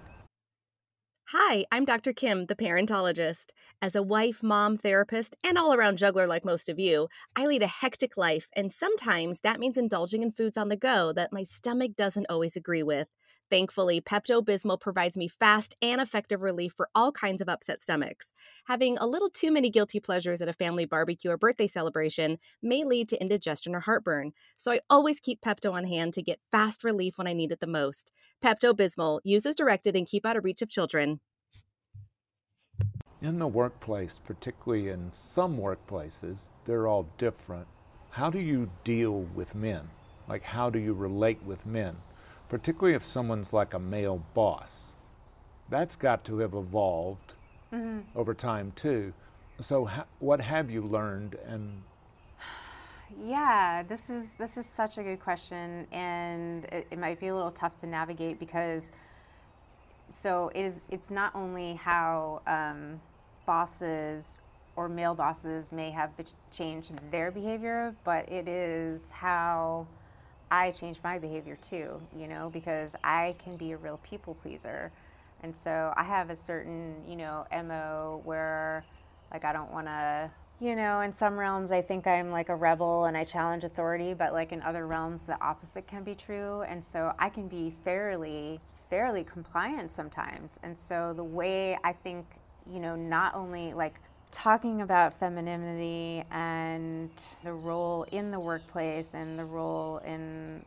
Hi, 1.32 1.66
I'm 1.70 1.84
Dr. 1.84 2.14
Kim, 2.14 2.46
the 2.46 2.56
parentologist. 2.56 3.50
As 3.82 3.94
a 3.94 4.02
wife, 4.02 4.42
mom, 4.42 4.78
therapist, 4.78 5.36
and 5.44 5.58
all 5.58 5.74
around 5.74 5.98
juggler 5.98 6.26
like 6.26 6.44
most 6.44 6.70
of 6.70 6.78
you, 6.78 7.08
I 7.36 7.46
lead 7.46 7.62
a 7.62 7.66
hectic 7.66 8.16
life, 8.16 8.48
and 8.54 8.72
sometimes 8.72 9.40
that 9.40 9.60
means 9.60 9.76
indulging 9.76 10.22
in 10.22 10.32
foods 10.32 10.56
on 10.56 10.70
the 10.70 10.76
go 10.76 11.12
that 11.12 11.32
my 11.32 11.42
stomach 11.42 11.96
doesn't 11.96 12.26
always 12.30 12.56
agree 12.56 12.82
with. 12.82 13.08
Thankfully, 13.50 14.00
Pepto 14.00 14.44
Bismol 14.44 14.78
provides 14.78 15.16
me 15.16 15.26
fast 15.26 15.74
and 15.80 16.00
effective 16.00 16.42
relief 16.42 16.74
for 16.76 16.90
all 16.94 17.12
kinds 17.12 17.40
of 17.40 17.48
upset 17.48 17.82
stomachs. 17.82 18.32
Having 18.66 18.98
a 18.98 19.06
little 19.06 19.30
too 19.30 19.50
many 19.50 19.70
guilty 19.70 20.00
pleasures 20.00 20.42
at 20.42 20.48
a 20.48 20.52
family 20.52 20.84
barbecue 20.84 21.30
or 21.30 21.38
birthday 21.38 21.66
celebration 21.66 22.38
may 22.62 22.84
lead 22.84 23.08
to 23.08 23.20
indigestion 23.20 23.74
or 23.74 23.80
heartburn, 23.80 24.32
so 24.58 24.70
I 24.70 24.80
always 24.90 25.18
keep 25.18 25.40
Pepto 25.40 25.72
on 25.72 25.84
hand 25.84 26.12
to 26.14 26.22
get 26.22 26.40
fast 26.52 26.84
relief 26.84 27.16
when 27.16 27.26
I 27.26 27.32
need 27.32 27.52
it 27.52 27.60
the 27.60 27.66
most. 27.66 28.12
Pepto 28.42 28.74
Bismol, 28.74 29.20
use 29.24 29.46
as 29.46 29.54
directed 29.54 29.96
and 29.96 30.06
keep 30.06 30.26
out 30.26 30.36
of 30.36 30.44
reach 30.44 30.60
of 30.60 30.68
children. 30.68 31.20
In 33.22 33.38
the 33.38 33.48
workplace, 33.48 34.20
particularly 34.24 34.90
in 34.90 35.10
some 35.12 35.58
workplaces, 35.58 36.50
they're 36.66 36.86
all 36.86 37.08
different. 37.16 37.66
How 38.10 38.30
do 38.30 38.40
you 38.40 38.70
deal 38.84 39.22
with 39.34 39.54
men? 39.54 39.88
Like, 40.28 40.42
how 40.42 40.70
do 40.70 40.78
you 40.78 40.92
relate 40.92 41.42
with 41.42 41.64
men? 41.66 41.96
Particularly 42.48 42.94
if 42.94 43.04
someone's 43.04 43.52
like 43.52 43.74
a 43.74 43.78
male 43.78 44.22
boss. 44.34 44.92
That's 45.68 45.96
got 45.96 46.24
to 46.24 46.38
have 46.38 46.54
evolved 46.54 47.34
mm-hmm. 47.72 48.00
over 48.18 48.34
time 48.34 48.72
too. 48.74 49.12
So, 49.60 49.84
ha- 49.84 50.06
what 50.20 50.40
have 50.40 50.70
you 50.70 50.82
learned? 50.82 51.36
And 51.46 51.82
yeah, 53.24 53.82
this 53.82 54.08
is 54.08 54.34
this 54.34 54.56
is 54.56 54.66
such 54.66 54.98
a 54.98 55.02
good 55.02 55.20
question, 55.20 55.86
and 55.92 56.64
it, 56.66 56.86
it 56.90 56.98
might 56.98 57.20
be 57.20 57.28
a 57.28 57.34
little 57.34 57.50
tough 57.50 57.76
to 57.78 57.86
navigate 57.86 58.38
because 58.38 58.92
so 60.12 60.50
it 60.54 60.62
is. 60.62 60.80
It's 60.90 61.10
not 61.10 61.34
only 61.34 61.74
how 61.74 62.40
um, 62.46 63.00
bosses 63.44 64.38
or 64.76 64.88
male 64.88 65.14
bosses 65.14 65.72
may 65.72 65.90
have 65.90 66.12
changed 66.52 66.94
their 67.10 67.30
behavior, 67.30 67.94
but 68.04 68.30
it 68.30 68.46
is 68.46 69.10
how 69.10 69.86
I 70.50 70.70
changed 70.70 71.00
my 71.04 71.18
behavior 71.18 71.56
too, 71.56 72.00
you 72.16 72.26
know, 72.28 72.50
because 72.50 72.94
I 73.04 73.34
can 73.42 73.56
be 73.56 73.72
a 73.72 73.76
real 73.76 73.98
people 74.02 74.34
pleaser. 74.34 74.90
And 75.42 75.54
so 75.54 75.92
I 75.96 76.02
have 76.02 76.30
a 76.30 76.36
certain, 76.36 76.96
you 77.06 77.16
know, 77.16 77.46
MO 77.52 78.22
where 78.24 78.84
like 79.32 79.44
I 79.44 79.52
don't 79.52 79.70
want 79.70 79.86
to, 79.86 80.30
you 80.60 80.74
know, 80.74 81.00
in 81.00 81.12
some 81.12 81.38
realms 81.38 81.70
I 81.70 81.82
think 81.82 82.06
I'm 82.06 82.30
like 82.30 82.48
a 82.48 82.56
rebel 82.56 83.04
and 83.04 83.16
I 83.16 83.24
challenge 83.24 83.64
authority, 83.64 84.14
but 84.14 84.32
like 84.32 84.52
in 84.52 84.62
other 84.62 84.86
realms 84.86 85.22
the 85.22 85.40
opposite 85.42 85.86
can 85.86 86.02
be 86.02 86.14
true. 86.14 86.62
And 86.62 86.84
so 86.84 87.12
I 87.18 87.28
can 87.28 87.46
be 87.48 87.74
fairly 87.84 88.60
fairly 88.90 89.24
compliant 89.24 89.90
sometimes. 89.90 90.58
And 90.62 90.76
so 90.76 91.12
the 91.12 91.24
way 91.24 91.78
I 91.84 91.92
think, 91.92 92.26
you 92.70 92.80
know, 92.80 92.96
not 92.96 93.34
only 93.34 93.74
like 93.74 94.00
talking 94.30 94.82
about 94.82 95.12
femininity 95.14 96.24
and 96.30 97.10
the 97.44 97.52
role 97.52 98.04
in 98.12 98.30
the 98.30 98.38
workplace 98.38 99.14
and 99.14 99.38
the 99.38 99.44
role 99.44 99.98
in 99.98 100.64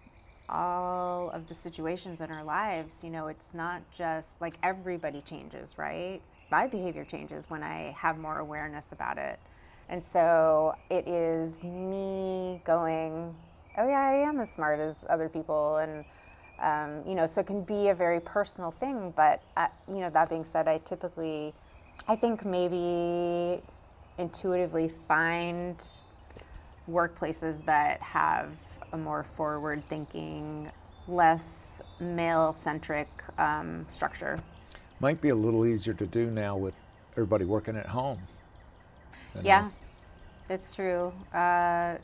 all 0.49 1.29
of 1.29 1.47
the 1.47 1.55
situations 1.55 2.21
in 2.21 2.31
our 2.31 2.43
lives, 2.43 3.03
you 3.03 3.09
know, 3.09 3.27
it's 3.27 3.53
not 3.53 3.81
just 3.93 4.41
like 4.41 4.55
everybody 4.63 5.21
changes, 5.21 5.77
right? 5.77 6.19
My 6.51 6.67
behavior 6.67 7.05
changes 7.05 7.49
when 7.49 7.63
I 7.63 7.95
have 7.97 8.17
more 8.17 8.39
awareness 8.39 8.91
about 8.91 9.17
it. 9.17 9.39
And 9.89 10.03
so 10.03 10.75
it 10.89 11.07
is 11.07 11.63
me 11.63 12.61
going, 12.65 13.33
oh, 13.77 13.87
yeah, 13.87 14.01
I 14.01 14.13
am 14.27 14.39
as 14.39 14.51
smart 14.51 14.79
as 14.79 15.05
other 15.09 15.29
people. 15.29 15.77
And, 15.77 16.05
um, 16.59 17.07
you 17.07 17.15
know, 17.15 17.27
so 17.27 17.41
it 17.41 17.47
can 17.47 17.61
be 17.63 17.89
a 17.89 17.95
very 17.95 18.19
personal 18.19 18.71
thing. 18.71 19.13
But, 19.15 19.41
uh, 19.55 19.67
you 19.87 19.99
know, 19.99 20.09
that 20.09 20.29
being 20.29 20.45
said, 20.45 20.67
I 20.67 20.79
typically 20.79 21.53
I 22.07 22.15
think 22.15 22.45
maybe 22.45 23.61
intuitively 24.17 24.89
find 25.07 25.83
workplaces 26.89 27.63
that 27.65 28.01
have 28.01 28.49
a 28.93 28.97
more 28.97 29.23
forward 29.23 29.83
thinking, 29.87 30.69
less 31.07 31.81
male 31.99 32.53
centric 32.53 33.07
um, 33.37 33.85
structure. 33.89 34.39
Might 34.99 35.21
be 35.21 35.29
a 35.29 35.35
little 35.35 35.65
easier 35.65 35.93
to 35.93 36.05
do 36.05 36.29
now 36.29 36.57
with 36.57 36.73
everybody 37.13 37.45
working 37.45 37.77
at 37.77 37.85
home. 37.85 38.19
Yeah, 39.43 39.69
it's 40.49 40.75
true. 40.75 41.13
Uh, 41.33 41.95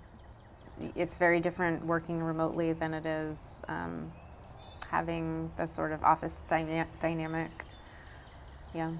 it's 0.96 1.18
very 1.18 1.40
different 1.40 1.84
working 1.86 2.22
remotely 2.22 2.74
than 2.74 2.94
it 2.94 3.06
is 3.06 3.64
um, 3.68 4.12
having 4.90 5.52
the 5.58 5.66
sort 5.66 5.92
of 5.92 6.04
office 6.04 6.42
dyna- 6.48 6.88
dynamic. 7.00 7.66
Yeah. 8.74 8.92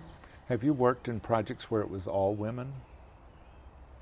Have 0.50 0.64
you 0.64 0.72
worked 0.72 1.10
in 1.10 1.20
projects 1.20 1.70
where 1.70 1.82
it 1.82 1.90
was 1.90 2.08
all 2.08 2.34
women? 2.34 2.72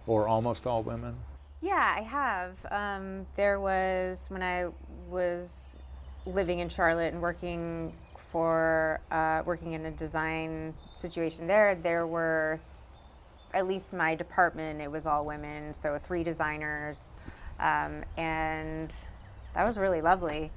Or 0.06 0.28
almost 0.28 0.68
all 0.68 0.84
women? 0.84 1.16
Yeah, 1.62 1.96
I 1.98 2.02
have. 2.02 2.58
Um, 2.70 3.26
there 3.36 3.60
was, 3.60 4.28
when 4.30 4.44
I 4.44 4.68
was 5.10 5.80
living 6.28 6.60
in 6.60 6.70
Charlotte 6.70 7.14
and 7.14 7.22
working 7.22 7.94
for, 8.32 9.02
uh, 9.10 9.42
working 9.44 9.72
in 9.74 9.88
a 9.88 9.92
design 9.92 10.76
situation 10.94 11.48
there, 11.48 11.74
there 11.74 12.06
were, 12.06 12.60
at 13.56 13.66
least 13.66 13.96
my 13.96 14.14
department, 14.14 14.82
it 14.82 14.92
was 14.92 15.08
all 15.08 15.26
women, 15.26 15.74
so 15.74 15.98
three 15.98 16.24
designers. 16.24 17.16
Um, 17.60 18.04
and 18.18 18.94
that 19.56 19.64
was 19.64 19.80
really 19.80 20.02
lovely. 20.02 20.52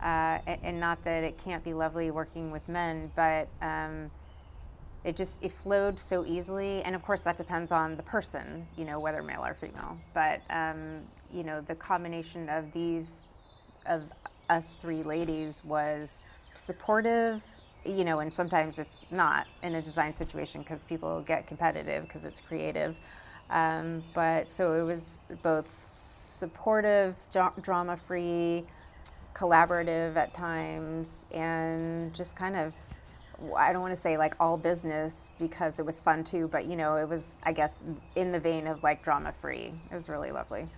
Uh, 0.00 0.38
and, 0.46 0.60
and, 0.62 0.80
not 0.80 1.02
that 1.04 1.24
it 1.24 1.38
can't 1.38 1.64
be 1.64 1.72
lovely 1.72 2.10
working 2.10 2.50
with 2.50 2.68
men, 2.68 3.10
but 3.16 3.48
um, 3.62 4.10
it 5.04 5.16
just 5.16 5.42
it 5.44 5.52
flowed 5.52 5.98
so 6.00 6.24
easily. 6.26 6.82
And 6.82 6.94
of 6.94 7.02
course 7.02 7.22
that 7.22 7.36
depends 7.36 7.72
on 7.72 7.96
the 7.96 8.02
person 8.02 8.66
you 8.76 8.84
know 8.84 8.98
whether 8.98 9.22
male 9.22 9.44
or 9.44 9.54
female. 9.54 9.98
But 10.14 10.40
um, 10.50 11.00
you 11.32 11.44
know 11.44 11.60
the 11.60 11.74
combination 11.74 12.48
of 12.48 12.72
these 12.72 13.26
of 13.86 14.02
us 14.50 14.76
three 14.80 15.02
ladies 15.02 15.62
was 15.64 16.22
supportive 16.54 17.42
you 17.84 18.04
know 18.04 18.20
and 18.20 18.32
sometimes 18.32 18.78
it's 18.78 19.02
not 19.10 19.46
in 19.62 19.74
a 19.74 19.82
design 19.82 20.12
situation 20.12 20.62
because 20.62 20.84
people 20.84 21.20
get 21.22 21.46
competitive 21.46 22.04
because 22.04 22.24
it's 22.24 22.40
creative. 22.40 22.96
Um, 23.50 24.02
but 24.14 24.48
so 24.48 24.72
it 24.72 24.82
was 24.82 25.20
both 25.42 25.68
supportive 25.86 27.14
drama 27.30 27.96
free 27.96 28.64
collaborative 29.34 30.16
at 30.16 30.32
times 30.32 31.26
and 31.32 32.14
just 32.14 32.36
kind 32.36 32.56
of 32.56 32.72
I 33.56 33.72
don't 33.72 33.82
want 33.82 33.94
to 33.94 34.00
say 34.00 34.16
like 34.16 34.34
all 34.40 34.56
business 34.56 35.30
because 35.38 35.78
it 35.78 35.86
was 35.86 36.00
fun 36.00 36.24
too, 36.24 36.48
but 36.48 36.66
you 36.66 36.76
know, 36.76 36.96
it 36.96 37.08
was, 37.08 37.36
I 37.42 37.52
guess, 37.52 37.82
in 38.16 38.32
the 38.32 38.40
vein 38.40 38.66
of 38.66 38.82
like 38.82 39.02
drama 39.02 39.32
free. 39.40 39.72
It 39.90 39.94
was 39.94 40.08
really 40.08 40.30
lovely. 40.30 40.68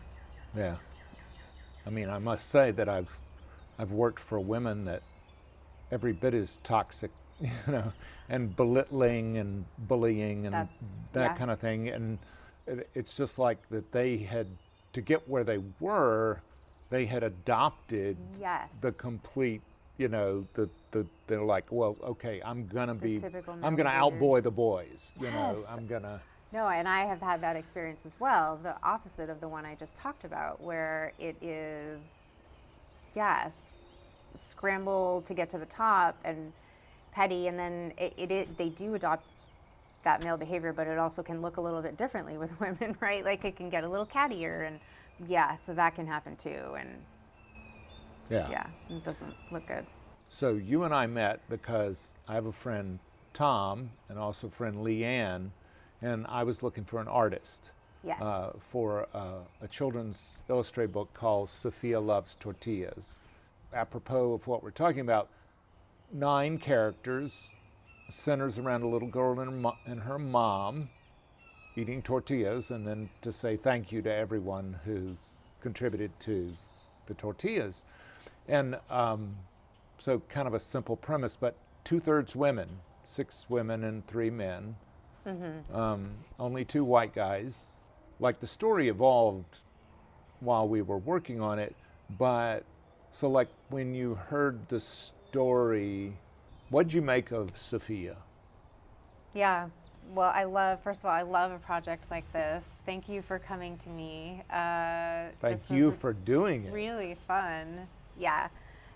Yeah. 0.57 0.77
I 1.87 1.91
mean, 1.91 2.09
I 2.09 2.19
must 2.19 2.49
say 2.49 2.71
that 2.73 2.89
I've, 2.89 3.11
I've 3.79 3.93
worked 3.93 4.21
for 4.21 4.41
women 4.41 4.85
that 4.87 5.03
every 5.93 6.13
bit 6.13 6.35
is 6.35 6.59
toxic, 6.65 7.11
you 7.41 7.51
know, 7.69 7.93
and 8.29 8.55
belittling 8.57 9.39
and 9.39 9.65
bullying 9.79 10.47
and 10.47 10.55
That's, 10.55 10.85
that 11.13 11.33
yeah. 11.33 11.37
kind 11.37 11.51
of 11.51 11.61
thing. 11.61 11.89
And 11.89 12.19
it, 12.67 12.89
it's 12.95 13.17
just 13.17 13.39
like 13.39 13.59
that 13.71 13.93
they 13.93 14.17
had, 14.17 14.47
to 14.93 15.03
get 15.03 15.29
where 15.29 15.45
they 15.45 15.61
were, 15.79 16.41
they 16.89 17.05
had 17.05 17.23
adopted 17.23 18.17
yes. 18.41 18.79
the 18.81 18.93
complete 18.93 19.61
you 19.99 20.09
know, 20.09 20.47
the, 20.55 20.69
the 20.91 21.07
they're 21.27 21.43
like, 21.43 21.65
well, 21.71 21.97
okay, 22.03 22.41
I'm 22.45 22.67
gonna 22.67 22.95
The 22.95 23.19
be, 23.19 23.25
I'm 23.63 23.77
gonna 23.77 23.91
outboy 23.91 24.43
the 24.43 24.51
boys. 24.51 25.13
You 25.21 25.31
know, 25.31 25.57
Yes. 25.59 25.67
I'm 25.71 25.87
gonna. 25.87 26.21
No, 26.53 26.69
and 26.69 26.87
I 26.89 27.05
have 27.07 27.21
had 27.21 27.41
that 27.43 27.57
experience 27.57 28.07
as 28.07 28.19
well. 28.21 28.59
The 28.63 28.77
opposite 28.83 29.31
of 29.31 29.41
the 29.41 29.49
one 29.49 29.67
I 29.67 29.75
just 29.75 29.99
talked 29.99 30.25
about, 30.25 30.61
where 30.61 31.13
it 31.19 31.37
is, 31.43 32.01
yes, 33.15 33.75
scramble 34.35 35.23
to 35.23 35.35
get 35.35 35.51
to 35.51 35.59
the 35.59 35.67
top 35.67 36.17
and 36.25 36.53
petty, 37.13 37.49
and 37.49 37.59
then 37.59 37.93
it, 37.99 38.13
it, 38.17 38.31
it 38.31 38.59
they 38.59 38.69
do 38.69 38.95
adopt 38.95 39.49
that 40.05 40.23
male 40.23 40.37
behavior, 40.37 40.73
but 40.73 40.87
it 40.87 40.99
also 40.99 41.23
can 41.23 41.43
look 41.43 41.57
a 41.57 41.61
little 41.61 41.83
bit 41.83 41.97
differently 41.97 42.39
with 42.39 42.59
women, 42.61 42.97
right? 43.01 43.25
Like 43.25 43.45
it 43.45 43.57
can 43.57 43.71
get 43.71 43.83
a 43.85 43.89
little 43.89 44.07
cattier, 44.07 44.67
and 44.67 44.79
yeah, 45.27 45.55
so 45.57 45.75
that 45.75 45.95
can 45.95 46.07
happen 46.07 46.37
too, 46.37 46.77
and 46.79 46.89
Yeah. 48.29 48.49
yeah, 48.51 48.67
it 48.91 49.03
doesn't 49.05 49.35
look 49.51 49.67
good. 49.67 49.87
So 50.29 50.55
you 50.55 50.85
and 50.85 50.95
I 50.95 51.07
met 51.07 51.41
because 51.49 52.13
I 52.27 52.35
have 52.35 52.47
a 52.47 52.53
friend 52.53 52.99
Tom 53.33 53.91
and 54.09 54.19
also 54.19 54.49
a 54.49 54.51
friend 54.51 54.83
Leigh 54.83 55.05
Ann, 55.05 55.53
and 56.03 56.27
I 56.29 56.43
was 56.43 56.63
looking 56.63 56.85
for 56.85 57.01
an 57.01 57.09
artist 57.09 57.71
Yes. 58.03 58.21
uh, 58.21 58.53
for 58.59 59.09
uh, 59.15 59.39
a 59.61 59.69
children's 59.69 60.37
illustrated 60.49 60.93
book 60.93 61.13
called 61.15 61.51
Sofia 61.51 62.01
Loves 62.01 62.37
Tortillas. 62.37 63.15
Apropos 63.73 64.33
of 64.35 64.47
what 64.47 64.63
we're 64.63 64.71
talking 64.71 65.01
about, 65.01 65.29
nine 66.13 66.59
characters 66.59 67.53
centers 68.09 68.59
around 68.59 68.83
a 68.83 68.87
little 68.87 69.09
girl 69.09 69.41
and 69.41 69.51
her, 69.51 69.57
mo- 69.57 69.77
and 69.87 70.01
her 70.01 70.19
mom 70.19 70.89
eating 71.77 72.01
tortillas, 72.01 72.71
and 72.71 72.87
then 72.87 73.09
to 73.23 73.33
say 73.33 73.57
thank 73.57 73.91
you 73.91 74.01
to 74.03 74.13
everyone 74.13 74.79
who 74.85 75.17
contributed 75.61 76.19
to 76.21 76.53
the 77.07 77.15
tortillas. 77.15 77.85
And 78.49 78.79
um, 78.91 79.37
so, 79.99 80.23
kind 80.29 80.47
of 80.47 80.55
a 80.55 80.61
simple 80.61 80.97
premise, 80.97 81.37
but 81.37 81.57
two 81.85 82.01
thirds 82.01 82.37
women, 82.37 82.69
six 83.05 83.47
women 83.49 83.85
and 83.85 84.07
three 84.07 84.31
men, 84.31 84.77
um, 85.73 86.11
only 86.39 86.65
two 86.65 86.85
white 86.85 87.15
guys. 87.15 87.73
Like 88.21 88.41
the 88.41 88.47
story 88.47 88.89
evolved 88.89 89.59
while 90.41 90.69
we 90.69 90.83
were 90.83 90.99
working 90.99 91.41
on 91.41 91.59
it, 91.59 91.75
but 92.19 92.65
so, 93.13 93.29
like 93.29 93.49
when 93.71 93.95
you 93.95 94.15
heard 94.15 94.69
the 94.69 94.79
story, 94.79 96.13
what'd 96.69 96.93
you 96.93 97.03
make 97.03 97.31
of 97.31 97.57
Sofia? 97.57 98.17
Yeah. 99.33 99.69
Well, 100.15 100.31
I 100.35 100.45
love, 100.45 100.83
first 100.83 101.01
of 101.01 101.07
all, 101.07 101.13
I 101.13 101.23
love 101.23 101.51
a 101.51 101.59
project 101.59 102.05
like 102.11 102.31
this. 102.33 102.83
Thank 102.87 103.09
you 103.09 103.23
for 103.23 103.39
coming 103.39 103.77
to 103.79 103.89
me. 103.89 104.43
Uh, 104.51 105.29
Thank 105.41 105.69
you 105.69 105.93
for 105.93 106.13
doing 106.13 106.65
it. 106.65 106.73
really 106.73 107.17
fun. 107.27 107.89
Yeah. 108.19 108.49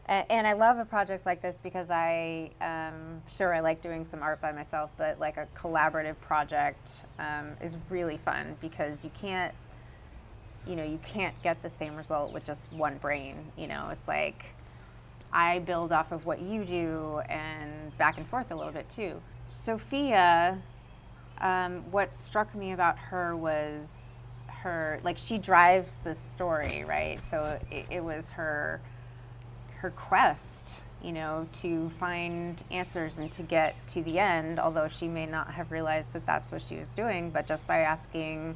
And 0.07 0.45
I 0.45 0.55
love 0.55 0.79
a 0.79 0.85
project 0.85 1.25
like 1.25 1.41
this 1.41 1.61
because 1.63 1.89
I, 1.89 2.51
um, 2.61 3.23
sure, 3.31 3.55
I 3.55 3.61
like 3.61 3.81
doing 3.81 4.03
some 4.03 4.23
art 4.23 4.41
by 4.41 4.51
myself, 4.51 4.91
but 4.99 5.21
like 5.21 5.37
a 5.37 5.47
collaborative 5.57 6.19
project 6.21 7.05
um, 7.21 7.53
is 7.63 7.77
really 7.91 8.17
fun 8.17 8.57
because 8.61 9.05
you 9.05 9.13
can't, 9.15 9.55
you 10.67 10.75
know, 10.75 10.83
you 10.83 10.99
can't 11.05 11.41
get 11.45 11.63
the 11.63 11.71
same 11.71 11.95
result 11.95 12.33
with 12.33 12.45
just 12.45 12.73
one 12.73 12.99
brain. 12.99 13.37
You 13.57 13.69
know, 13.69 13.91
it's 13.93 14.09
like 14.09 14.47
I 15.33 15.61
build 15.61 15.93
off 15.93 16.11
of 16.11 16.27
what 16.27 16.41
you 16.41 16.65
do 16.65 17.21
and 17.29 17.97
back 17.97 18.19
and 18.19 18.27
forth 18.27 18.51
a 18.51 18.57
little 18.57 18.73
bit 18.73 18.91
too. 18.91 19.21
Sofia, 19.47 20.59
um, 21.41 21.85
what 21.93 22.13
struck 22.13 22.53
me 22.55 22.73
about 22.73 22.99
her 22.99 23.37
was 23.37 23.89
her 24.49 25.01
like 25.05 25.17
she 25.17 25.39
drives 25.39 26.01
the 26.01 26.15
story 26.15 26.85
right 26.85 27.25
so 27.25 27.59
it, 27.71 27.87
it 27.89 28.05
was 28.05 28.29
her 28.29 28.81
her 29.81 29.91
quest 29.91 30.83
you 31.03 31.13
know 31.13 31.47
to 31.53 31.89
find 31.99 32.63
answers 32.71 33.19
and 33.19 33.33
to 33.33 33.43
get 33.43 33.75
to 33.87 34.03
the 34.03 34.19
end 34.19 34.59
although 34.59 34.89
she 34.89 35.09
may 35.09 35.27
not 35.27 35.53
have 35.53 35.71
realized 35.73 36.13
that 36.13 36.27
that's 36.27 36.53
what 36.53 36.61
she 36.61 36.77
was 36.77 36.91
doing 36.91 37.31
but 37.31 37.47
just 37.47 37.67
by 37.67 37.79
asking 37.81 38.55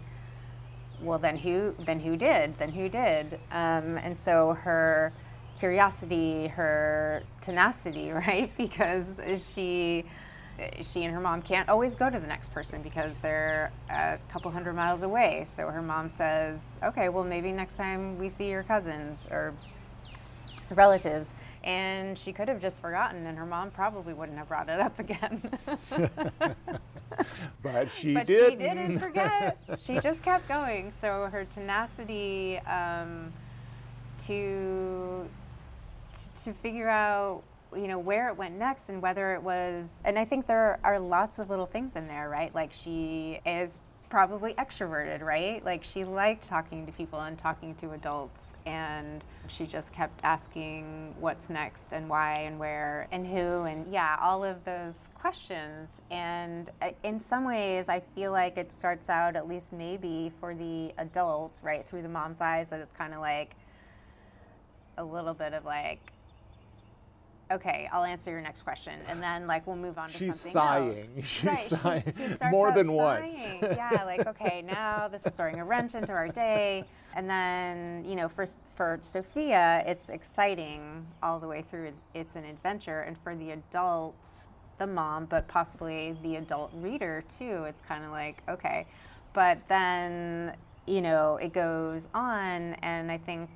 well 1.00 1.18
then 1.18 1.36
who 1.36 1.74
then 1.80 2.00
who 2.00 2.16
did? 2.16 2.56
Then 2.58 2.70
who 2.70 2.88
did? 2.88 3.34
Um, 3.50 3.98
and 3.98 4.18
so 4.18 4.54
her 4.54 5.12
curiosity 5.58 6.48
her 6.48 7.22
tenacity 7.40 8.10
right? 8.10 8.50
Because 8.56 9.20
she 9.54 10.04
she 10.82 11.02
and 11.02 11.12
her 11.12 11.20
mom 11.20 11.42
can't 11.42 11.68
always 11.68 11.96
go 11.96 12.08
to 12.08 12.20
the 12.20 12.26
next 12.26 12.52
person 12.52 12.80
because 12.80 13.16
they're 13.16 13.72
a 13.90 14.18
couple 14.30 14.50
hundred 14.52 14.74
miles 14.74 15.02
away. 15.02 15.44
So 15.46 15.68
her 15.68 15.82
mom 15.82 16.08
says 16.08 16.78
okay 16.82 17.08
well 17.08 17.24
maybe 17.24 17.52
next 17.52 17.76
time 17.76 18.18
we 18.18 18.28
see 18.28 18.48
your 18.48 18.62
cousins 18.62 19.28
or 19.30 19.54
relatives 20.70 21.34
and 21.62 22.18
she 22.18 22.32
could 22.32 22.48
have 22.48 22.60
just 22.60 22.80
forgotten 22.80 23.26
and 23.26 23.38
her 23.38 23.46
mom 23.46 23.70
probably 23.70 24.12
wouldn't 24.14 24.36
have 24.38 24.48
brought 24.48 24.68
it 24.68 24.80
up 24.80 24.98
again 24.98 25.40
But 27.62 27.88
she 27.98 28.14
but 28.14 28.26
didn't. 28.26 28.50
she 28.50 28.56
didn't 28.56 28.98
forget. 28.98 29.58
she 29.82 29.98
just 30.00 30.22
kept 30.22 30.48
going. 30.48 30.90
So 30.92 31.28
her 31.30 31.44
tenacity 31.44 32.58
um, 32.60 33.32
to 34.20 35.28
to 36.42 36.52
figure 36.54 36.88
out 36.88 37.42
you 37.74 37.88
know 37.88 37.98
where 37.98 38.28
it 38.28 38.36
went 38.36 38.56
next 38.56 38.88
and 38.88 39.02
whether 39.02 39.34
it 39.34 39.42
was 39.42 40.00
and 40.04 40.16
i 40.16 40.24
think 40.24 40.46
there 40.46 40.78
are 40.84 40.96
lots 40.98 41.40
of 41.40 41.50
little 41.50 41.66
things 41.66 41.96
in 41.96 42.06
there 42.06 42.28
right 42.28 42.54
like 42.54 42.72
she 42.72 43.40
is 43.44 43.80
probably 44.14 44.54
extroverted 44.54 45.22
right? 45.22 45.64
Like 45.64 45.82
she 45.82 46.04
liked 46.04 46.46
talking 46.46 46.86
to 46.86 46.92
people 46.92 47.18
and 47.18 47.36
talking 47.36 47.74
to 47.80 47.90
adults 47.94 48.54
and 48.64 49.24
she 49.48 49.66
just 49.66 49.92
kept 49.92 50.20
asking 50.22 51.12
what's 51.18 51.50
next 51.50 51.86
and 51.90 52.08
why 52.08 52.34
and 52.42 52.56
where 52.56 53.08
and 53.10 53.26
who 53.26 53.64
and 53.64 53.92
yeah 53.92 54.16
all 54.22 54.44
of 54.44 54.64
those 54.64 55.10
questions. 55.16 56.00
And 56.12 56.70
uh, 56.80 56.90
in 57.02 57.18
some 57.18 57.44
ways 57.44 57.88
i 57.88 57.98
feel 58.14 58.30
like 58.30 58.56
it 58.56 58.72
starts 58.72 59.10
out 59.10 59.34
at 59.34 59.48
least 59.48 59.72
maybe 59.72 60.30
for 60.38 60.54
the 60.54 60.92
adult 60.98 61.58
right 61.60 61.84
through 61.84 62.02
the 62.02 62.08
mom's 62.08 62.40
eyes 62.40 62.70
that 62.70 62.78
it's 62.78 62.92
kind 62.92 63.14
of 63.14 63.20
like 63.20 63.56
a 64.96 65.04
little 65.04 65.34
bit 65.34 65.54
of 65.54 65.64
like 65.64 66.12
okay 67.52 67.88
i'll 67.92 68.04
answer 68.04 68.30
your 68.30 68.40
next 68.40 68.62
question. 68.62 68.94
And 69.08 69.22
then 69.22 69.46
like 69.46 69.66
we'll 69.66 69.76
move 69.76 69.98
on 69.98 70.08
to 70.10 70.16
She's 70.16 70.40
something 70.40 70.52
sighing. 70.52 70.98
else. 70.98 71.08
She's 71.26 71.44
right, 71.44 71.58
sighing 71.58 72.02
she 72.06 72.12
starts 72.12 72.42
more 72.50 72.72
than 72.72 72.92
once. 72.92 73.38
yeah 73.62 74.02
like 74.04 74.26
okay 74.26 74.62
now 74.62 75.08
this 75.08 75.26
is 75.26 75.32
throwing 75.34 75.60
a 75.60 75.64
wrench 75.64 75.94
into 75.94 76.12
our 76.12 76.28
day. 76.28 76.84
And 77.16 77.28
then 77.28 78.04
you 78.08 78.16
know 78.16 78.28
for 78.28 78.46
for 78.74 78.98
sofia 79.00 79.84
it's 79.86 80.08
exciting 80.08 81.06
all 81.22 81.38
the 81.38 81.46
way 81.48 81.62
through. 81.62 81.86
It's- 81.88 82.00
it's 82.14 82.36
an 82.36 82.44
adventure. 82.44 83.00
And 83.02 83.16
for 83.18 83.34
the 83.36 83.50
adult 83.52 84.46
the 84.78 84.86
mom 84.86 85.26
but 85.26 85.46
possibly 85.46 86.16
the 86.22 86.36
adult 86.36 86.72
reader 86.74 87.22
too 87.38 87.64
it's 87.64 87.80
kind 87.82 88.04
of 88.04 88.10
like 88.10 88.42
okay. 88.48 88.86
But 89.34 89.58
then 89.68 90.56
you 90.86 91.00
know 91.02 91.36
it 91.36 91.52
goes 91.52 92.08
on. 92.14 92.74
And 92.82 93.10
i 93.12 93.18
think 93.18 93.48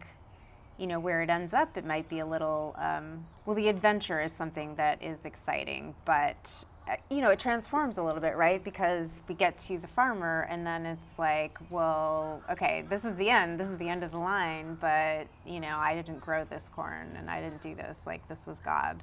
you 0.78 0.86
know 0.86 1.00
where 1.00 1.22
it 1.22 1.30
ends 1.30 1.52
up 1.52 1.76
it 1.76 1.84
might 1.84 2.08
be 2.08 2.20
a 2.20 2.26
little 2.26 2.74
um, 2.78 3.24
well 3.44 3.56
the 3.56 3.68
adventure 3.68 4.22
is 4.22 4.32
something 4.32 4.74
that 4.76 5.02
is 5.02 5.24
exciting 5.24 5.94
but 6.04 6.64
uh, 6.88 6.96
you 7.10 7.20
know 7.20 7.30
it 7.30 7.38
transforms 7.38 7.98
a 7.98 8.02
little 8.02 8.20
bit 8.20 8.36
right? 8.36 8.62
Because 8.64 9.22
we 9.28 9.34
get 9.34 9.58
to 9.60 9.78
the 9.78 9.88
farmer 9.88 10.46
and 10.50 10.66
then 10.66 10.86
it's 10.86 11.18
like 11.18 11.58
well 11.70 12.42
okay 12.50 12.84
this 12.88 13.04
is 13.04 13.16
the 13.16 13.28
end 13.28 13.58
this 13.58 13.68
is 13.68 13.76
the 13.78 13.88
end 13.88 14.02
of 14.02 14.12
the 14.12 14.18
line 14.18 14.76
but 14.80 15.26
you 15.46 15.60
know 15.60 15.76
i 15.76 15.94
didn't 15.94 16.20
grow 16.20 16.44
this 16.44 16.70
corn 16.74 17.14
and 17.18 17.28
i 17.28 17.40
didn't 17.40 17.60
do 17.60 17.74
this 17.74 18.06
like 18.06 18.26
this 18.28 18.46
was 18.46 18.58
god. 18.58 19.02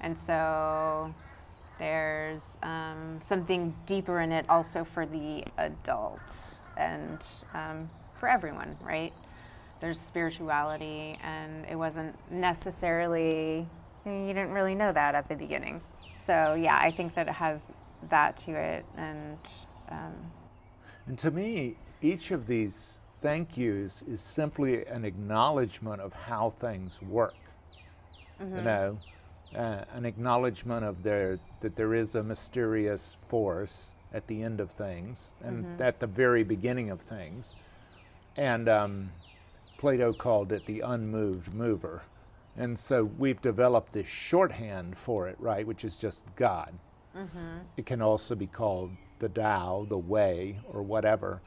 And 0.00 0.18
so 0.18 1.14
there's 1.78 2.42
um, 2.62 3.18
something 3.20 3.74
deeper 3.86 4.20
in 4.20 4.32
it 4.32 4.44
also 4.48 4.84
for 4.84 5.06
the 5.06 5.44
adult 5.58 6.20
and 6.76 7.18
um, 7.54 7.88
for 8.18 8.28
everyone 8.28 8.76
right 8.82 9.12
there's 9.84 10.00
spirituality 10.00 11.18
and 11.22 11.66
it 11.70 11.76
wasn't 11.76 12.16
necessarily 12.32 13.68
you 14.06 14.26
didn't 14.28 14.52
really 14.52 14.74
know 14.74 14.90
that 14.90 15.14
at 15.14 15.28
the 15.28 15.36
beginning 15.36 15.78
so 16.10 16.54
yeah 16.54 16.78
i 16.78 16.90
think 16.90 17.14
that 17.14 17.28
it 17.28 17.34
has 17.34 17.66
that 18.08 18.34
to 18.34 18.52
it 18.52 18.84
and 18.96 19.38
um, 19.90 20.14
And 21.06 21.18
to 21.18 21.30
me, 21.30 21.76
each 22.00 22.30
of 22.30 22.46
these 22.46 23.02
thank 23.20 23.58
yous 23.58 24.02
is 24.08 24.22
simply 24.22 24.86
an 24.86 25.04
acknowledgement 25.04 26.00
of 26.00 26.14
how 26.14 26.54
things 26.60 27.02
work. 27.02 27.34
You 28.56 28.62
know, 28.62 28.98
uh, 29.54 29.84
an 29.92 30.06
acknowledgement 30.06 30.84
of 30.84 31.02
there 31.02 31.38
that 31.60 31.76
there 31.76 31.94
is 31.94 32.14
a 32.14 32.22
mysterious 32.22 33.16
force 33.28 33.92
at 34.12 34.26
the 34.26 34.42
end 34.42 34.60
of 34.60 34.70
things 34.70 35.32
and 35.42 35.80
at 35.80 36.00
the 36.00 36.06
very 36.06 36.42
beginning 36.42 36.90
of 36.90 37.00
things. 37.00 37.54
And 38.36 38.68
um, 38.68 39.10
Plato 39.84 40.14
called 40.14 40.50
it 40.50 40.64
the 40.64 40.80
unmoved 40.80 41.52
mover. 41.52 42.04
And 42.56 42.78
so 42.78 43.04
we've 43.04 43.42
developed 43.42 43.92
this 43.92 44.08
shorthand 44.08 44.96
for 44.96 45.28
it, 45.28 45.36
right, 45.38 45.66
which 45.66 45.84
is 45.84 45.98
just 45.98 46.24
God. 46.36 46.72
Mm-hmm. 47.14 47.58
It 47.76 47.84
can 47.84 48.00
also 48.00 48.34
be 48.34 48.46
called 48.46 48.92
the 49.18 49.28
Tao, 49.28 49.84
the 49.86 49.98
way, 49.98 50.58
or 50.72 50.80
whatever. 50.80 51.42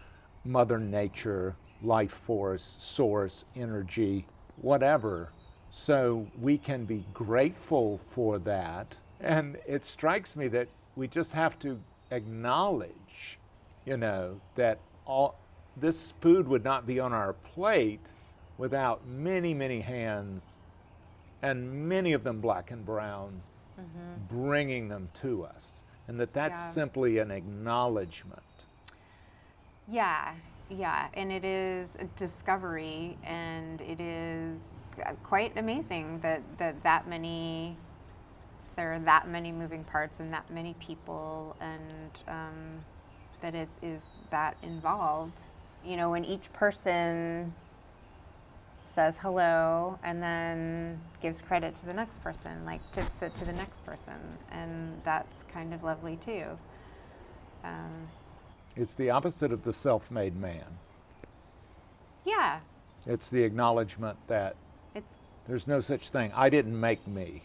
Mother 0.45 0.77
Nature, 0.77 1.55
life 1.81 2.11
force, 2.11 2.75
source, 2.77 3.43
energy, 3.55 4.27
whatever 4.57 5.31
So 5.71 6.27
we 6.39 6.59
can 6.59 6.85
be 6.85 7.05
grateful 7.15 7.99
for 8.11 8.37
that. 8.39 8.95
And 9.19 9.57
it 9.67 9.83
strikes 9.83 10.35
me 10.35 10.47
that 10.49 10.67
we 10.95 11.07
just 11.07 11.31
have 11.33 11.57
to 11.59 11.79
acknowledge, 12.11 13.39
you 13.85 13.97
know, 13.97 14.39
that 14.53 14.77
all 15.07 15.39
this 15.75 16.13
food 16.21 16.47
would 16.47 16.63
not 16.63 16.85
be 16.85 16.99
on 16.99 17.13
our 17.13 17.33
plate 17.33 18.13
without 18.57 19.05
many, 19.07 19.53
many 19.53 19.81
hands, 19.81 20.57
and 21.41 21.87
many 21.87 22.13
of 22.13 22.23
them 22.23 22.41
black 22.41 22.71
and 22.71 22.85
brown, 22.85 23.41
bringing 24.29 24.89
them 24.89 25.09
to 25.15 25.43
us. 25.45 25.81
And 26.07 26.19
that 26.19 26.33
that's 26.33 26.59
Yeah. 26.59 26.71
simply 26.71 27.19
an 27.19 27.31
acknowledgement. 27.31 28.41
Yeah, 29.87 30.33
yeah, 30.69 31.07
and 31.13 31.31
it 31.31 31.45
is 31.45 31.95
a 31.99 32.05
discovery, 32.17 33.17
and 33.23 33.81
it 33.81 33.99
is 33.99 34.77
quite 35.23 35.55
amazing 35.57 36.19
that 36.21 36.41
that 36.57 36.81
that 36.83 37.07
many 37.07 37.77
there 38.75 38.93
are 38.93 38.99
that 38.99 39.27
many 39.27 39.51
moving 39.51 39.83
parts 39.83 40.19
and 40.19 40.31
that 40.33 40.49
many 40.51 40.75
people, 40.75 41.55
and 41.59 42.11
um, 42.27 42.85
that 43.41 43.55
it 43.55 43.69
is 43.81 44.09
that 44.29 44.55
involved. 44.63 45.41
You 45.85 45.97
know, 45.97 46.11
when 46.11 46.25
each 46.25 46.51
person 46.53 47.53
says 48.87 49.17
hello 49.17 49.99
and 50.03 50.23
then 50.23 50.99
gives 51.21 51.41
credit 51.41 51.75
to 51.75 51.85
the 51.85 51.93
next 51.93 52.21
person, 52.23 52.63
like 52.65 52.79
tips 52.91 53.21
it 53.21 53.35
to 53.35 53.45
the 53.45 53.51
next 53.53 53.85
person, 53.85 54.13
and 54.51 55.01
that's 55.03 55.43
kind 55.43 55.73
of 55.73 55.83
lovely 55.83 56.15
too. 56.17 56.45
Um, 57.63 58.07
It's 58.75 58.93
the 58.95 59.09
opposite 59.09 59.51
of 59.51 59.63
the 59.63 59.73
self 59.73 60.09
made 60.09 60.35
man. 60.37 60.65
yeah, 62.25 62.59
It's 63.05 63.29
the 63.29 63.43
acknowledgement 63.43 64.17
that 64.27 64.55
it's 64.95 65.17
there's 65.47 65.67
no 65.67 65.79
such 65.79 66.09
thing. 66.09 66.31
I 66.35 66.49
didn't 66.49 66.77
make 66.79 67.05
me. 67.07 67.43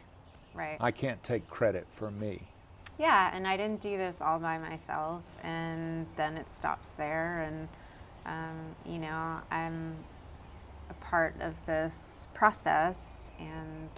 right. 0.55 0.77
I 0.81 0.91
can't 0.91 1.23
take 1.23 1.49
credit 1.49 1.87
for 1.91 2.11
me. 2.11 2.43
Yeah, 2.99 3.31
and 3.35 3.47
I 3.47 3.57
didn't 3.57 3.81
do 3.81 3.97
this 3.97 4.21
all 4.21 4.39
by 4.39 4.59
myself, 4.59 5.23
and 5.43 6.07
then 6.17 6.37
it 6.37 6.51
stops 6.51 6.95
there. 6.95 7.43
And 7.43 7.69
um, 8.27 8.59
you 8.85 8.99
know, 8.99 9.39
I'm 9.51 9.97
part 11.13 11.37
of 11.43 11.55
this 11.67 12.27
process, 12.33 13.31
and 13.39 13.91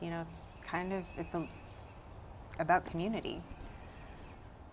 you 0.00 0.08
know, 0.08 0.22
it's 0.22 0.46
kind 0.66 0.90
of 0.94 1.04
it's 1.18 1.34
a, 1.34 1.46
about 2.58 2.86
community 2.86 3.42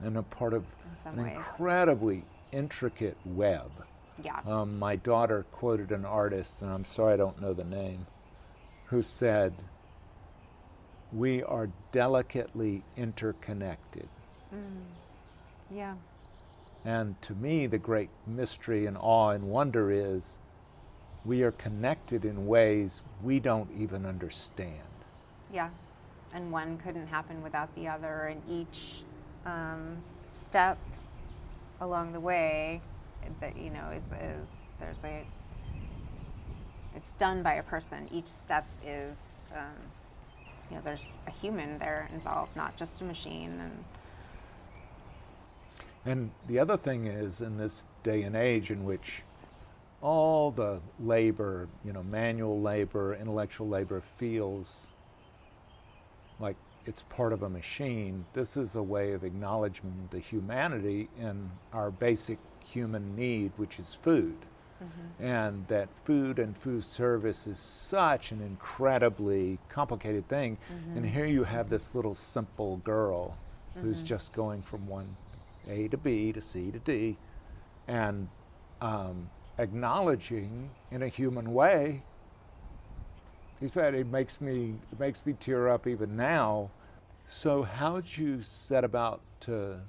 And 0.01 0.17
a 0.17 0.23
part 0.23 0.53
of 0.53 0.63
in 1.05 1.19
an 1.19 1.23
ways. 1.25 1.35
incredibly 1.35 2.23
intricate 2.53 3.17
web. 3.25 3.69
Yeah. 4.23 4.39
Um, 4.47 4.79
my 4.79 4.95
daughter 4.95 5.45
quoted 5.51 5.91
an 5.91 6.05
artist, 6.05 6.61
and 6.61 6.71
I'm 6.71 6.85
sorry 6.85 7.13
I 7.13 7.17
don't 7.17 7.41
know 7.41 7.53
the 7.53 7.65
name, 7.65 8.07
who 8.85 9.01
said, 9.01 9.53
We 11.11 11.43
are 11.43 11.69
delicately 11.91 12.83
interconnected. 12.95 14.07
yeah. 15.69 15.95
And 16.85 17.21
to 17.23 17.33
me, 17.35 17.67
the 17.67 17.77
great 17.77 18.09
mystery 18.25 18.85
and 18.85 18.97
awe 18.99 19.31
and 19.31 19.43
wonder 19.43 19.91
is 19.91 20.37
we 21.25 21.43
are 21.43 21.51
connected 21.51 22.25
in 22.25 22.47
ways 22.47 23.01
we 23.23 23.39
don't 23.39 23.69
even 23.77 24.05
understand. 24.05 24.73
Yeah. 25.51 25.69
And 26.33 26.51
one 26.51 26.77
couldn't 26.77 27.07
happen 27.07 27.41
without 27.41 27.73
the 27.75 27.87
other, 27.87 28.27
and 28.27 28.41
each 28.47 29.03
um, 29.45 29.97
step 30.23 30.77
along 31.81 32.13
the 32.13 32.19
way 32.19 32.81
that 33.39 33.57
you 33.57 33.69
know 33.69 33.89
is, 33.89 34.05
is 34.05 34.61
there's 34.79 35.03
a 35.03 35.25
it's 36.95 37.13
done 37.13 37.43
by 37.43 37.53
a 37.55 37.63
person. 37.63 38.07
Each 38.11 38.27
step 38.27 38.67
is 38.85 39.41
um, 39.55 39.75
you 40.69 40.75
know 40.75 40.81
there's 40.83 41.07
a 41.27 41.31
human 41.31 41.79
there 41.79 42.07
involved, 42.13 42.55
not 42.55 42.77
just 42.77 43.01
a 43.01 43.03
machine. 43.03 43.59
And 43.59 43.83
And 46.05 46.31
the 46.47 46.59
other 46.59 46.77
thing 46.77 47.07
is, 47.07 47.41
in 47.41 47.57
this 47.57 47.85
day 48.03 48.23
and 48.23 48.35
age 48.35 48.71
in 48.71 48.85
which 48.85 49.23
all 50.01 50.51
the 50.51 50.79
labor, 50.99 51.67
you 51.83 51.93
know, 51.93 52.03
manual 52.03 52.61
labor, 52.61 53.15
intellectual 53.15 53.67
labor 53.67 54.01
feels 54.17 54.87
like 56.39 56.55
it's 56.85 57.01
part 57.03 57.33
of 57.33 57.43
a 57.43 57.49
machine, 57.49 58.25
this 58.33 58.57
is 58.57 58.75
a 58.75 58.83
way 58.83 59.11
of 59.13 59.23
acknowledging 59.23 60.07
the 60.11 60.19
humanity 60.19 61.09
in 61.19 61.49
our 61.73 61.91
basic 61.91 62.39
human 62.65 63.15
need, 63.15 63.51
which 63.57 63.79
is 63.79 63.93
food. 63.93 64.37
Mm-hmm. 64.81 65.23
And 65.23 65.67
that 65.67 65.89
food 66.05 66.39
and 66.39 66.57
food 66.57 66.83
service 66.85 67.47
is 67.47 67.59
such 67.59 68.31
an 68.31 68.41
incredibly 68.41 69.59
complicated 69.67 70.27
thing. 70.29 70.57
Mm-hmm. 70.73 70.97
And 70.97 71.05
here 71.05 71.25
you 71.25 71.43
have 71.43 71.69
this 71.69 71.93
little 71.93 72.15
simple 72.15 72.77
girl 72.77 73.35
who's 73.75 73.97
mm-hmm. 73.97 74.05
just 74.05 74.31
going 74.33 74.61
from 74.61 74.87
one 74.87 75.15
A 75.67 75.89
to 75.89 75.97
B 75.97 76.31
to 76.31 76.41
C 76.41 76.71
to 76.71 76.79
D. 76.79 77.17
And 77.89 78.29
um, 78.81 79.29
acknowledging 79.59 80.69
in 80.89 81.03
a 81.03 81.07
human 81.07 81.53
way. 81.53 82.01
He's 83.59 83.71
bad. 83.71 83.93
It 83.93 84.07
makes 84.07 84.39
me 84.39 84.73
it 84.91 84.99
makes 84.99 85.25
me 85.25 85.33
tear 85.39 85.67
up 85.67 85.85
even 85.85 86.15
now. 86.15 86.71
So 87.27 87.61
how'd 87.61 88.05
you 88.17 88.41
set 88.41 88.83
about 88.83 89.21
to 89.41 89.79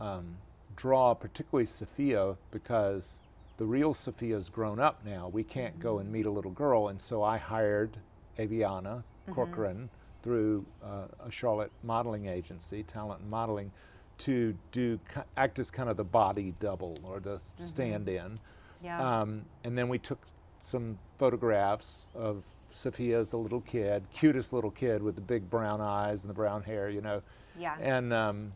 um, 0.00 0.36
draw, 0.76 1.14
particularly 1.14 1.66
Sofia, 1.66 2.36
because 2.50 3.20
the 3.56 3.64
real 3.64 3.94
Sofia's 3.94 4.48
grown 4.48 4.80
up 4.80 5.04
now. 5.06 5.28
We 5.28 5.44
can't 5.44 5.78
go 5.80 5.98
and 5.98 6.10
meet 6.12 6.26
a 6.26 6.30
little 6.30 6.50
girl, 6.50 6.88
and 6.88 7.00
so 7.00 7.22
I 7.22 7.38
hired 7.38 7.96
Aviana 8.38 9.02
Corcoran 9.30 9.88
through 10.22 10.66
uh, 10.84 11.26
a 11.26 11.30
Charlotte 11.30 11.70
modeling 11.82 12.26
agency, 12.26 12.82
talent 12.82 13.20
and 13.22 13.30
modeling, 13.30 13.70
to 14.18 14.54
do 14.72 14.98
act 15.36 15.58
as 15.58 15.70
kind 15.70 15.88
of 15.88 15.96
the 15.96 16.04
body 16.04 16.52
double 16.60 16.98
or 17.04 17.20
the 17.20 17.40
stand-in. 17.58 18.38
Yeah, 18.82 19.20
Um, 19.20 19.42
and 19.64 19.76
then 19.76 19.88
we 19.88 19.98
took 19.98 20.20
some 20.58 20.98
photographs 21.18 22.06
of 22.14 22.42
Sofia 22.70 23.18
as 23.20 23.32
a 23.32 23.36
little 23.36 23.60
kid, 23.62 24.04
cutest 24.12 24.52
little 24.52 24.70
kid 24.70 25.02
with 25.02 25.14
the 25.16 25.20
big 25.20 25.50
brown 25.50 25.80
eyes 25.80 26.22
and 26.22 26.30
the 26.30 26.34
brown 26.34 26.62
hair, 26.62 26.88
you 26.88 27.00
know. 27.00 27.22
yeah, 27.58 27.76
And 27.80 28.12
um, 28.12 28.52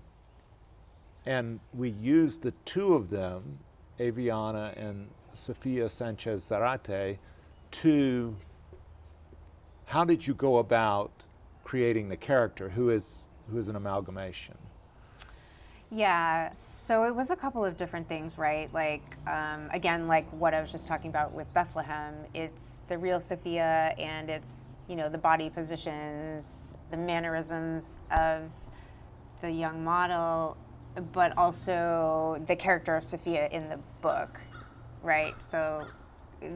and 1.26 1.58
we 1.72 1.90
used 1.90 2.42
the 2.42 2.52
two 2.64 2.94
of 2.94 3.10
them, 3.10 3.58
Aviana 3.98 4.72
and 4.76 5.08
Sofia 5.32 5.88
Sanchez 5.88 6.48
Zarate, 6.48 7.18
to. 7.72 8.36
How 9.86 10.04
did 10.04 10.26
you 10.26 10.34
go 10.34 10.56
about 10.58 11.10
creating 11.64 12.08
the 12.08 12.16
character, 12.16 12.70
who 12.70 12.90
is 12.90 13.28
who 13.50 13.58
is 13.58 13.68
an 13.68 13.76
amalgamation? 13.76 14.56
Yeah, 15.94 16.50
so 16.52 17.04
it 17.04 17.14
was 17.14 17.30
a 17.30 17.36
couple 17.36 17.64
of 17.64 17.76
different 17.76 18.08
things, 18.08 18.36
right? 18.36 18.68
Like, 18.74 19.16
um, 19.28 19.68
again, 19.72 20.08
like 20.08 20.28
what 20.32 20.52
I 20.52 20.60
was 20.60 20.72
just 20.72 20.88
talking 20.88 21.08
about 21.08 21.32
with 21.32 21.52
Bethlehem, 21.54 22.16
it's 22.34 22.82
the 22.88 22.98
real 22.98 23.20
Sofia 23.20 23.94
and 23.96 24.28
it's, 24.28 24.70
you 24.88 24.96
know, 24.96 25.08
the 25.08 25.18
body 25.18 25.50
positions, 25.50 26.74
the 26.90 26.96
mannerisms 26.96 28.00
of 28.10 28.50
the 29.40 29.52
young 29.52 29.84
model, 29.84 30.56
but 31.12 31.32
also 31.38 32.42
the 32.48 32.56
character 32.56 32.96
of 32.96 33.04
Sofia 33.04 33.48
in 33.52 33.68
the 33.68 33.78
book, 34.02 34.40
right? 35.00 35.40
So 35.40 35.86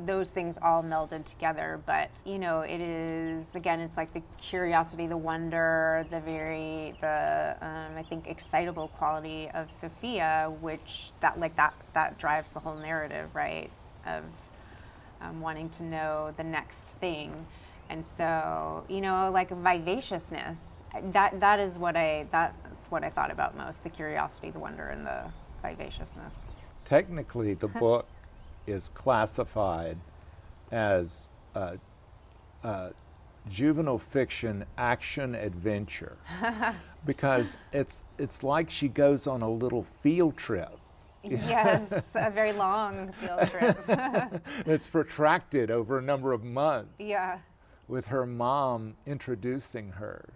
those 0.07 0.33
things 0.33 0.59
all 0.63 0.83
melded 0.83 1.25
together. 1.25 1.81
But 1.87 2.11
you 2.25 2.39
know 2.39 2.61
it 2.61 2.81
is 2.81 3.55
again 3.55 3.81
it's 3.81 3.97
like 3.97 4.13
the 4.13 4.23
curiosity 4.39 5.07
the 5.07 5.17
wonder 5.17 6.07
the 6.11 6.21
very 6.21 6.95
the 7.01 7.57
um, 7.61 7.97
i 7.97 8.03
think 8.03 8.27
excitable 8.29 8.89
quality 8.89 9.49
of 9.55 9.73
sofia 9.73 10.53
which 10.61 11.11
that 11.21 11.39
like 11.39 11.57
that 11.57 11.75
that 11.95 12.19
drives 12.19 12.53
the 12.53 12.61
whole 12.61 12.77
narrative 12.77 13.29
right 13.35 13.71
of 14.07 14.25
um, 15.21 15.41
wanting 15.41 15.69
to 15.71 15.83
know 15.83 16.33
the 16.37 16.45
next 16.45 16.97
thing. 17.01 17.47
And 17.91 18.05
so 18.05 18.85
you 18.89 19.01
know 19.01 19.31
like 19.33 19.51
vivaciousness 19.51 20.85
that 21.13 21.41
that 21.41 21.59
is 21.59 21.79
what 21.79 21.97
i 21.97 22.27
that's 22.31 22.91
what 22.91 23.03
i 23.03 23.09
thought 23.09 23.31
about 23.31 23.57
most 23.57 23.83
the 23.83 23.89
curiosity 23.89 24.51
the 24.51 24.59
wonder 24.59 24.89
and 24.89 25.07
the 25.07 25.25
vivaciousness. 25.63 26.53
Technically, 26.85 27.55
the 27.55 27.69
book 27.85 28.07
is 28.69 28.91
classified 28.95 29.97
as 30.71 31.29
uh, 31.55 31.77
uh, 32.63 32.91
juvenile 33.49 33.99
fiction 33.99 34.65
action 34.77 35.35
adventure 35.35 36.17
because 37.07 37.57
it's 37.73 38.05
it's 38.19 38.43
like 38.43 38.69
she 38.69 38.89
goes 38.89 39.27
on 39.27 39.41
a 39.41 39.49
little 39.49 39.87
field 40.03 40.37
trip. 40.37 40.79
yes 41.25 41.91
a 42.15 42.31
very 42.31 42.53
long 42.53 43.11
field 43.13 43.49
trip 43.49 43.79
it's 44.67 44.87
protracted 44.87 45.71
over 45.71 45.99
a 45.99 46.03
number 46.03 46.33
of 46.33 46.45
months. 46.45 46.93
yeah 46.99 47.39
with 47.89 48.07
her 48.07 48.27
mom 48.27 48.95
introducing 49.07 49.91
her 49.91 50.29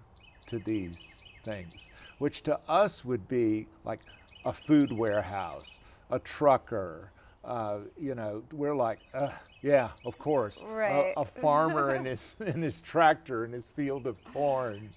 to 0.46 0.58
these 0.58 1.22
things, 1.44 1.90
which 2.18 2.42
to 2.42 2.58
us 2.68 3.04
would 3.04 3.28
be 3.28 3.66
like 3.84 4.00
a 4.44 4.52
food 4.52 4.92
warehouse, 4.92 5.78
a 6.10 6.18
trucker, 6.18 7.10
uh, 7.44 7.78
you 7.98 8.14
know, 8.14 8.42
we're 8.52 8.74
like, 8.74 9.00
uh, 9.14 9.30
yeah, 9.62 9.90
of 10.04 10.18
course, 10.18 10.62
Right. 10.66 11.12
a, 11.16 11.20
a 11.20 11.24
farmer 11.24 11.94
in 11.94 12.04
his 12.04 12.36
in 12.46 12.62
his 12.62 12.80
tractor 12.80 13.44
in 13.44 13.52
his 13.52 13.68
field 13.68 14.06
of 14.06 14.22
corn, 14.24 14.90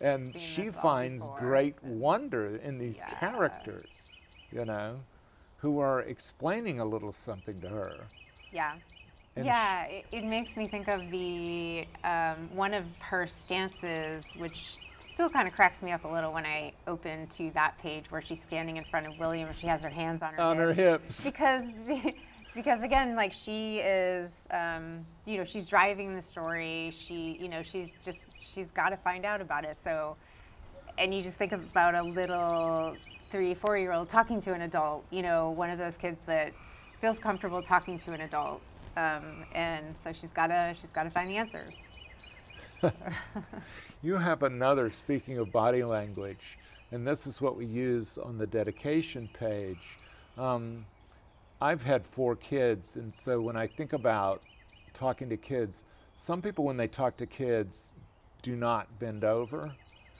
and 0.00 0.32
Seen 0.32 0.42
she 0.42 0.70
finds 0.70 1.22
before. 1.24 1.40
great 1.40 1.82
wonder 1.82 2.56
in 2.56 2.78
these 2.78 2.98
Yeah. 2.98 3.18
characters, 3.20 4.16
you 4.52 4.64
know, 4.64 5.00
who 5.58 5.78
are 5.78 6.02
explaining 6.02 6.80
a 6.80 6.84
little 6.84 7.12
something 7.12 7.60
to 7.60 7.68
her. 7.68 8.06
Yeah. 8.52 8.74
And 9.36 9.44
yeah, 9.46 9.84
it, 9.84 10.06
it 10.12 10.24
makes 10.24 10.56
me 10.56 10.66
think 10.66 10.88
of 10.88 11.10
the 11.10 11.86
um, 12.04 12.48
one 12.54 12.72
of 12.72 12.84
her 13.00 13.26
stances, 13.26 14.24
which 14.38 14.78
still 15.16 15.30
kind 15.30 15.48
of 15.48 15.54
cracks 15.54 15.82
me 15.82 15.92
up 15.92 16.04
a 16.04 16.08
little 16.08 16.30
when 16.30 16.44
I 16.44 16.74
open 16.86 17.26
to 17.28 17.50
that 17.52 17.78
page 17.78 18.04
where 18.10 18.20
she's 18.20 18.42
standing 18.42 18.76
in 18.76 18.84
front 18.84 19.06
of 19.06 19.18
William 19.18 19.48
and 19.48 19.56
she 19.56 19.66
has 19.66 19.82
her 19.82 19.88
hands 19.88 20.20
on 20.20 20.34
her 20.34 20.42
On 20.42 20.58
her 20.58 20.74
hips. 20.74 21.24
because 21.24 21.64
because 22.54 22.82
again, 22.82 23.16
like 23.16 23.32
she 23.32 23.78
is, 23.78 24.46
um, 24.50 25.06
you 25.24 25.38
know, 25.38 25.44
she's 25.44 25.68
driving 25.68 26.14
the 26.14 26.20
story. 26.20 26.94
She, 26.98 27.38
you 27.40 27.48
know, 27.48 27.62
she's 27.62 27.94
just 28.04 28.26
she's 28.38 28.70
got 28.70 28.90
to 28.90 28.98
find 28.98 29.24
out 29.24 29.40
about 29.40 29.64
it. 29.64 29.78
So, 29.78 30.18
and 30.98 31.14
you 31.14 31.22
just 31.22 31.38
think 31.38 31.52
about 31.52 31.94
a 31.94 32.02
little 32.02 32.94
three, 33.30 33.54
four 33.54 33.78
year 33.78 33.92
old 33.92 34.10
talking 34.10 34.38
to 34.42 34.52
an 34.52 34.60
adult. 34.60 35.02
You 35.10 35.22
know, 35.22 35.48
one 35.52 35.70
of 35.70 35.78
those 35.78 35.96
kids 35.96 36.26
that 36.26 36.52
feels 37.00 37.18
comfortable 37.18 37.62
talking 37.62 37.98
to 38.00 38.12
an 38.12 38.20
adult. 38.20 38.60
Um, 38.98 39.46
and 39.54 39.96
so 39.96 40.12
she's 40.12 40.30
gotta 40.30 40.74
she's 40.78 40.92
gotta 40.92 41.08
find 41.08 41.30
the 41.30 41.38
answers. 41.38 41.74
You 44.06 44.18
have 44.18 44.44
another, 44.44 44.88
speaking 44.92 45.36
of 45.38 45.50
body 45.50 45.82
language, 45.82 46.58
and 46.92 47.04
this 47.04 47.26
is 47.26 47.40
what 47.40 47.56
we 47.56 47.66
use 47.66 48.18
on 48.18 48.38
the 48.38 48.46
dedication 48.46 49.28
page. 49.32 49.98
Um, 50.38 50.86
I've 51.60 51.82
had 51.82 52.06
four 52.06 52.36
kids, 52.36 52.94
and 52.94 53.12
so 53.12 53.40
when 53.40 53.56
I 53.56 53.66
think 53.66 53.92
about 53.92 54.42
talking 54.94 55.28
to 55.30 55.36
kids, 55.36 55.82
some 56.18 56.40
people, 56.40 56.64
when 56.64 56.76
they 56.76 56.86
talk 56.86 57.16
to 57.16 57.26
kids, 57.26 57.94
do 58.42 58.54
not 58.54 59.00
bend 59.00 59.24
over 59.24 59.72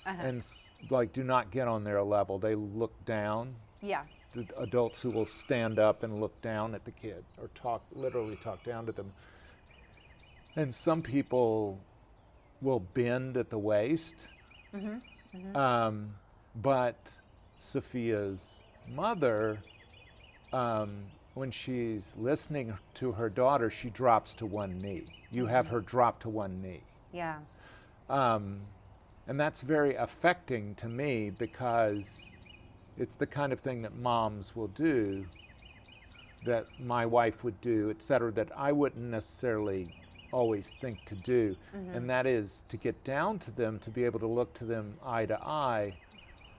and 0.05 0.45
like 0.91 1.12
do 1.12 1.22
not 1.22 1.53
get 1.53 1.68
on 1.68 1.84
their 1.84 2.03
level. 2.03 2.41
They 2.41 2.57
look 2.57 3.05
down. 3.05 3.55
Yeah. 3.82 4.03
The 4.34 4.47
adults 4.59 5.01
who 5.01 5.12
will 5.12 5.26
stand 5.26 5.78
up 5.78 6.03
and 6.03 6.20
look 6.20 6.43
down 6.43 6.74
at 6.74 6.84
the 6.84 6.91
kid 6.91 7.22
or 7.41 7.51
talk, 7.55 7.84
literally 7.93 8.34
talk 8.34 8.64
down 8.64 8.84
to 8.87 8.91
them. 8.91 9.12
And 10.57 10.74
some 10.74 11.03
people 11.03 11.78
will 12.61 12.80
bend 12.80 13.36
at 13.36 13.50
the 13.50 13.59
waist. 13.59 14.28
Um, 15.57 16.14
but 16.54 17.11
Sofia's 17.61 18.62
mother, 18.88 19.62
um, 20.52 21.04
when 21.34 21.50
she's 21.50 22.14
listening 22.16 22.72
to 22.94 23.12
her 23.12 23.28
daughter, 23.28 23.68
she 23.70 23.90
drops 23.90 24.34
to 24.34 24.46
one 24.46 24.80
knee. 24.80 25.04
You 25.30 25.46
have 25.46 25.66
her 25.68 25.80
drop 25.80 26.20
to 26.20 26.28
one 26.28 26.62
knee. 26.62 26.82
Yeah. 27.12 27.36
Um, 28.09 28.59
and 29.26 29.38
that's 29.38 29.61
very 29.61 29.94
affecting 29.96 30.74
to 30.76 30.88
me 30.88 31.30
because 31.30 32.30
it's 32.96 33.16
the 33.16 33.26
kind 33.26 33.52
of 33.52 33.61
thing 33.61 33.82
that 33.82 33.94
moms 33.94 34.57
will 34.57 34.68
do, 34.68 35.26
that 36.44 36.66
my 36.78 37.04
wife 37.04 37.44
would 37.44 37.61
do, 37.61 37.90
et 37.90 38.00
cetera, 38.00 38.30
that 38.32 38.50
I 38.57 38.72
wouldn't 38.72 39.04
necessarily 39.04 39.88
always 40.33 40.72
think 40.81 41.05
to 41.07 41.14
do. 41.14 41.57
And 41.72 41.89
mm-hmm. 41.89 42.07
that 42.07 42.27
is 42.27 42.64
to 42.68 42.77
get 42.77 43.03
down 43.05 43.39
to 43.41 43.51
them, 43.51 43.79
to 43.81 43.91
be 43.91 44.05
able 44.05 44.20
to 44.20 44.27
look 44.27 44.53
to 44.55 44.64
them 44.64 44.95
eye 45.05 45.27
to 45.27 45.41
eye. 45.43 45.95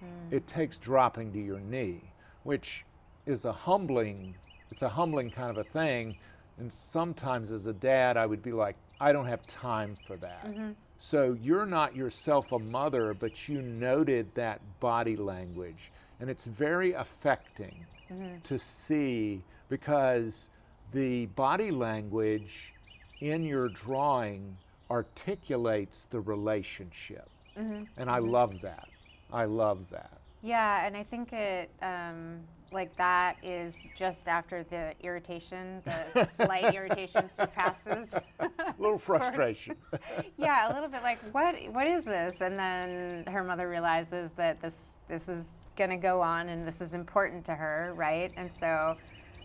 Mm. 0.03 0.34
It 0.34 0.47
takes 0.47 0.78
dropping 0.78 1.34
to 1.34 1.39
your 1.39 1.59
knee, 1.59 2.01
which 2.43 2.86
is 3.26 3.45
a 3.45 3.51
humbling, 3.51 4.36
it's 4.72 4.82
a 4.82 4.89
humbling 4.89 5.32
kind 5.32 5.49
of 5.49 5.57
a 5.57 5.63
thing. 5.63 6.18
And 6.59 6.72
sometimes 6.72 7.51
as 7.51 7.65
a 7.65 7.74
dad, 7.74 8.18
I 8.18 8.26
would 8.26 8.41
be 8.41 8.51
like, 8.51 8.76
I 8.99 9.11
don't 9.11 9.28
have 9.28 9.45
time 9.47 9.95
for 10.07 10.18
that. 10.18 10.45
Mm-hmm. 10.45 10.72
So 10.99 11.38
you're 11.41 11.65
not 11.65 11.95
yourself 11.95 12.51
a 12.51 12.59
mother, 12.59 13.13
but 13.13 13.47
you 13.47 13.61
noted 13.61 14.34
that 14.34 14.61
body 14.80 15.15
language. 15.15 15.91
And 16.20 16.30
it's 16.30 16.47
very 16.47 16.93
affecting 16.93 17.86
mm-hmm. 18.11 18.39
to 18.43 18.57
see 18.57 19.43
because 19.70 20.49
the 20.91 21.28
body 21.28 21.70
language 21.70 22.74
in 23.22 23.43
your 23.43 23.70
drawing 23.70 24.57
articulates 24.89 26.05
the 26.05 26.20
relationship. 26.20 27.30
And 27.55 28.09
I 28.09 28.20
love 28.20 28.61
that. 28.61 28.88
I 29.34 29.45
love 29.45 29.89
that. 29.89 30.22
Yeah, 30.43 30.86
and 30.86 30.95
I 30.95 31.03
think 31.03 31.34
it 31.34 31.72
um, 31.82 32.39
like 32.72 32.95
that 32.97 33.38
is 33.43 33.76
just 33.95 34.28
after 34.28 34.63
the 34.63 34.93
irritation, 35.01 35.82
the 36.13 36.26
slight 36.36 36.76
irritation 36.76 37.30
surpasses. 37.36 38.13
A 38.39 38.49
little 38.78 38.99
frustration. 38.99 39.76
yeah, 40.38 40.72
a 40.72 40.74
little 40.74 40.89
bit 40.89 41.01
like 41.01 41.20
what 41.34 41.55
what 41.72 41.88
is 41.88 42.05
this? 42.05 42.41
And 42.41 42.57
then 42.57 43.26
her 43.28 43.43
mother 43.43 43.68
realizes 43.68 44.32
that 44.34 44.61
this 44.61 44.95
this 45.07 45.28
is 45.28 45.53
going 45.76 45.89
to 45.89 45.97
go 45.97 46.22
on 46.22 46.49
and 46.49 46.68
this 46.68 46.82
is 46.82 46.93
important 46.93 47.45
to 47.45 47.55
her, 47.55 47.93
right? 47.95 48.32
And 48.38 48.53
so 48.53 48.95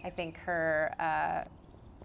I 0.04 0.10
think 0.10 0.36
her 0.38 0.94
uh, 1.00 1.44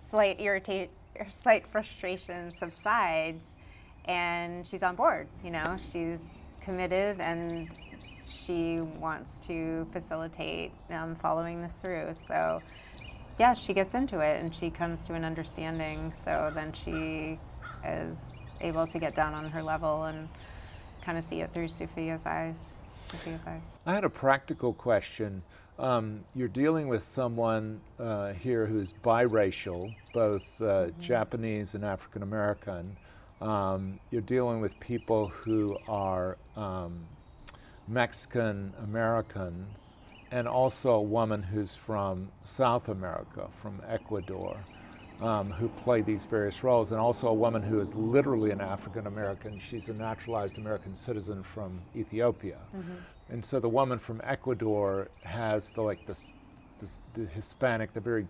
slight 0.04 0.40
irritate 0.40 0.90
her 1.24 1.30
slight 1.30 1.68
frustration 1.68 2.52
subsides 2.52 3.58
and 4.06 4.68
she's 4.68 4.84
on 4.84 4.96
board, 4.96 5.28
you 5.44 5.52
know. 5.52 5.78
She's 5.92 6.46
committed 6.62 7.20
and 7.20 7.70
she 8.26 8.80
wants 8.80 9.40
to 9.48 9.88
facilitate 9.92 10.72
um, 10.90 11.16
following 11.16 11.62
this 11.62 11.76
through. 11.76 12.14
So 12.14 12.62
yeah, 13.40 13.54
she 13.54 13.74
gets 13.74 13.94
into 13.94 14.20
it 14.20 14.42
and 14.42 14.54
she 14.54 14.70
comes 14.70 15.06
to 15.08 15.14
an 15.14 15.24
understanding. 15.24 16.14
So 16.14 16.52
then 16.54 16.74
she 16.74 17.40
is 17.86 18.44
able 18.62 18.88
to 18.88 19.00
get 19.00 19.16
down 19.16 19.34
on 19.34 19.50
her 19.50 19.62
level 19.62 20.04
and 20.06 20.28
kind 21.02 21.18
of 21.18 21.24
see 21.24 21.42
it 21.42 21.54
through 21.54 21.68
Sofia's 21.68 22.26
eyes. 22.26 22.78
Sofia's 23.06 23.46
eyes. 23.48 23.80
I 23.86 23.94
had 23.94 24.04
a 24.04 24.10
practical 24.10 24.74
question. 24.74 25.44
Um, 25.80 26.24
you're 26.34 26.48
dealing 26.48 26.88
with 26.88 27.04
someone 27.04 27.80
uh, 28.00 28.34
here 28.34 28.66
who's 28.66 28.94
biracial, 29.04 29.94
both 30.12 30.60
uh, 30.60 30.88
Japanese 31.00 31.76
and 31.76 31.86
African 31.86 32.24
American. 32.24 32.98
Um, 33.42 34.00
you're 34.10 34.22
dealing 34.22 34.60
with 34.60 34.80
people 34.80 35.28
who 35.28 35.78
are 35.88 36.38
um, 36.56 37.06
Mexican 37.88 38.74
Americans, 38.84 39.98
and 40.32 40.48
also 40.48 40.96
a 40.96 41.02
woman 41.02 41.44
who's 41.44 41.76
from 41.76 42.28
South 42.44 42.90
America, 42.90 43.48
from 43.62 43.80
Ecuador, 43.88 44.58
um, 45.22 45.52
who 45.52 45.70
play 45.70 46.02
these 46.02 46.26
various 46.26 46.64
roles, 46.64 46.92
and 46.92 47.00
also 47.00 47.28
a 47.28 47.34
woman 47.34 47.62
who 47.62 47.80
is 47.80 47.94
literally 47.94 48.50
an 48.50 48.62
African 48.62 49.06
American. 49.06 49.60
She's 49.60 49.90
a 49.90 49.94
naturalized 49.94 50.58
American 50.58 50.96
citizen 50.96 51.44
from 51.44 51.80
Ethiopia. 51.96 52.58
And 53.30 53.44
so 53.44 53.60
the 53.60 53.70
woman 53.70 54.00
from 54.00 54.22
Ecuador 54.24 55.10
has 55.24 55.70
the 55.72 55.82
like 55.82 56.06
this, 56.06 56.34
this 56.80 57.00
the 57.14 57.26
Hispanic, 57.26 57.94
the 57.94 58.00
very 58.00 58.28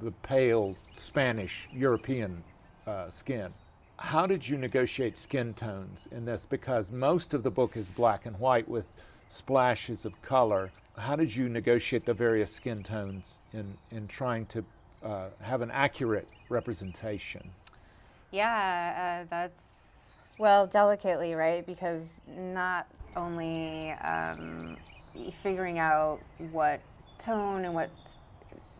the 0.00 0.10
pale 0.22 0.76
Spanish 0.94 1.68
European 1.72 2.42
uh, 2.86 3.10
skin. 3.10 3.52
How 3.98 4.26
did 4.26 4.48
you 4.48 4.56
negotiate 4.56 5.18
skin 5.18 5.54
tones 5.54 6.08
in 6.12 6.24
this? 6.24 6.46
Because 6.46 6.90
most 6.90 7.34
of 7.34 7.42
the 7.42 7.50
book 7.50 7.76
is 7.76 7.88
black 7.88 8.26
and 8.26 8.38
white 8.38 8.68
with 8.68 8.86
splashes 9.28 10.04
of 10.04 10.20
color. 10.22 10.70
How 10.96 11.16
did 11.16 11.34
you 11.34 11.48
negotiate 11.48 12.06
the 12.06 12.14
various 12.14 12.52
skin 12.52 12.82
tones 12.82 13.38
in, 13.52 13.74
in 13.90 14.06
trying 14.06 14.46
to 14.46 14.64
uh, 15.02 15.26
have 15.40 15.62
an 15.62 15.70
accurate 15.70 16.28
representation? 16.48 17.50
Yeah, 18.30 19.22
uh, 19.22 19.26
that's 19.28 20.14
well 20.38 20.66
delicately, 20.66 21.34
right? 21.34 21.66
Because 21.66 22.20
not 22.36 22.86
only 23.16 23.92
um, 23.92 24.76
figuring 25.42 25.78
out 25.78 26.20
what 26.52 26.80
tone 27.18 27.64
and 27.64 27.74
what 27.74 27.90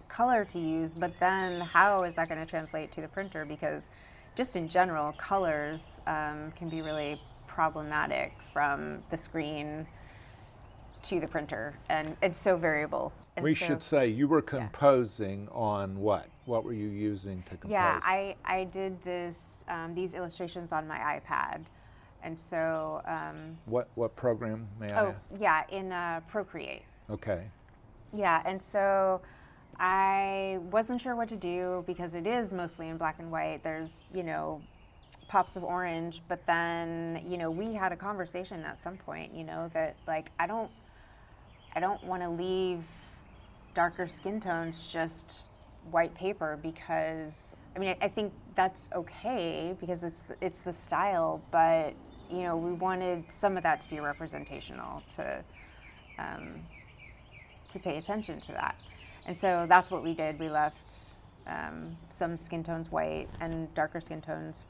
color 0.08 0.44
to 0.44 0.58
use, 0.58 0.94
but 0.94 1.12
then 1.20 1.60
how 1.60 2.02
is 2.04 2.16
that 2.16 2.28
going 2.28 2.40
to 2.40 2.46
translate 2.46 2.90
to 2.92 3.00
the 3.00 3.08
printer? 3.08 3.44
Because 3.44 3.90
just 4.34 4.56
in 4.56 4.68
general, 4.68 5.12
colors 5.12 6.00
um, 6.06 6.52
can 6.56 6.68
be 6.68 6.80
really 6.82 7.20
problematic 7.46 8.32
from 8.52 9.02
the 9.10 9.16
screen 9.16 9.86
to 11.02 11.20
the 11.20 11.26
printer, 11.26 11.78
and 11.88 12.16
it's 12.22 12.38
so 12.38 12.56
variable. 12.56 13.12
And 13.36 13.44
we 13.44 13.54
so- 13.54 13.66
should 13.66 13.82
say 13.82 14.08
you 14.08 14.28
were 14.28 14.42
composing 14.42 15.48
on 15.52 15.98
what? 15.98 16.28
What 16.44 16.64
were 16.64 16.72
you 16.72 16.88
using 16.88 17.42
to 17.42 17.50
compose? 17.50 17.70
Yeah, 17.70 18.00
I, 18.02 18.34
I 18.44 18.64
did 18.64 19.02
this 19.02 19.64
um, 19.68 19.94
these 19.94 20.14
illustrations 20.14 20.72
on 20.72 20.88
my 20.88 20.98
iPad, 20.98 21.64
and 22.22 22.38
so 22.38 23.02
um, 23.06 23.56
what 23.66 23.88
what 23.94 24.14
program 24.16 24.66
may 24.80 24.90
I? 24.90 25.00
oh 25.00 25.14
yeah, 25.38 25.64
in 25.70 25.92
uh, 25.92 26.20
Procreate. 26.28 26.82
Okay. 27.10 27.44
Yeah, 28.14 28.42
and 28.44 28.62
so 28.62 29.20
I 29.78 30.58
wasn't 30.70 31.00
sure 31.00 31.14
what 31.14 31.28
to 31.28 31.36
do 31.36 31.84
because 31.86 32.14
it 32.14 32.26
is 32.26 32.52
mostly 32.52 32.88
in 32.88 32.96
black 32.96 33.16
and 33.18 33.30
white. 33.30 33.62
There's 33.62 34.04
you 34.14 34.22
know 34.22 34.60
pops 35.28 35.56
of 35.56 35.64
orange, 35.64 36.22
but 36.28 36.44
then 36.46 37.22
you 37.26 37.38
know 37.38 37.50
we 37.50 37.74
had 37.74 37.92
a 37.92 37.96
conversation 37.96 38.64
at 38.64 38.80
some 38.80 38.96
point. 38.96 39.34
You 39.34 39.44
know 39.44 39.70
that 39.74 39.96
like 40.06 40.30
I 40.38 40.46
don't 40.46 40.70
I 41.74 41.80
don't 41.80 42.02
want 42.04 42.22
to 42.22 42.28
leave 42.30 42.82
darker 43.74 44.08
skin 44.08 44.40
tones 44.40 44.86
just 44.86 45.42
white 45.90 46.14
paper 46.14 46.58
because 46.62 47.54
I 47.76 47.78
mean 47.78 47.90
I, 47.90 48.06
I 48.06 48.08
think 48.08 48.32
that's 48.54 48.90
okay 48.94 49.76
because 49.78 50.02
it's 50.02 50.22
the, 50.22 50.34
it's 50.40 50.62
the 50.62 50.72
style, 50.72 51.40
but 51.50 51.94
you 52.30 52.42
know 52.42 52.56
we 52.56 52.72
wanted 52.72 53.24
some 53.30 53.56
of 53.56 53.62
that 53.62 53.80
to 53.82 53.90
be 53.90 54.00
representational 54.00 55.02
to 55.16 55.44
um, 56.18 56.54
to 57.68 57.78
pay 57.78 57.98
attention 57.98 58.40
to 58.40 58.52
that, 58.52 58.76
and 59.26 59.36
so 59.36 59.66
that's 59.68 59.90
what 59.90 60.02
we 60.02 60.14
did. 60.14 60.38
We 60.38 60.48
left 60.48 61.16
um, 61.46 61.96
some 62.10 62.36
skin 62.36 62.62
tones 62.62 62.90
white 62.90 63.28
and 63.40 63.72
darker 63.74 64.00
skin 64.00 64.20
tones 64.20 64.64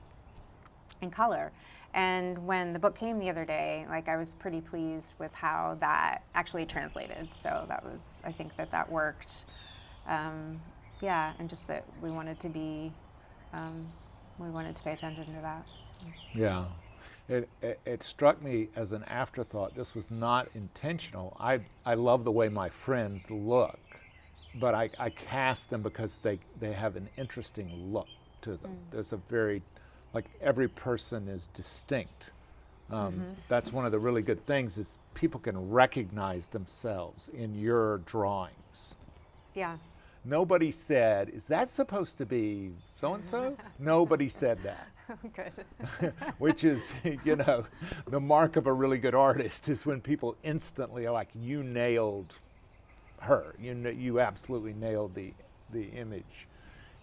in 1.02 1.10
color. 1.10 1.52
And 1.94 2.46
when 2.46 2.72
the 2.72 2.78
book 2.78 2.94
came 2.94 3.18
the 3.18 3.30
other 3.30 3.44
day, 3.44 3.86
like 3.88 4.08
I 4.08 4.16
was 4.16 4.34
pretty 4.34 4.60
pleased 4.60 5.14
with 5.18 5.32
how 5.32 5.76
that 5.80 6.22
actually 6.34 6.66
translated. 6.66 7.34
So 7.34 7.64
that 7.68 7.84
was, 7.84 8.22
I 8.24 8.32
think 8.32 8.56
that 8.56 8.70
that 8.70 8.90
worked. 8.90 9.46
Um, 10.06 10.60
yeah, 11.00 11.32
and 11.38 11.48
just 11.48 11.66
that 11.68 11.84
we 12.02 12.10
wanted 12.10 12.40
to 12.40 12.48
be, 12.48 12.92
um, 13.52 13.86
we 14.38 14.50
wanted 14.50 14.76
to 14.76 14.82
pay 14.82 14.92
attention 14.92 15.26
to 15.34 15.40
that. 15.42 15.66
So. 15.80 16.06
Yeah. 16.34 16.64
It, 17.28 17.48
it, 17.60 17.78
it, 17.84 18.02
struck 18.02 18.42
me 18.42 18.68
as 18.74 18.92
an 18.92 19.04
afterthought. 19.04 19.74
This 19.74 19.94
was 19.94 20.10
not 20.10 20.48
intentional. 20.54 21.36
I, 21.38 21.60
I 21.84 21.92
love 21.92 22.24
the 22.24 22.32
way 22.32 22.48
my 22.48 22.70
friends 22.70 23.30
look, 23.30 23.78
but 24.54 24.74
I, 24.74 24.88
I 24.98 25.10
cast 25.10 25.68
them 25.68 25.82
because 25.82 26.18
they, 26.22 26.38
they 26.58 26.72
have 26.72 26.96
an 26.96 27.06
interesting 27.18 27.70
look 27.92 28.08
to 28.42 28.52
them. 28.52 28.70
Mm. 28.70 28.92
There's 28.92 29.12
a 29.12 29.18
very 29.28 29.62
like 30.14 30.24
every 30.40 30.68
person 30.68 31.28
is 31.28 31.48
distinct. 31.54 32.30
Um, 32.90 33.12
mm-hmm. 33.12 33.32
That's 33.48 33.72
one 33.72 33.84
of 33.84 33.92
the 33.92 33.98
really 33.98 34.22
good 34.22 34.44
things 34.46 34.78
is 34.78 34.98
people 35.14 35.40
can 35.40 35.70
recognize 35.70 36.48
themselves 36.48 37.28
in 37.28 37.54
your 37.54 37.98
drawings. 37.98 38.94
Yeah. 39.54 39.76
Nobody 40.28 40.70
said, 40.70 41.30
"Is 41.30 41.46
that 41.46 41.70
supposed 41.70 42.18
to 42.18 42.26
be 42.26 42.72
so 43.00 43.14
and 43.14 43.26
so?" 43.26 43.56
Nobody 43.78 44.28
said 44.28 44.58
that. 44.62 44.88
good. 45.34 46.12
Which 46.38 46.64
is, 46.64 46.92
you 47.24 47.36
know, 47.36 47.64
the 48.08 48.20
mark 48.20 48.56
of 48.56 48.66
a 48.66 48.72
really 48.72 48.98
good 48.98 49.14
artist 49.14 49.68
is 49.68 49.86
when 49.86 50.00
people 50.00 50.36
instantly 50.42 51.06
are 51.06 51.12
like, 51.12 51.30
"You 51.34 51.62
nailed 51.62 52.34
her. 53.20 53.54
You 53.58 53.74
you 53.96 54.20
absolutely 54.20 54.74
nailed 54.74 55.14
the 55.14 55.32
the 55.72 55.84
image," 55.84 56.48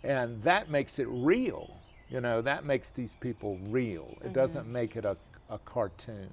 and 0.03 0.41
that 0.43 0.69
makes 0.69 0.99
it 0.99 1.07
real 1.09 1.69
you 2.09 2.21
know, 2.21 2.41
that 2.41 2.65
makes 2.65 2.91
these 2.91 3.15
people 3.15 3.57
real. 3.67 4.07
It 4.17 4.25
mm-hmm. 4.25 4.33
doesn't 4.33 4.67
make 4.67 4.95
it 4.95 5.05
a, 5.05 5.17
a 5.49 5.57
cartoon. 5.59 6.31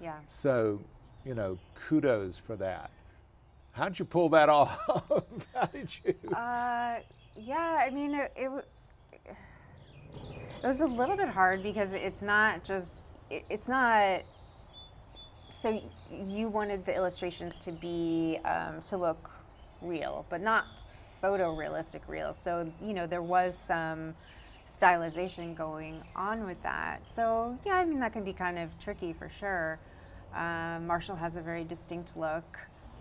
Yeah. 0.00 0.16
So, 0.28 0.80
you 1.24 1.34
know, 1.34 1.58
kudos 1.88 2.38
for 2.38 2.56
that. 2.56 2.90
How'd 3.76 3.98
you 3.98 4.06
pull 4.06 4.30
that 4.30 4.48
off? 4.48 4.78
How 5.54 5.66
did 5.66 5.90
you? 6.02 6.14
Uh, 6.30 7.00
yeah, 7.36 7.78
I 7.80 7.90
mean, 7.90 8.14
it, 8.14 8.32
it, 8.34 8.50
it 10.62 10.66
was 10.66 10.80
a 10.80 10.86
little 10.86 11.16
bit 11.16 11.28
hard 11.28 11.62
because 11.62 11.92
it's 11.92 12.22
not 12.22 12.64
just, 12.64 13.04
it, 13.30 13.44
it's 13.50 13.68
not, 13.68 14.22
so 15.50 15.82
you 16.10 16.48
wanted 16.48 16.86
the 16.86 16.94
illustrations 16.94 17.60
to 17.60 17.72
be, 17.72 18.38
um, 18.46 18.80
to 18.86 18.96
look 18.96 19.30
real, 19.82 20.24
but 20.30 20.40
not 20.40 20.64
photorealistic 21.22 22.00
real. 22.08 22.32
So, 22.32 22.72
you 22.82 22.94
know, 22.94 23.06
there 23.06 23.22
was 23.22 23.58
some, 23.58 24.14
stylization 24.66 25.54
going 25.56 26.02
on 26.16 26.44
with 26.44 26.60
that. 26.64 27.08
So 27.08 27.56
yeah, 27.64 27.76
I 27.76 27.84
mean 27.84 28.00
that 28.00 28.12
can 28.12 28.24
be 28.24 28.32
kind 28.32 28.58
of 28.58 28.76
tricky 28.78 29.12
for 29.12 29.28
sure. 29.28 29.78
Um, 30.34 30.88
Marshall 30.88 31.16
has 31.16 31.36
a 31.36 31.40
very 31.40 31.62
distinct 31.62 32.16
look. 32.16 32.58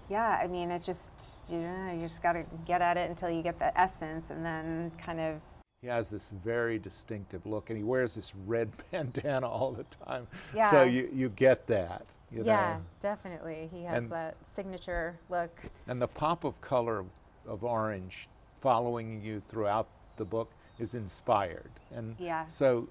Yeah, 0.10 0.40
I 0.42 0.48
mean 0.48 0.72
it 0.72 0.84
just 0.84 1.12
you 1.50 1.58
know 1.58 1.92
you 1.94 2.02
just 2.02 2.22
got 2.22 2.34
to 2.34 2.44
get 2.66 2.82
at 2.82 2.98
it 2.98 3.10
until 3.10 3.30
you 3.30 3.42
get 3.42 3.60
the 3.60 3.78
essence, 3.80 4.30
and 4.30 4.46
then 4.46 4.92
kind 4.98 5.20
of. 5.20 5.42
He 5.82 5.88
has 5.88 6.10
this 6.10 6.32
very 6.44 6.80
distinctive 6.80 7.46
look, 7.46 7.70
and 7.70 7.78
he 7.78 7.84
wears 7.84 8.16
this 8.16 8.34
red 8.48 8.72
bandana 8.92 9.48
all 9.48 9.72
the 9.72 9.86
time. 10.06 10.28
Yeah. 10.54 10.72
So 10.72 10.84
you 10.84 11.10
you 11.14 11.30
get 11.30 11.68
that. 11.68 12.06
You 12.32 12.44
yeah, 12.44 12.78
know? 12.78 12.82
definitely. 13.02 13.70
He 13.72 13.84
has 13.84 14.04
and, 14.04 14.12
that 14.12 14.36
signature 14.46 15.18
look. 15.30 15.62
And 15.88 16.02
the 16.02 16.08
pop 16.08 16.44
of 16.44 16.60
color 16.62 17.00
of, 17.00 17.08
of 17.48 17.64
orange 17.64 18.28
following 18.62 19.22
you 19.22 19.42
throughout 19.48 19.88
the 20.18 20.26
book 20.26 20.52
is 20.80 20.96
inspired. 20.96 21.70
And 21.94 22.16
yeah. 22.20 22.48
so 22.48 22.90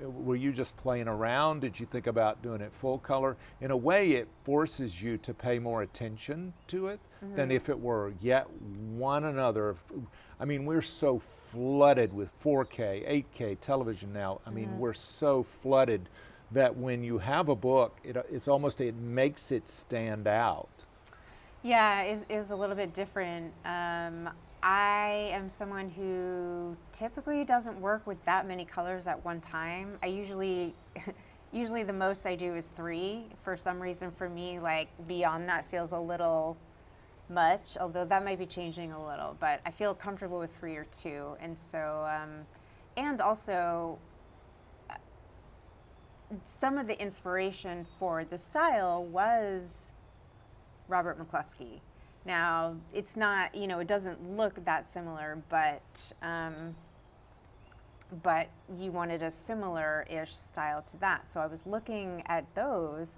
were 0.00 0.36
you 0.36 0.52
just 0.52 0.76
playing 0.76 1.08
around? 1.08 1.60
Did 1.60 1.78
you 1.78 1.86
think 1.86 2.06
about 2.06 2.42
doing 2.42 2.60
it 2.60 2.72
full 2.72 2.98
color? 2.98 3.36
In 3.60 3.70
a 3.70 3.76
way, 3.76 4.12
it 4.12 4.28
forces 4.44 5.00
you 5.00 5.18
to 5.18 5.34
pay 5.34 5.58
more 5.58 5.82
attention 5.82 6.52
to 6.68 6.88
it 6.88 7.00
mm-hmm. 7.22 7.36
than 7.36 7.50
if 7.50 7.68
it 7.68 7.78
were 7.78 8.12
yet 8.20 8.50
one 8.96 9.24
another. 9.24 9.76
I 10.38 10.44
mean, 10.44 10.64
we're 10.64 10.82
so 10.82 11.20
flooded 11.50 12.12
with 12.12 12.28
4K, 12.42 13.24
8K 13.36 13.60
television 13.60 14.12
now. 14.12 14.40
I 14.46 14.50
mean, 14.50 14.68
mm-hmm. 14.68 14.78
we're 14.78 14.94
so 14.94 15.42
flooded 15.62 16.08
that 16.52 16.74
when 16.76 17.04
you 17.04 17.18
have 17.18 17.48
a 17.48 17.54
book, 17.54 17.98
it, 18.02 18.16
it's 18.30 18.48
almost, 18.48 18.80
it 18.80 18.96
makes 18.96 19.52
it 19.52 19.68
stand 19.68 20.26
out. 20.26 20.68
Yeah, 21.62 22.04
is 22.04 22.24
is 22.30 22.52
a 22.52 22.56
little 22.56 22.74
bit 22.74 22.94
different. 22.94 23.52
Um, 23.66 24.30
I 24.62 25.30
am 25.32 25.48
someone 25.48 25.88
who 25.88 26.76
typically 26.92 27.44
doesn't 27.44 27.80
work 27.80 28.06
with 28.06 28.22
that 28.24 28.46
many 28.46 28.64
colors 28.64 29.06
at 29.06 29.24
one 29.24 29.40
time. 29.40 29.98
I 30.02 30.06
usually, 30.06 30.74
usually 31.52 31.82
the 31.82 31.94
most 31.94 32.26
I 32.26 32.34
do 32.34 32.54
is 32.54 32.68
three. 32.68 33.24
For 33.42 33.56
some 33.56 33.80
reason, 33.80 34.10
for 34.10 34.28
me, 34.28 34.58
like 34.58 34.88
beyond 35.08 35.48
that 35.48 35.70
feels 35.70 35.92
a 35.92 35.98
little 35.98 36.58
much. 37.30 37.78
Although 37.80 38.04
that 38.04 38.24
might 38.24 38.38
be 38.38 38.46
changing 38.46 38.92
a 38.92 39.06
little, 39.06 39.36
but 39.40 39.60
I 39.64 39.70
feel 39.70 39.94
comfortable 39.94 40.38
with 40.38 40.54
three 40.54 40.76
or 40.76 40.86
two. 40.92 41.36
And 41.40 41.58
so, 41.58 42.06
um, 42.10 42.46
and 42.98 43.22
also, 43.22 43.98
some 46.44 46.76
of 46.76 46.86
the 46.86 47.00
inspiration 47.00 47.86
for 47.98 48.24
the 48.24 48.36
style 48.36 49.04
was 49.04 49.94
Robert 50.86 51.18
McCloskey. 51.18 51.80
Now, 52.24 52.76
it's 52.92 53.16
not, 53.16 53.54
you 53.54 53.66
know, 53.66 53.78
it 53.78 53.86
doesn't 53.86 54.36
look 54.36 54.62
that 54.64 54.86
similar, 54.86 55.42
but 55.48 56.12
um, 56.22 56.74
but 58.22 58.48
you 58.76 58.90
wanted 58.90 59.22
a 59.22 59.30
similar-ish 59.30 60.34
style 60.34 60.82
to 60.82 60.96
that. 60.98 61.30
So 61.30 61.40
I 61.40 61.46
was 61.46 61.64
looking 61.66 62.22
at 62.26 62.44
those, 62.54 63.16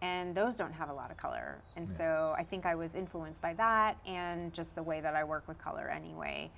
and 0.00 0.34
those 0.34 0.56
don't 0.56 0.72
have 0.72 0.90
a 0.90 0.92
lot 0.92 1.10
of 1.10 1.16
color. 1.16 1.58
And 1.76 1.88
yeah. 1.88 1.96
so 1.96 2.34
I 2.38 2.44
think 2.44 2.64
I 2.64 2.74
was 2.74 2.94
influenced 2.94 3.40
by 3.40 3.54
that 3.54 3.96
and 4.06 4.52
just 4.54 4.74
the 4.74 4.82
way 4.82 5.00
that 5.00 5.14
I 5.16 5.24
work 5.24 5.48
with 5.48 5.58
color 5.58 5.90
anyway. 5.90 6.50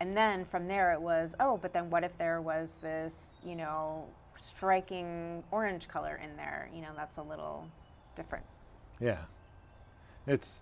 And 0.00 0.16
then 0.16 0.44
from 0.44 0.68
there 0.68 0.92
it 0.92 1.00
was, 1.00 1.34
oh, 1.40 1.58
but 1.58 1.72
then 1.72 1.90
what 1.90 2.04
if 2.04 2.16
there 2.18 2.40
was 2.40 2.78
this, 2.82 3.38
you 3.44 3.54
know, 3.54 4.04
striking 4.36 5.42
orange 5.50 5.88
color 5.88 6.20
in 6.22 6.36
there? 6.36 6.68
You 6.74 6.82
know, 6.82 6.90
that's 6.96 7.18
a 7.18 7.22
little 7.22 7.68
different. 8.16 8.44
Yeah. 9.00 9.18
It's 10.26 10.58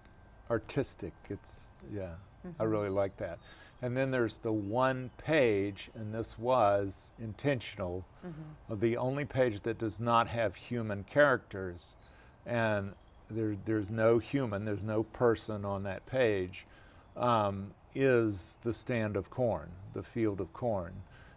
artistic. 0.51 1.13
It's 1.31 1.71
yeah, 1.93 2.15
mm-hmm. 2.47 2.61
I 2.61 2.65
really 2.65 2.91
like 2.91 3.17
that. 3.19 3.39
And 3.83 3.97
then 3.97 4.11
there's 4.11 4.39
the 4.39 4.53
one 4.53 5.11
page, 5.19 5.91
and 5.95 6.15
this 6.15 6.39
was 6.39 7.11
intentional, 7.19 8.07
mm-hmm. 8.27 8.81
the 8.81 8.97
only 8.97 9.25
page 9.27 9.61
that 9.65 9.79
does 9.79 10.01
not 10.01 10.27
have 10.29 10.55
human 10.55 11.05
characters, 11.05 11.95
and 12.47 12.95
there, 13.31 13.57
there's 13.67 13.91
no 13.91 14.19
human, 14.19 14.65
there's 14.65 14.85
no 14.85 15.03
person 15.03 15.65
on 15.65 15.83
that 15.83 16.07
page, 16.07 16.67
um, 17.17 17.71
is 17.95 18.59
the 18.63 18.73
stand 18.73 19.17
of 19.17 19.29
corn, 19.29 19.69
the 19.93 20.03
field 20.03 20.41
of 20.41 20.53
corn. 20.53 20.93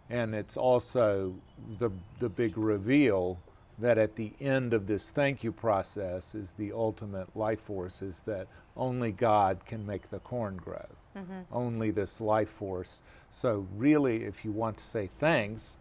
And 0.08 0.34
it's 0.34 0.56
also 0.56 1.34
the, 1.78 1.90
the 2.20 2.28
big 2.28 2.56
reveal 2.56 3.38
that 3.80 3.98
at 3.98 4.16
the 4.16 4.32
end 4.40 4.72
of 4.72 4.86
this 4.86 5.10
thank 5.10 5.42
you 5.42 5.52
process 5.52 6.34
is 6.34 6.52
the 6.52 6.72
ultimate 6.72 7.34
life 7.36 7.60
force 7.60 8.02
is 8.02 8.20
that 8.22 8.46
only 8.76 9.12
God 9.12 9.64
can 9.66 9.84
make 9.86 10.10
the 10.10 10.18
corn 10.20 10.56
grow. 10.56 10.86
Mm-hmm. 11.16 11.40
Only 11.52 11.90
this 11.90 12.20
life 12.20 12.50
force. 12.50 13.02
So, 13.32 13.66
really, 13.76 14.24
if 14.24 14.44
you 14.44 14.52
want 14.52 14.78
to 14.78 14.84
say 14.84 15.10
thanks, 15.18 15.76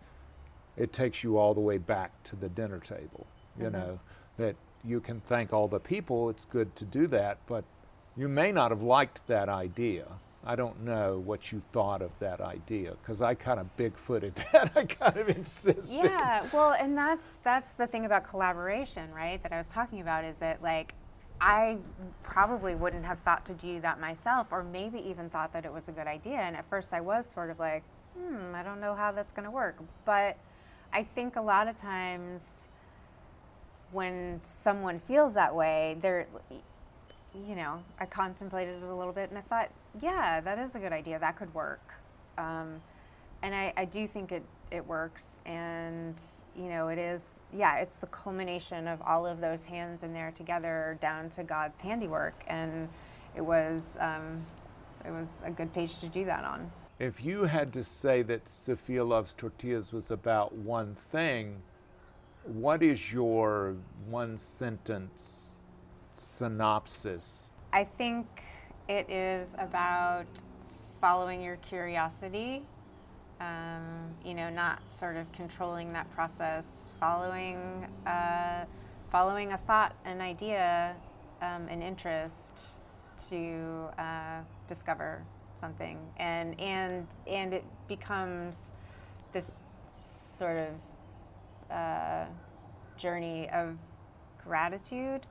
it 0.78 0.91
takes 0.91 1.24
you 1.24 1.38
all 1.38 1.54
the 1.54 1.60
way 1.60 1.78
back 1.78 2.12
to 2.24 2.36
the 2.36 2.50
dinner 2.50 2.80
table. 2.80 3.28
You 3.58 3.66
mm-hmm. 3.66 3.74
know, 3.74 4.00
that 4.38 4.56
you 4.84 5.00
can 5.00 5.20
thank 5.22 5.54
all 5.54 5.68
the 5.68 5.80
people, 5.80 6.30
it's 6.30 6.45
good 6.45 6.76
to 6.78 6.86
do 6.86 7.08
that, 7.08 7.38
but 7.47 7.64
you 8.16 8.28
may 8.28 8.52
not 8.52 8.72
have 8.72 8.82
liked 8.82 9.26
that 9.28 9.50
idea. 9.50 10.06
I 10.46 10.56
don't 10.56 10.84
know 10.84 11.20
what 11.20 11.52
you 11.52 11.62
thought 11.74 12.02
of 12.02 12.12
that 12.20 12.40
idea 12.40 12.96
because 13.02 13.22
I 13.22 13.34
kind 13.36 13.60
of 13.60 13.68
bigfooted 13.78 14.34
that. 14.52 14.72
I 14.76 14.86
kind 14.86 15.18
of 15.18 15.30
insisted. 15.30 15.98
Yeah, 16.04 16.46
well, 16.54 16.74
and 16.74 16.98
that's 16.98 17.40
that's 17.44 17.74
the 17.74 17.86
thing 17.86 18.06
about 18.06 18.28
collaboration, 18.28 19.12
right? 19.14 19.42
That 19.44 19.52
I 19.52 19.58
was 19.58 19.68
talking 19.68 20.02
about 20.02 20.24
is 20.24 20.38
that 20.38 20.62
like 20.64 20.94
I 21.42 21.78
probably 22.24 22.76
wouldn't 22.76 23.06
have 23.06 23.20
thought 23.20 23.46
to 23.46 23.54
do 23.54 23.80
that 23.82 24.00
myself, 24.00 24.48
or 24.52 24.64
maybe 24.64 25.00
even 25.00 25.30
thought 25.30 25.54
that 25.54 25.66
it 25.66 25.74
was 25.74 25.90
a 25.90 25.92
good 25.92 26.08
idea. 26.08 26.38
And 26.38 26.56
at 26.56 26.70
first, 26.70 26.94
I 26.94 27.02
was 27.02 27.26
sort 27.26 27.50
of 27.50 27.60
like, 27.60 27.84
hmm, 28.18 28.54
I 28.56 28.64
don't 28.64 28.82
know 28.82 28.94
how 28.94 29.12
that's 29.12 29.32
going 29.32 29.46
to 29.46 29.52
work. 29.52 29.78
But 30.06 30.38
I 30.94 31.04
think 31.04 31.36
a 31.36 31.42
lot 31.42 31.68
of 31.68 31.78
times 31.78 32.70
when 33.92 34.40
someone 34.44 35.00
feels 35.00 35.34
that 35.34 35.54
way, 35.54 35.98
they're 36.02 36.28
you 37.48 37.56
know, 37.56 37.82
I 38.00 38.06
contemplated 38.06 38.82
it 38.82 38.84
a 38.84 38.96
little 38.96 39.14
bit 39.14 39.30
and 39.30 39.38
I 39.38 39.42
thought, 39.42 39.70
yeah, 40.02 40.42
that 40.42 40.60
is 40.60 40.76
a 40.76 40.80
good 40.80 40.94
idea. 40.94 41.20
That 41.20 41.38
could 41.38 41.54
work. 41.54 41.94
Um, 42.38 42.82
and 43.42 43.56
I, 43.56 43.74
I 43.78 43.86
do 43.86 44.08
think 44.08 44.32
it, 44.32 44.44
it 44.72 44.86
works. 44.86 45.40
And, 45.46 46.16
you 46.56 46.70
know, 46.70 46.90
it 46.90 46.98
is, 46.98 47.40
yeah, 47.54 47.78
it's 47.78 47.96
the 47.98 48.08
culmination 48.08 48.88
of 48.88 49.02
all 49.02 49.26
of 49.26 49.40
those 49.40 49.64
hands 49.64 50.04
in 50.04 50.14
there 50.14 50.32
together 50.32 50.98
down 51.02 51.30
to 51.32 51.44
God's 51.44 51.80
handiwork. 51.82 52.36
And 52.48 52.90
it 53.36 53.42
was, 53.42 53.98
um, 54.00 54.46
it 55.06 55.12
was 55.12 55.42
a 55.46 55.52
good 55.52 55.74
page 55.74 56.00
to 56.00 56.08
do 56.08 56.26
that 56.26 56.44
on. 56.44 56.72
If 57.00 57.24
you 57.24 57.44
had 57.44 57.72
to 57.74 57.84
say 57.84 58.24
that 58.24 58.50
Sofia 58.50 59.04
Loves 59.04 59.34
Tortillas 59.34 59.94
was 59.94 60.12
about 60.12 60.54
one 60.54 60.96
thing, 61.12 61.62
what 62.44 62.84
is 62.84 63.14
your 63.14 63.76
one 64.10 64.38
sentence 64.38 65.49
synopsis? 66.20 67.50
I 67.74 67.84
think 67.84 68.28
it 68.88 69.10
is 69.10 69.56
about 69.58 70.26
following 71.02 71.42
your 71.42 71.58
curiosity, 71.58 72.64
um, 73.40 74.14
you 74.26 74.34
know, 74.34 74.50
not 74.50 74.82
sort 74.92 75.16
of 75.16 75.32
controlling 75.32 75.94
that 75.94 76.10
process, 76.12 76.92
following, 77.00 77.88
uh, 78.06 78.66
following 79.12 79.54
a 79.54 79.58
thought, 79.58 79.96
an 80.06 80.22
idea, 80.22 80.96
um, 81.42 81.68
an 81.70 81.82
interest 81.82 82.68
to 83.30 83.90
uh, 83.98 84.42
discover 84.68 85.24
something, 85.56 86.00
and 86.18 86.60
and 86.60 87.08
and 87.28 87.54
it 87.54 87.66
becomes 87.88 88.72
this 89.34 89.60
sort 90.02 90.58
of 90.58 91.76
uh, 91.76 92.26
journey 92.98 93.50
of 93.50 93.78
gratitude. 94.44 95.26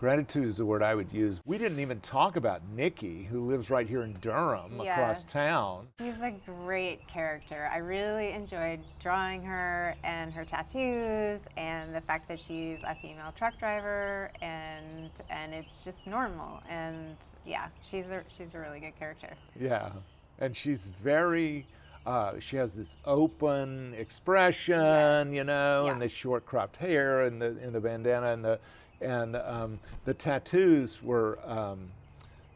Gratitude 0.00 0.48
is 0.48 0.56
the 0.56 0.64
word 0.64 0.82
I 0.82 0.94
would 0.94 1.12
use. 1.12 1.42
We 1.44 1.58
didn't 1.58 1.78
even 1.78 2.00
talk 2.00 2.36
about 2.36 2.62
Nikki, 2.74 3.24
who 3.24 3.46
lives 3.46 3.68
right 3.68 3.86
here 3.86 4.02
in 4.02 4.14
Durham, 4.22 4.80
across 4.80 5.24
Yes. 5.24 5.24
town. 5.24 5.88
She's 5.98 6.22
a 6.22 6.30
great 6.46 7.06
character. 7.06 7.68
I 7.70 7.76
really 7.76 8.30
enjoyed 8.30 8.80
drawing 8.98 9.42
her 9.42 9.94
and 10.02 10.32
her 10.32 10.42
tattoos 10.42 11.46
and 11.58 11.94
the 11.94 12.00
fact 12.00 12.28
that 12.28 12.40
she's 12.40 12.82
a 12.82 12.94
female 12.94 13.30
truck 13.36 13.58
driver 13.58 14.30
and 14.40 15.10
and 15.28 15.52
it's 15.52 15.84
just 15.84 16.06
normal 16.06 16.62
and 16.70 17.14
yeah, 17.44 17.66
she's 17.84 18.08
a 18.08 18.22
she's 18.34 18.54
a 18.54 18.58
really 18.58 18.80
good 18.80 18.98
character. 18.98 19.36
Yeah, 19.60 19.90
and 20.38 20.56
she's 20.56 20.86
very. 20.86 21.66
Uh, 22.06 22.40
she 22.40 22.56
has 22.56 22.72
this 22.74 22.96
open 23.04 23.92
expression, 23.92 25.34
you 25.34 25.44
know, 25.44 25.84
yeah. 25.84 25.92
and 25.92 26.00
the 26.00 26.08
short 26.08 26.46
cropped 26.46 26.76
hair, 26.76 27.26
and 27.26 27.42
the 27.42 27.48
and 27.62 27.74
the 27.74 27.80
bandana, 27.80 28.32
and 28.32 28.42
the 28.42 28.58
and 29.00 29.36
um, 29.36 29.78
the 30.04 30.14
tattoos 30.14 31.02
were 31.02 31.38
um, 31.46 31.88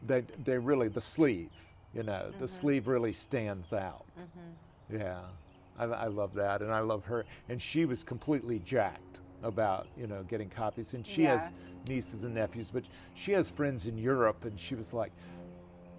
they 0.07 0.21
they 0.45 0.57
really 0.57 0.87
the 0.87 1.01
sleeve, 1.01 1.49
you 1.93 2.03
know, 2.03 2.33
the 2.39 2.45
Mm-hmm. 2.45 2.47
sleeve 2.47 2.87
really 2.87 3.13
stands 3.13 3.73
out. 3.73 4.05
Yeah, 4.91 5.21
I, 5.77 5.85
I 5.85 6.07
love 6.07 6.33
that, 6.35 6.61
and 6.61 6.71
I 6.71 6.79
love 6.79 7.05
her, 7.05 7.25
and 7.49 7.61
she 7.61 7.85
was 7.85 8.03
completely 8.03 8.59
jacked 8.59 9.21
about 9.43 9.87
you 9.97 10.07
know 10.07 10.23
getting 10.23 10.49
copies, 10.49 10.93
and 10.93 11.05
she 11.05 11.23
has 11.25 11.51
nieces 11.87 12.23
and 12.23 12.33
nephews, 12.35 12.69
but 12.71 12.83
she 13.15 13.31
has 13.33 13.49
friends 13.49 13.87
in 13.87 13.97
Europe, 13.97 14.45
and 14.45 14.59
she 14.59 14.75
was 14.75 14.93
like. 14.93 15.11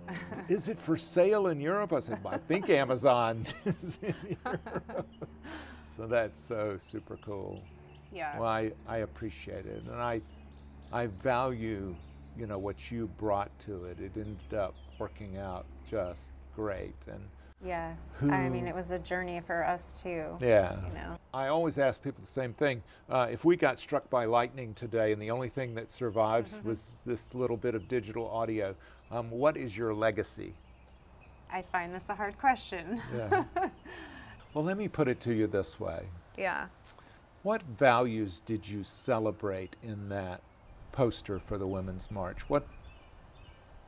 Is 0.49 0.68
it 0.68 0.78
for 0.78 0.97
sale 0.97 1.49
in 1.49 1.61
Europe? 1.61 1.92
I 1.92 1.99
said, 2.01 2.18
I 2.24 2.38
think 2.38 2.70
Amazon 2.70 3.44
is 3.66 3.99
in 4.03 4.14
Europe. 4.44 5.09
so 5.84 6.07
that's 6.07 6.40
so 6.40 6.78
super 6.78 7.16
cool. 7.24 7.61
Yeah. 8.12 8.38
Well, 8.38 8.49
I, 8.49 8.70
I 8.86 8.99
appreciate 8.99 9.66
it, 9.66 9.82
and 9.90 10.01
I, 10.01 10.20
I 10.93 11.07
value, 11.07 11.95
you 12.39 12.47
know, 12.47 12.59
what 12.59 12.91
you 12.91 13.09
brought 13.18 13.57
to 13.61 13.84
it. 13.84 13.99
It 14.01 14.12
ended 14.16 14.59
up 14.59 14.74
working 14.99 15.37
out 15.39 15.66
just 15.91 16.32
great, 16.55 16.95
and 17.11 17.20
yeah. 17.64 17.95
I 18.30 18.49
mean, 18.49 18.66
it 18.66 18.74
was 18.74 18.91
a 18.91 18.99
journey 18.99 19.41
for 19.41 19.66
us 19.66 19.95
too. 20.03 20.37
yeah. 20.41 20.76
You 20.87 20.95
know. 20.95 21.18
I 21.32 21.49
always 21.49 21.78
ask 21.78 22.03
people 22.03 22.20
the 22.22 22.30
same 22.30 22.53
thing. 22.53 22.82
Uh, 23.11 23.28
if 23.30 23.45
we 23.45 23.57
got 23.57 23.80
struck 23.80 24.09
by 24.11 24.24
lightning 24.26 24.74
today, 24.74 25.12
and 25.12 25.20
the 25.20 25.30
only 25.30 25.49
thing 25.49 25.74
that 25.74 25.91
survives 25.91 26.59
was 26.64 26.97
this 27.07 27.34
little 27.34 27.57
bit 27.57 27.74
of 27.74 27.89
digital 27.89 28.28
audio, 28.28 28.74
um, 29.11 29.30
what 29.30 29.57
is 29.57 29.76
your 29.76 29.95
legacy? 29.95 30.53
I 31.51 31.62
find 31.62 31.95
this 31.95 32.05
a 32.09 32.14
hard 32.14 32.39
question. 32.39 33.01
Yeah. 33.16 33.45
well, 34.55 34.64
let 34.64 34.76
me 34.76 34.89
put 34.89 35.09
it 35.09 35.20
to 35.20 35.32
you 35.34 35.47
this 35.47 35.80
way. 35.80 36.05
yeah. 36.37 36.66
What 37.43 37.62
values 37.78 38.43
did 38.45 38.66
you 38.66 38.82
celebrate 38.82 39.76
in 39.84 40.09
that 40.09 40.41
poster 40.97 41.38
for 41.38 41.59
the 41.59 41.66
Women's 41.66 42.11
March? 42.11 42.49
What 42.49 42.66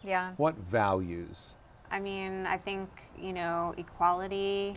Yeah. 0.03 0.35
what 0.37 0.55
values? 0.57 1.57
I 1.91 1.99
mean, 1.99 2.47
I 2.47 2.59
think, 2.59 2.89
you 3.19 3.33
know, 3.33 3.75
equality 3.79 4.77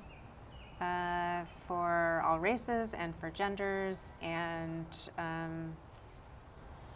uh, 0.79 1.43
for 1.67 2.23
all 2.25 2.39
races 2.39 2.93
and 2.93 3.13
for 3.17 3.29
genders 3.29 4.13
and, 4.21 4.85
um, 5.17 5.75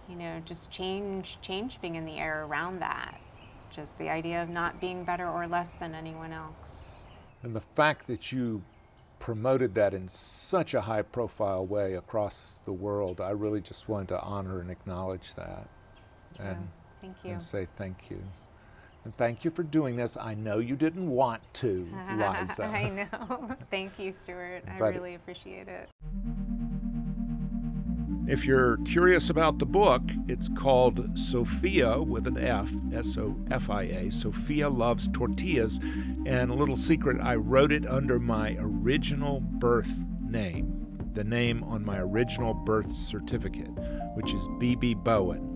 you 0.10 0.16
know, 0.16 0.42
just 0.46 0.72
change, 0.72 1.38
change 1.42 1.82
being 1.82 1.96
in 1.96 2.06
the 2.06 2.18
air 2.18 2.46
around 2.46 2.80
that. 2.80 3.20
Just 3.70 3.98
the 3.98 4.10
idea 4.10 4.42
of 4.42 4.50
not 4.50 4.80
being 4.80 5.04
better 5.04 5.30
or 5.30 5.48
less 5.48 5.74
than 5.74 5.94
anyone 5.94 6.32
else. 6.32 7.08
And 7.44 7.54
the 7.54 7.62
fact 7.76 8.08
that 8.08 8.32
you 8.32 8.64
promoted 9.26 9.74
that 9.74 9.96
in 9.96 10.08
such 10.08 10.76
a 10.76 10.82
high 10.82 11.02
profile 11.02 11.66
way 11.66 11.96
across 11.96 12.60
the 12.66 12.72
world, 12.72 13.20
I 13.20 13.32
really 13.32 13.60
just 13.60 13.90
wanted 13.90 14.10
to 14.10 14.22
honor 14.22 14.60
and 14.60 14.70
acknowledge 14.70 15.34
that 15.34 15.68
and, 16.38 16.70
Thank 17.02 17.16
you. 17.24 17.32
and 17.32 17.42
say 17.42 17.68
thank 17.76 18.12
you. 18.12 18.22
And 19.04 19.16
thank 19.16 19.44
you 19.44 19.50
for 19.50 19.64
doing 19.64 19.96
this. 19.96 20.16
I 20.16 20.36
know 20.36 20.60
you 20.60 20.76
didn't 20.76 21.10
want 21.10 21.42
to, 21.54 21.88
Liza. 22.12 22.66
I 22.66 22.90
know. 22.90 23.56
Thank 23.72 23.98
you, 23.98 24.12
Stuart. 24.12 24.64
I 24.68 24.78
really 24.78 25.16
appreciate 25.16 25.68
it. 25.68 25.90
If 28.28 28.48
you're 28.48 28.78
curious 28.78 29.30
about 29.30 29.60
the 29.60 29.68
book, 29.68 30.02
it's 30.28 30.50
called 30.50 31.18
Sofia 31.18 32.02
with 32.02 32.26
an 32.26 32.40
F, 32.40 32.72
S 32.92 33.18
O 33.18 33.38
F 33.52 33.70
I 33.70 33.84
A. 33.84 34.12
Sofia 34.12 34.68
Loves 34.68 35.08
Tortillas. 35.14 35.80
And 36.26 36.50
a 36.50 36.56
little 36.56 36.76
secret, 36.76 37.22
I 37.22 37.36
wrote 37.36 37.72
it 37.72 37.86
under 37.86 38.20
my 38.20 38.58
original 38.60 39.42
birth 39.42 39.92
name, 40.22 40.88
the 41.14 41.24
name 41.24 41.64
on 41.66 41.86
my 41.86 42.00
original 42.00 42.56
birth 42.56 42.92
certificate, 42.92 43.70
which 44.16 44.34
is 44.34 44.48
B.B. 44.60 44.96
Bowen. 44.96 45.52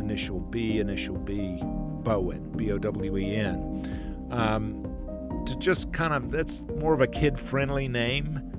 Initial 0.00 0.40
B, 0.40 0.80
initial 0.80 1.16
B, 1.16 1.60
Bowen, 1.62 2.50
B 2.56 2.72
O 2.72 2.78
W 2.78 3.16
E 3.16 3.36
N. 3.36 4.28
Um, 4.32 5.44
to 5.46 5.56
just 5.58 5.92
kind 5.92 6.12
of, 6.12 6.32
that's 6.32 6.62
more 6.80 6.92
of 6.92 7.00
a 7.00 7.06
kid 7.06 7.38
friendly 7.38 7.86
name 7.86 8.53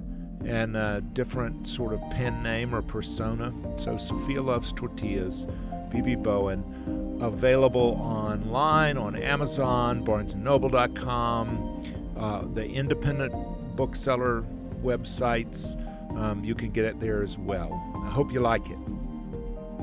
and 0.45 0.77
a 0.77 1.01
different 1.13 1.67
sort 1.67 1.93
of 1.93 2.01
pen 2.11 2.43
name 2.43 2.73
or 2.73 2.81
persona. 2.81 3.53
So 3.77 3.97
Sofia 3.97 4.41
Loves 4.41 4.71
Tortillas, 4.71 5.47
BB 5.89 6.23
Bowen, 6.23 7.19
available 7.21 7.97
online 8.01 8.97
on 8.97 9.15
Amazon, 9.15 10.05
BarnesandNoble.com, 10.05 11.83
uh, 12.17 12.43
the 12.53 12.65
independent 12.65 13.33
bookseller 13.75 14.43
websites. 14.81 15.81
Um, 16.15 16.43
you 16.43 16.55
can 16.55 16.71
get 16.71 16.85
it 16.85 16.99
there 16.99 17.23
as 17.23 17.37
well. 17.37 17.73
I 18.05 18.09
hope 18.09 18.31
you 18.31 18.39
like 18.39 18.69
it. 18.69 18.77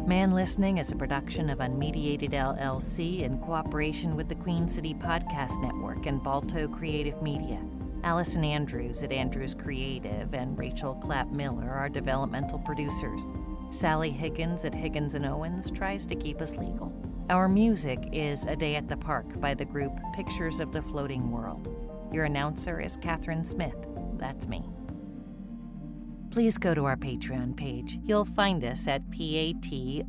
Man 0.07 0.33
Listening 0.33 0.79
is 0.79 0.91
a 0.91 0.97
production 0.97 1.49
of 1.49 1.59
Unmediated 1.59 2.31
LLC 2.33 3.21
in 3.23 3.39
cooperation 3.39 4.17
with 4.17 4.29
the 4.29 4.35
Queen 4.35 4.69
City 4.69 4.95
Podcast 4.95 5.63
Network 5.63 6.07
and 6.07 6.21
Balto 6.21 6.67
Creative 6.67 7.23
Media. 7.23 7.63
Allison 8.05 8.45
Andrews 8.45 9.03
at 9.03 9.13
Andrews 9.13 9.55
Creative 9.55 10.35
and 10.35 10.59
Rachel 10.59 10.95
Clapp 10.95 11.31
Miller 11.31 11.71
are 11.71 11.89
developmental 11.89 12.59
producers. 12.59 13.31
Sally 13.71 14.11
Higgins 14.11 14.65
at 14.65 14.75
Higgins 14.75 15.15
and 15.15 15.25
Owens 15.25 15.71
tries 15.71 16.07
to 16.07 16.15
keep 16.15 16.41
us 16.41 16.57
legal. 16.57 16.93
Our 17.31 17.49
music 17.49 17.99
is 18.13 18.45
A 18.47 18.57
Day 18.57 18.77
at 18.77 18.89
the 18.89 18.97
Park 18.97 19.41
by 19.41 19.55
the 19.55 19.65
group 19.65 19.93
Pictures 20.15 20.61
of 20.61 20.73
the 20.73 20.83
Floating 20.83 21.31
World. 21.31 21.69
Your 22.13 22.25
announcer 22.25 22.81
is 22.81 22.97
Catherine 22.97 23.45
Smith. 23.45 23.87
That's 24.19 24.49
me 24.49 24.65
please 26.33 26.57
go 26.57 26.75
to 26.75 26.87
our 26.87 26.97
Patreon 26.97 27.55
page. 27.57 27.99
You'll 28.05 28.25
find 28.25 28.65
us 28.65 28.89
at 28.89 29.09
patreon.com. 29.11 30.09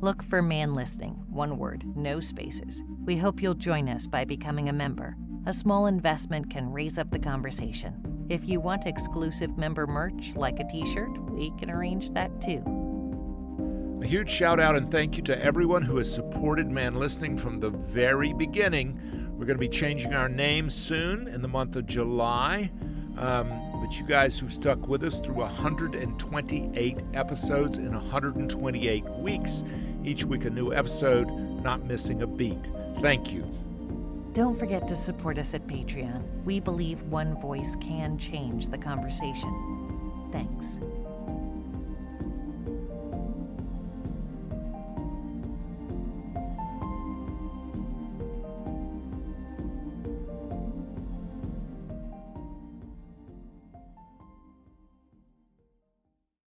Look 0.00 0.22
for 0.22 0.42
Man 0.42 0.74
Listening, 0.76 1.14
one 1.28 1.58
word, 1.58 1.84
no 1.96 2.20
spaces. 2.20 2.82
We 3.04 3.16
hope 3.16 3.42
you'll 3.42 3.54
join 3.54 3.88
us 3.88 4.06
by 4.06 4.24
becoming 4.24 4.68
a 4.68 4.72
member. 4.72 5.16
A 5.44 5.52
small 5.52 5.86
investment 5.86 6.50
can 6.50 6.70
raise 6.70 6.98
up 6.98 7.10
the 7.10 7.18
conversation. 7.18 8.26
If 8.28 8.48
you 8.48 8.60
want 8.60 8.86
exclusive 8.86 9.58
member 9.58 9.88
merch 9.88 10.36
like 10.36 10.60
a 10.60 10.68
t 10.68 10.86
shirt, 10.86 11.10
we 11.32 11.50
can 11.58 11.68
arrange 11.68 12.10
that 12.10 12.40
too. 12.40 12.62
A 14.00 14.06
huge 14.06 14.30
shout 14.30 14.60
out 14.60 14.76
and 14.76 14.88
thank 14.88 15.16
you 15.16 15.22
to 15.24 15.44
everyone 15.44 15.82
who 15.82 15.96
has 15.96 16.12
supported 16.12 16.70
Man 16.70 16.94
Listening 16.94 17.36
from 17.36 17.58
the 17.58 17.70
very 17.70 18.32
beginning. 18.32 19.00
We're 19.32 19.46
going 19.46 19.58
to 19.58 19.60
be 19.60 19.68
changing 19.68 20.14
our 20.14 20.28
name 20.28 20.70
soon 20.70 21.26
in 21.26 21.42
the 21.42 21.48
month 21.48 21.74
of 21.74 21.86
July. 21.86 22.70
Um, 23.18 23.80
but 23.80 23.98
you 23.98 24.06
guys 24.06 24.38
who've 24.38 24.52
stuck 24.52 24.86
with 24.86 25.02
us 25.02 25.18
through 25.18 25.34
128 25.34 26.98
episodes 27.14 27.78
in 27.78 27.92
128 27.92 29.04
weeks. 29.18 29.64
Each 30.04 30.24
week, 30.24 30.44
a 30.44 30.50
new 30.50 30.72
episode, 30.72 31.28
not 31.62 31.84
missing 31.84 32.22
a 32.22 32.28
beat. 32.28 32.64
Thank 33.00 33.32
you. 33.32 33.61
Don't 34.32 34.58
forget 34.58 34.88
to 34.88 34.96
support 34.96 35.36
us 35.36 35.52
at 35.52 35.66
Patreon. 35.66 36.22
We 36.44 36.58
believe 36.58 37.02
one 37.02 37.38
voice 37.38 37.76
can 37.76 38.16
change 38.16 38.68
the 38.68 38.78
conversation. 38.78 40.28
Thanks. 40.32 40.78